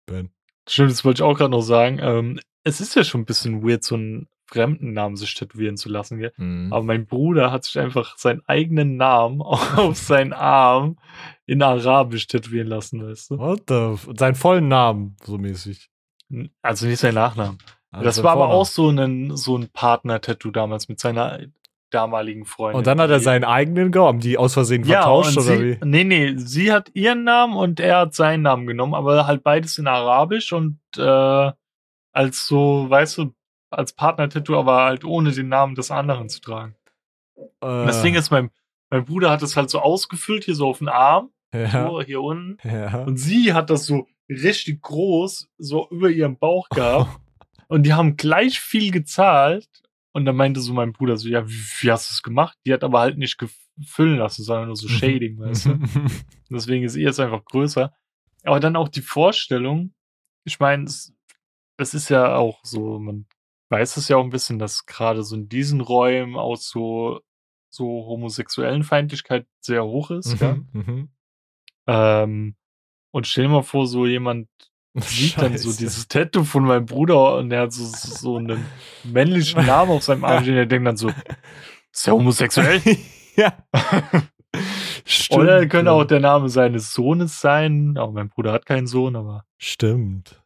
ben. 0.06 0.30
Stimmt, 0.68 0.90
das 0.90 1.04
wollte 1.04 1.18
ich 1.18 1.22
auch 1.22 1.36
gerade 1.36 1.50
noch 1.50 1.62
sagen. 1.62 1.98
Ähm, 2.00 2.40
es 2.64 2.80
ist 2.80 2.94
ja 2.94 3.04
schon 3.04 3.22
ein 3.22 3.26
bisschen 3.26 3.62
weird, 3.66 3.82
so 3.84 3.94
einen 3.94 4.28
fremden 4.50 4.92
Namen 4.92 5.16
sich 5.16 5.34
tätowieren 5.34 5.76
zu 5.76 5.88
lassen, 5.88 6.18
gell? 6.18 6.32
Mhm. 6.36 6.72
Aber 6.72 6.84
mein 6.84 7.06
Bruder 7.06 7.52
hat 7.52 7.64
sich 7.64 7.78
einfach 7.78 8.18
seinen 8.18 8.42
eigenen 8.46 8.96
Namen 8.96 9.40
auf 9.42 9.96
seinen 9.96 10.32
Arm 10.32 10.98
in 11.46 11.62
Arabisch 11.62 12.26
tätowieren 12.26 12.66
lassen, 12.66 13.06
weißt 13.06 13.30
du? 13.30 13.38
What 13.38 13.62
the 13.68 13.96
Seinen 14.16 14.34
vollen 14.34 14.68
Namen, 14.68 15.16
so 15.22 15.38
mäßig. 15.38 15.88
Also 16.62 16.86
nicht 16.86 17.00
sein 17.00 17.14
Nachnamen. 17.14 17.58
Also 17.92 18.04
das 18.04 18.22
war 18.22 18.32
aber 18.32 18.48
auch 18.48 18.66
so 18.66 18.88
ein, 18.88 19.36
so 19.36 19.56
ein 19.56 19.68
Partner-Tattoo 19.68 20.50
damals 20.50 20.88
mit 20.88 21.00
seiner 21.00 21.40
damaligen 21.90 22.44
Freundin. 22.44 22.78
Und 22.78 22.86
dann 22.86 23.00
hat 23.00 23.10
er 23.10 23.18
seinen 23.18 23.44
eigenen 23.44 23.92
haben 23.96 24.20
die 24.20 24.38
aus 24.38 24.54
Versehen 24.54 24.84
vertauscht 24.84 25.36
und 25.36 25.44
oder 25.44 25.56
sie, 25.56 25.80
wie? 25.80 25.84
Nee, 25.84 26.04
nee, 26.04 26.34
sie 26.36 26.72
hat 26.72 26.90
ihren 26.94 27.24
Namen 27.24 27.56
und 27.56 27.80
er 27.80 27.98
hat 27.98 28.14
seinen 28.14 28.42
Namen 28.42 28.66
genommen, 28.66 28.94
aber 28.94 29.26
halt 29.26 29.42
beides 29.42 29.76
in 29.78 29.88
Arabisch 29.88 30.52
und 30.52 30.78
äh, 30.96 31.50
als 32.12 32.46
so, 32.46 32.86
weißt 32.88 33.18
du, 33.18 33.34
als 33.70 33.92
Partner-Tattoo, 33.92 34.56
aber 34.58 34.84
halt 34.84 35.04
ohne 35.04 35.32
den 35.32 35.48
Namen 35.48 35.74
des 35.74 35.90
anderen 35.90 36.28
zu 36.28 36.40
tragen. 36.40 36.74
Und 37.60 37.86
das 37.86 38.00
Äh, 38.00 38.02
Ding 38.02 38.14
ist, 38.14 38.30
mein, 38.30 38.50
mein 38.90 39.04
Bruder 39.04 39.30
hat 39.30 39.42
es 39.42 39.56
halt 39.56 39.70
so 39.70 39.80
ausgefüllt, 39.80 40.44
hier 40.44 40.54
so 40.54 40.68
auf 40.68 40.78
den 40.78 40.88
Arm, 40.88 41.30
ja, 41.54 41.86
so 41.88 42.00
hier 42.02 42.20
unten. 42.20 42.56
ja. 42.68 43.02
Und 43.04 43.16
sie 43.16 43.52
hat 43.54 43.70
das 43.70 43.86
so 43.86 44.06
richtig 44.28 44.82
groß, 44.82 45.48
so 45.58 45.88
über 45.90 46.10
ihrem 46.10 46.36
Bauch 46.36 46.68
gehabt. 46.68 47.20
und 47.68 47.84
die 47.84 47.92
haben 47.92 48.16
gleich 48.16 48.60
viel 48.60 48.90
gezahlt. 48.90 49.68
Und 50.12 50.24
dann 50.24 50.34
meinte 50.34 50.60
so 50.60 50.72
mein 50.72 50.92
Bruder 50.92 51.16
so, 51.16 51.28
ja, 51.28 51.48
wie, 51.48 51.52
wie 51.82 51.90
hast 51.92 52.10
du 52.10 52.14
es 52.14 52.22
gemacht? 52.24 52.58
Die 52.66 52.72
hat 52.72 52.82
aber 52.82 52.98
halt 52.98 53.16
nicht 53.16 53.38
gefüllen 53.38 54.18
lassen, 54.18 54.42
sondern 54.42 54.66
nur 54.66 54.76
so 54.76 54.88
Shading, 54.88 55.38
weißt 55.38 55.66
du? 55.66 55.78
Deswegen 56.50 56.84
ist 56.84 56.96
ihr 56.96 57.04
jetzt 57.04 57.20
einfach 57.20 57.44
größer. 57.44 57.94
Aber 58.42 58.58
dann 58.58 58.74
auch 58.74 58.88
die 58.88 59.02
Vorstellung, 59.02 59.94
ich 60.44 60.58
meine, 60.58 60.84
es, 60.84 61.14
es 61.76 61.94
ist 61.94 62.08
ja 62.08 62.34
auch 62.34 62.58
so, 62.64 62.98
man 62.98 63.26
weiß 63.70 63.96
es 63.96 64.08
ja 64.08 64.16
auch 64.16 64.24
ein 64.24 64.30
bisschen, 64.30 64.58
dass 64.58 64.86
gerade 64.86 65.22
so 65.22 65.36
in 65.36 65.48
diesen 65.48 65.80
Räumen 65.80 66.36
auch 66.36 66.56
so, 66.56 67.20
so 67.70 67.84
homosexuellen 67.84 68.82
Feindlichkeit 68.82 69.46
sehr 69.60 69.84
hoch 69.84 70.10
ist. 70.10 70.40
ja? 70.40 70.56
Mhm. 70.72 71.10
Ähm, 71.86 72.56
und 73.12 73.26
stell 73.26 73.44
dir 73.44 73.50
mal 73.50 73.62
vor, 73.62 73.86
so 73.86 74.06
jemand 74.06 74.48
sieht 74.94 75.38
dann 75.38 75.56
so 75.56 75.68
Scheiße. 75.70 75.78
dieses 75.78 76.08
Tattoo 76.08 76.44
von 76.44 76.64
meinem 76.64 76.86
Bruder 76.86 77.36
und 77.36 77.50
der 77.50 77.62
hat 77.62 77.72
so, 77.72 77.84
so 77.84 78.36
einen 78.36 78.64
männlichen 79.04 79.64
Namen 79.66 79.92
auf 79.92 80.02
seinem 80.02 80.24
Arm 80.24 80.42
stehen, 80.42 80.56
der 80.56 80.66
denkt 80.66 80.86
dann 80.86 80.96
so, 80.96 81.10
ist 81.92 82.06
der 82.06 82.14
homosexuell? 82.14 82.80
ja. 83.36 83.52
Stimmt. 85.04 85.40
Oder 85.40 85.66
könnte 85.66 85.92
auch 85.92 86.04
der 86.04 86.20
Name 86.20 86.48
seines 86.48 86.92
Sohnes 86.92 87.40
sein. 87.40 87.96
Aber 87.96 88.12
mein 88.12 88.28
Bruder 88.28 88.52
hat 88.52 88.66
keinen 88.66 88.86
Sohn, 88.86 89.16
aber. 89.16 89.44
Stimmt. 89.58 90.39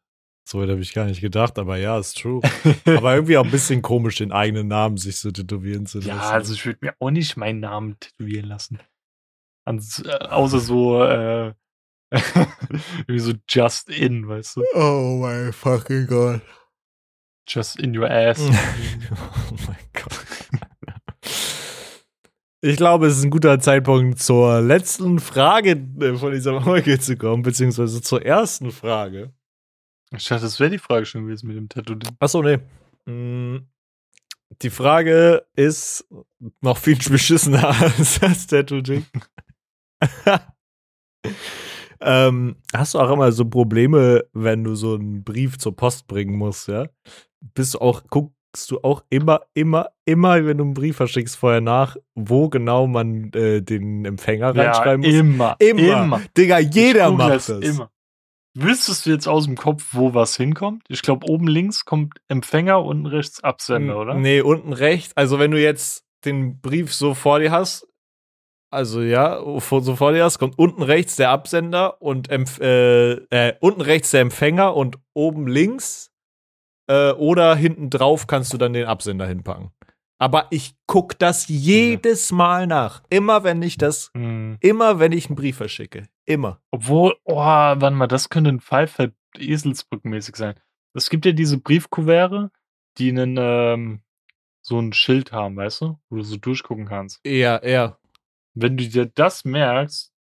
So 0.46 0.60
weit 0.60 0.68
habe 0.68 0.80
ich 0.80 0.92
gar 0.92 1.06
nicht 1.06 1.22
gedacht, 1.22 1.58
aber 1.58 1.78
ja, 1.78 1.98
ist 1.98 2.18
true. 2.18 2.42
aber 2.84 3.14
irgendwie 3.14 3.38
auch 3.38 3.44
ein 3.44 3.50
bisschen 3.50 3.80
komisch, 3.80 4.16
den 4.16 4.30
eigenen 4.30 4.68
Namen 4.68 4.98
sich 4.98 5.18
so 5.18 5.30
tätowieren 5.30 5.86
zu 5.86 5.98
lassen. 5.98 6.08
ja, 6.10 6.30
also 6.30 6.52
ich 6.52 6.66
würde 6.66 6.80
mir 6.82 6.94
auch 7.00 7.10
nicht 7.10 7.38
meinen 7.38 7.60
Namen 7.60 7.98
tätowieren 7.98 8.46
lassen. 8.46 8.78
Ans, 9.64 10.00
äh, 10.04 10.10
außer 10.10 10.60
so, 10.60 11.02
äh, 11.02 11.54
wie 13.06 13.18
so 13.18 13.32
Just 13.48 13.88
In, 13.88 14.28
weißt 14.28 14.56
du? 14.56 14.62
Oh 14.74 15.18
my 15.22 15.50
fucking 15.50 16.06
God. 16.06 16.42
Just 17.48 17.80
in 17.80 17.96
your 17.96 18.10
ass. 18.10 18.40
oh 18.40 19.56
mein 19.66 19.76
Gott. 19.94 20.24
Ich 22.60 22.76
glaube, 22.76 23.06
es 23.06 23.18
ist 23.18 23.24
ein 23.24 23.30
guter 23.30 23.60
Zeitpunkt, 23.60 24.18
zur 24.18 24.60
letzten 24.60 25.20
Frage 25.20 25.86
äh, 26.00 26.16
von 26.16 26.32
dieser 26.32 26.60
Folge 26.60 26.98
zu 26.98 27.16
kommen, 27.16 27.42
beziehungsweise 27.42 28.02
zur 28.02 28.24
ersten 28.24 28.70
Frage. 28.70 29.32
Ich 30.16 30.28
dachte, 30.28 30.42
das 30.42 30.60
wäre 30.60 30.70
die 30.70 30.78
Frage 30.78 31.06
schon 31.06 31.22
gewesen 31.26 31.48
mit 31.48 31.56
dem 31.56 31.68
Tattoo. 31.68 31.96
Achso, 32.18 32.42
nee. 32.42 32.58
Mm, 33.06 33.66
Die 34.62 34.70
Frage 34.70 35.44
ist 35.56 36.06
noch 36.60 36.78
viel 36.78 36.96
beschissener 37.10 37.68
als 37.68 38.20
das 38.20 38.46
Tattoo-Ding. 38.46 39.04
ähm, 42.00 42.56
hast 42.74 42.94
du 42.94 42.98
auch 43.00 43.10
immer 43.10 43.32
so 43.32 43.44
Probleme, 43.44 44.24
wenn 44.32 44.64
du 44.64 44.74
so 44.74 44.94
einen 44.94 45.24
Brief 45.24 45.58
zur 45.58 45.74
Post 45.76 46.06
bringen 46.06 46.36
musst, 46.36 46.68
ja? 46.68 46.86
Bist 47.54 47.74
du 47.74 47.78
auch, 47.80 48.02
guckst 48.08 48.70
du 48.70 48.80
auch 48.82 49.04
immer, 49.10 49.40
immer, 49.54 49.88
immer, 50.04 50.44
wenn 50.44 50.58
du 50.58 50.64
einen 50.64 50.74
Brief 50.74 50.96
verschickst, 50.96 51.36
vorher 51.36 51.60
nach, 51.60 51.96
wo 52.14 52.48
genau 52.48 52.86
man 52.86 53.32
äh, 53.32 53.60
den 53.62 54.04
Empfänger 54.04 54.54
reinschreiben 54.56 55.00
muss? 55.04 55.14
immer, 55.14 55.56
Immer. 55.58 56.02
immer. 56.04 56.22
Digga, 56.36 56.58
jeder 56.58 57.10
macht 57.12 57.34
es 57.34 57.46
das. 57.46 57.60
Immer. 57.60 57.90
Wüsstest 58.56 59.06
du 59.06 59.10
jetzt 59.10 59.26
aus 59.26 59.44
dem 59.46 59.56
Kopf, 59.56 59.88
wo 59.92 60.14
was 60.14 60.36
hinkommt? 60.36 60.84
Ich 60.88 61.02
glaube, 61.02 61.26
oben 61.28 61.48
links 61.48 61.84
kommt 61.84 62.18
Empfänger, 62.28 62.84
unten 62.84 63.06
rechts 63.06 63.42
Absender, 63.42 63.98
oder? 63.98 64.14
Nee, 64.14 64.40
unten 64.42 64.72
rechts. 64.72 65.16
Also 65.16 65.38
wenn 65.40 65.50
du 65.50 65.60
jetzt 65.60 66.04
den 66.24 66.60
Brief 66.60 66.94
so 66.94 67.14
vor 67.14 67.40
dir 67.40 67.50
hast, 67.50 67.88
also 68.70 69.02
ja, 69.02 69.40
so 69.40 69.96
vor 69.96 70.12
dir 70.12 70.24
hast, 70.24 70.38
kommt 70.38 70.58
unten 70.58 70.82
rechts 70.82 71.16
der 71.16 71.30
Absender 71.30 72.00
und 72.00 72.28
äh, 72.30 73.12
äh, 73.12 73.54
unten 73.60 73.80
rechts 73.80 74.10
der 74.12 74.20
Empfänger 74.20 74.74
und 74.76 74.98
oben 75.14 75.46
links 75.48 76.10
äh, 76.88 77.10
oder 77.12 77.54
hinten 77.56 77.90
drauf 77.90 78.26
kannst 78.26 78.52
du 78.52 78.58
dann 78.58 78.72
den 78.72 78.86
Absender 78.86 79.26
hinpacken. 79.26 79.70
Aber 80.18 80.46
ich 80.50 80.74
guck 80.86 81.18
das 81.18 81.48
jedes 81.48 82.30
Mal 82.32 82.66
nach. 82.66 83.02
Immer 83.10 83.42
wenn 83.44 83.62
ich 83.62 83.76
das, 83.76 84.10
Hm. 84.16 84.56
immer 84.60 84.98
wenn 85.00 85.12
ich 85.12 85.26
einen 85.26 85.36
Brief 85.36 85.56
verschicke. 85.56 86.06
Immer. 86.26 86.60
Obwohl, 86.70 87.16
oh, 87.24 87.36
warte 87.36 87.90
mal, 87.90 88.06
das 88.06 88.28
könnte 88.28 88.50
ein 88.50 88.60
Pfeiffer 88.60 89.10
Eselsbrückenmäßig 89.36 90.36
sein. 90.36 90.54
Es 90.94 91.10
gibt 91.10 91.26
ja 91.26 91.32
diese 91.32 91.58
Briefkuverte, 91.58 92.50
die 92.98 93.10
einen, 93.10 93.36
ähm, 93.38 94.02
so 94.62 94.78
ein 94.78 94.92
Schild 94.92 95.32
haben, 95.32 95.56
weißt 95.56 95.82
du, 95.82 95.98
wo 96.08 96.16
du 96.16 96.22
so 96.22 96.36
durchgucken 96.36 96.86
kannst. 96.86 97.20
Eher, 97.24 97.62
eher. 97.62 97.98
Wenn 98.54 98.76
du 98.76 98.88
dir 98.88 99.06
das 99.06 99.44
merkst, 99.44 100.13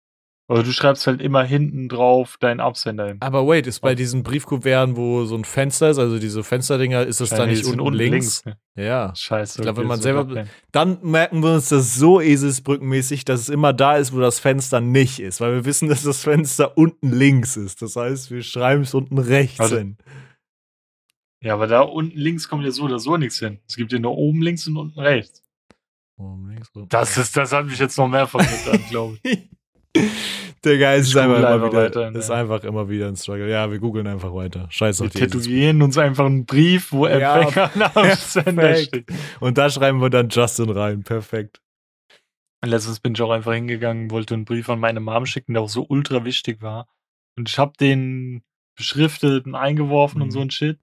oder 0.51 0.63
du 0.63 0.71
schreibst 0.71 1.07
halt 1.07 1.21
immer 1.21 1.43
hinten 1.43 1.87
drauf 1.89 2.37
deinen 2.39 2.59
Absender 2.59 3.07
hin. 3.07 3.17
Aber 3.21 3.47
wait, 3.47 3.67
ist 3.67 3.79
bei 3.79 3.95
diesen 3.95 4.21
Briefkuverten, 4.23 4.95
wo 4.97 5.25
so 5.25 5.35
ein 5.35 5.45
Fenster 5.45 5.89
ist, 5.89 5.97
also 5.97 6.19
diese 6.19 6.43
Fensterdinger, 6.43 7.05
ist 7.05 7.21
das 7.21 7.29
da 7.29 7.37
Wahrscheinlich 7.37 7.59
nicht 7.59 7.69
sind 7.69 7.79
unten, 7.79 7.97
links? 7.97 8.45
ne? 8.45 8.57
Ja. 8.75 9.13
Scheiße. 9.15 9.59
Ich 9.59 9.63
glaub, 9.63 9.77
wenn 9.77 9.87
man 9.87 9.99
selber- 10.01 10.45
dann 10.71 10.99
merken 11.01 11.41
wir 11.43 11.53
uns 11.53 11.69
das 11.69 11.95
so 11.95 12.21
eselsbrückenmäßig, 12.21 13.25
dass 13.25 13.41
es 13.41 13.49
immer 13.49 13.73
da 13.73 13.97
ist, 13.97 14.13
wo 14.13 14.19
das 14.19 14.39
Fenster 14.39 14.79
nicht 14.81 15.19
ist, 15.19 15.41
weil 15.41 15.53
wir 15.53 15.65
wissen, 15.65 15.89
dass 15.89 16.03
das 16.03 16.21
Fenster 16.23 16.77
unten 16.77 17.11
links 17.11 17.57
ist. 17.57 17.81
Das 17.81 17.95
heißt, 17.95 18.29
wir 18.31 18.43
schreiben 18.43 18.83
es 18.83 18.93
unten 18.93 19.17
rechts 19.17 19.59
Warte. 19.59 19.77
hin. 19.79 19.97
Ja, 21.43 21.53
aber 21.55 21.67
da 21.67 21.81
unten 21.81 22.17
links 22.17 22.47
kommt 22.47 22.63
ja 22.63 22.71
so 22.71 22.83
oder 22.83 22.99
so 22.99 23.17
nichts 23.17 23.39
hin. 23.39 23.59
Es 23.67 23.75
gibt 23.75 23.91
ja 23.91 23.99
nur 23.99 24.15
oben 24.17 24.41
links 24.41 24.67
und 24.67 24.77
unten 24.77 24.99
rechts. 24.99 25.43
Oben 26.17 26.49
links, 26.49 26.69
unten 26.73 26.89
Das 26.89 27.17
ist, 27.17 27.35
das 27.35 27.51
hat 27.51 27.65
mich 27.65 27.79
jetzt 27.79 27.97
noch 27.97 28.07
mehr 28.07 28.27
verwirrt, 28.27 28.81
glaube 28.89 29.17
ich. 29.23 29.49
Digga, 30.63 30.93
es 30.93 31.07
ist 31.07 31.17
einfach, 31.17 31.37
einfach 31.43 31.67
wieder, 31.71 31.83
weiter, 31.83 32.11
ne? 32.11 32.19
ist 32.19 32.29
einfach 32.29 32.63
immer 32.63 32.87
wieder 32.87 33.07
ein 33.07 33.15
Struggle. 33.15 33.49
Ja, 33.49 33.71
wir 33.71 33.79
googeln 33.79 34.05
einfach 34.07 34.33
weiter. 34.33 34.67
Scheiß 34.69 34.99
Wir 34.99 35.07
auf 35.07 35.11
dieses 35.11 35.31
tätowieren 35.31 35.81
uns 35.81 35.97
einfach 35.97 36.25
einen 36.25 36.45
Brief, 36.45 36.91
wo 36.91 37.07
Ja, 37.07 37.41
Empfänger 37.41 37.91
am 37.97 38.09
Sender 38.15 38.75
steht. 38.75 39.05
Und 39.39 39.57
da 39.57 39.69
schreiben 39.69 40.01
wir 40.01 40.09
dann 40.11 40.29
Justin 40.29 40.69
rein. 40.69 41.03
Perfekt. 41.03 41.61
Letztens 42.63 42.99
bin 42.99 43.13
ich 43.15 43.21
auch 43.23 43.31
einfach 43.31 43.53
hingegangen, 43.53 44.11
wollte 44.11 44.35
einen 44.35 44.45
Brief 44.45 44.69
an 44.69 44.79
meine 44.79 44.99
Mom 44.99 45.25
schicken, 45.25 45.53
der 45.53 45.63
auch 45.63 45.69
so 45.69 45.85
ultra 45.89 46.23
wichtig 46.25 46.61
war. 46.61 46.87
Und 47.35 47.49
ich 47.49 47.57
habe 47.57 47.73
den 47.79 48.43
beschriftet 48.75 49.47
und 49.47 49.55
eingeworfen 49.55 50.21
und 50.21 50.27
Mhm. 50.27 50.31
so 50.31 50.41
ein 50.41 50.51
Shit. 50.51 50.79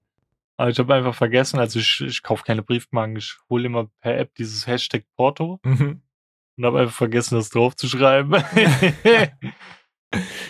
Aber 0.57 0.69
ich 0.69 0.77
habe 0.77 0.93
einfach 0.93 1.15
vergessen, 1.15 1.57
also 1.57 1.79
ich, 1.79 2.01
ich 2.01 2.21
kaufe 2.21 2.43
keine 2.43 2.63
Briefmarken, 2.63 3.15
ich 3.15 3.37
hole 3.49 3.65
immer 3.65 3.89
per 4.01 4.17
App 4.17 4.35
dieses 4.35 4.67
Hashtag 4.67 5.05
Porto 5.15 5.61
Mhm. 5.63 6.01
Und 6.59 6.65
habe 6.65 6.79
einfach 6.81 6.93
vergessen, 6.95 7.35
das 7.35 7.49
drauf 7.49 7.75
zu 7.75 7.87
schreiben. 7.87 8.33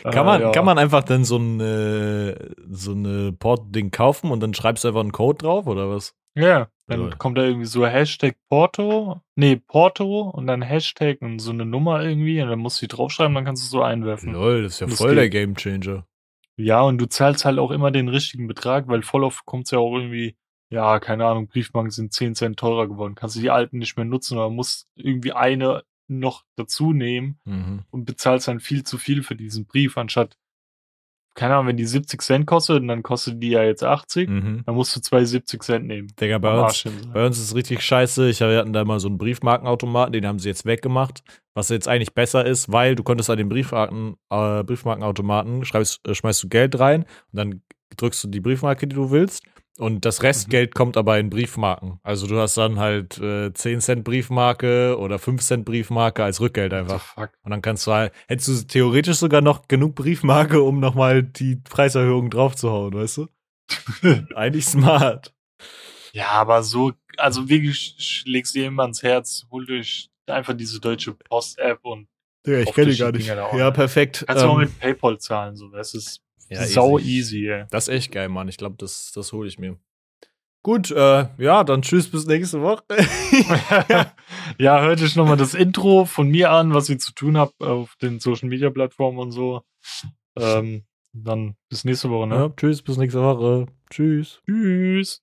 Kann 0.04 0.26
man, 0.26 0.40
Äh, 0.40 0.44
ja. 0.46 0.52
kann 0.52 0.64
man 0.64 0.78
einfach 0.78 1.04
dann 1.04 1.26
so 1.26 1.36
ein 1.38 1.60
äh, 1.60 2.34
so 2.70 2.92
eine 2.92 3.34
Port-Ding 3.34 3.92
kaufen 3.92 4.32
und 4.32 4.40
dann 4.40 4.54
schreibst 4.54 4.84
du 4.86 4.88
einfach 4.88 5.02
einen 5.02 5.12
Code 5.12 5.40
drauf 5.40 5.68
oder 5.68 5.90
was? 5.90 6.16
Ja, 6.36 6.70
dann 6.88 7.00
Lol. 7.02 7.16
kommt 7.18 7.38
da 7.38 7.44
irgendwie 7.44 7.66
so 7.66 7.86
Hashtag 7.86 8.38
Porto, 8.50 9.20
nee, 9.36 9.58
Porto 9.58 10.30
und 10.30 10.48
dann 10.48 10.62
Hashtag 10.62 11.22
und 11.22 11.40
so 11.40 11.52
eine 11.52 11.66
Nummer 11.66 12.02
irgendwie 12.04 12.42
und 12.42 12.50
dann 12.50 12.60
musst 12.60 12.82
du 12.82 12.88
die 12.88 12.96
draufschreiben, 12.96 13.36
dann 13.36 13.44
kannst 13.44 13.64
du 13.64 13.66
es 13.66 13.72
so 13.72 13.82
einwerfen. 13.84 14.32
Lol, 14.32 14.64
das 14.64 14.76
ist 14.76 14.80
ja 14.80 14.88
Das 14.88 14.98
voll 14.98 15.16
der 15.16 15.28
geht. 15.30 15.42
Gamechanger. 15.58 16.06
Ja, 16.56 16.82
und 16.82 16.98
du 16.98 17.08
zahlst 17.08 17.44
halt 17.44 17.60
auch 17.60 17.72
immer 17.72 17.92
den 17.92 18.08
richtigen 18.08 18.48
Betrag, 18.48 18.88
weil 18.88 19.02
voll 19.02 19.26
oft 19.26 19.46
kommt's 19.46 19.72
ja 19.72 19.80
auch 19.80 19.94
irgendwie, 19.98 20.38
ja, 20.70 21.00
keine 21.00 21.26
Ahnung, 21.26 21.48
Briefmarken 21.48 21.92
sind 21.92 22.14
10 22.14 22.36
Cent 22.36 22.58
teurer 22.60 22.88
geworden. 22.88 23.16
Kannst 23.16 23.36
du 23.36 23.42
die 23.42 23.50
alten 23.50 23.78
nicht 23.78 23.98
mehr 23.98 24.06
nutzen, 24.06 24.38
aber 24.38 24.50
musst 24.50 24.88
irgendwie 24.96 25.34
eine 25.34 25.84
noch 26.10 26.44
dazu 26.56 26.92
nehmen 26.94 27.40
Mhm. 27.46 27.84
und 27.92 28.06
bezahlst 28.06 28.48
dann 28.48 28.60
viel 28.60 28.84
zu 28.84 28.98
viel 28.98 29.24
für 29.24 29.36
diesen 29.36 29.66
Brief, 29.66 29.98
anstatt, 29.98 30.38
keine 31.36 31.54
Ahnung, 31.54 31.68
wenn 31.68 31.78
die 31.78 31.86
70 31.86 32.22
Cent 32.22 32.46
kostet, 32.48 32.88
dann 32.90 33.02
kostet 33.04 33.42
die 33.42 33.50
ja 33.52 33.64
jetzt 33.64 33.84
80, 33.84 34.28
Mhm. 34.30 34.64
dann 34.66 34.76
musst 34.76 34.96
du 34.96 35.00
zwei 35.00 35.24
70 35.24 35.64
Cent 35.64 35.86
nehmen. 35.88 36.08
Digga, 36.20 36.38
bei 36.40 36.52
Am 36.52 36.66
uns, 36.66 36.84
bei 37.14 37.26
uns 37.26 37.38
ist 37.38 37.46
es 37.46 37.56
richtig 37.56 37.82
scheiße. 37.82 38.30
Ich, 38.30 38.40
wir 38.42 38.58
hatten 38.58 38.74
da 38.74 38.84
mal 38.84 39.00
so 39.00 39.08
einen 39.08 39.18
Briefmarkenautomaten, 39.18 40.12
den 40.12 40.26
haben 40.26 40.40
sie 40.40 40.50
jetzt 40.50 40.66
weggemacht. 40.66 41.22
Was 41.54 41.70
jetzt 41.70 41.88
eigentlich 41.88 42.14
besser 42.14 42.46
ist, 42.46 42.72
weil 42.72 42.96
du 42.96 43.04
konntest 43.04 43.30
an 43.30 43.38
den 43.38 43.48
Briefmarken, 43.48 44.16
äh, 44.30 44.64
Briefmarkenautomaten 44.64 45.64
schreibst, 45.66 46.06
äh, 46.08 46.14
schmeißt 46.16 46.44
du 46.44 46.50
Geld 46.50 46.78
rein 46.80 47.04
und 47.04 47.38
dann 47.38 47.62
drückst 47.96 48.24
du 48.24 48.28
die 48.28 48.42
Briefmarke, 48.42 48.88
die 48.88 48.96
du 48.96 49.12
willst. 49.12 49.44
Und 49.80 50.04
das 50.04 50.24
Restgeld 50.24 50.76
kommt 50.76 50.98
aber 50.98 51.18
in 51.20 51.30
Briefmarken. 51.30 52.00
Also 52.04 52.28
du 52.28 52.38
hast 52.38 52.58
dann 52.58 52.80
halt 52.80 53.18
äh, 53.20 53.54
10 53.54 53.80
Cent 53.80 54.04
Briefmarke 54.04 54.98
oder 55.00 55.20
5 55.20 55.42
Cent 55.42 55.64
Briefmarke 55.64 56.22
als 56.22 56.42
Rückgeld 56.42 56.74
einfach. 56.74 57.02
fuck? 57.02 57.30
Und 57.44 57.52
dann 57.52 57.62
kannst 57.62 57.88
du 57.88 57.94
halt, 57.94 58.12
hättest 58.28 58.50
du 58.50 58.68
theoretisch 58.68 59.18
sogar 59.18 59.40
noch 59.40 59.70
genug 59.70 59.96
Briefmarke, 59.96 60.62
um 60.62 60.82
nochmal 60.82 61.24
die 61.24 61.56
Preiserhöhung 61.56 62.30
draufzuhauen, 62.30 62.94
weißt 62.94 63.18
du? 63.18 63.28
Eigentlich 64.36 64.66
smart. 64.66 65.34
Ja, 66.12 66.28
aber 66.32 66.62
so, 66.64 66.92
also 67.16 67.48
wirklich, 67.48 67.96
ich 67.98 68.24
leg's 68.26 68.52
dir 68.52 68.68
immer 68.68 68.84
ans 68.84 69.02
Herz, 69.02 69.46
holt 69.50 69.70
euch 69.70 70.10
einfach 70.26 70.58
diese 70.58 70.82
deutsche 70.82 71.14
Post-App 71.14 71.80
und 71.84 72.08
Digga, 72.46 72.60
ich 72.60 72.74
kenne 72.74 72.92
die 72.92 72.98
durch 72.98 73.00
gar 73.00 73.12
nicht. 73.14 73.28
Ja, 73.60 73.72
perfekt. 73.72 74.26
kannst 74.28 74.44
du 74.44 74.48
auch 74.48 74.56
Ähm, 74.56 74.62
mit 74.62 74.80
PayPal 74.80 75.20
zahlen, 75.20 75.56
so, 75.56 75.70
das 75.70 75.94
ist 75.94 76.22
ja, 76.50 76.66
sau 76.66 77.00
easy. 77.00 77.10
easy, 77.10 77.50
ey. 77.50 77.66
Das 77.70 77.88
ist 77.88 77.94
echt 77.94 78.12
geil, 78.12 78.30
Mann. 78.30 78.48
Ich 78.48 78.58
glaube, 78.58 78.76
das, 78.78 79.12
das 79.14 79.32
hole 79.34 79.48
ich 79.48 79.60
mir. 79.60 79.78
Gut, 80.62 80.92
äh, 80.92 81.28
ja, 81.38 81.64
dann 81.64 81.82
tschüss 81.82 82.12
bis 82.12 82.26
nächste 82.26 82.62
Woche. 82.62 82.84
ja, 84.58 84.82
hört 84.82 85.02
euch 85.02 85.16
nochmal 85.16 85.38
das 85.38 85.54
Intro 85.54 86.06
von 86.06 86.30
mir 86.30 86.52
an, 86.52 86.74
was 86.74 86.90
ihr 86.90 87.00
zu 87.00 87.14
tun 87.14 87.38
habt 87.38 87.62
auf 87.62 87.96
den 88.02 88.20
Social 88.20 88.50
Media 88.50 88.70
Plattformen 88.70 89.20
und 89.20 89.32
so. 89.32 89.62
Ähm, 90.38 90.84
dann 91.14 91.56
bis 91.70 91.86
nächste 91.86 92.10
Woche, 92.10 92.28
ne? 92.28 92.36
ja, 92.36 92.50
tschüss 92.50 92.82
bis 92.82 92.98
nächste 92.98 93.22
Woche. 93.22 93.68
Tschüss. 93.90 94.42
Tschüss. 94.46 95.22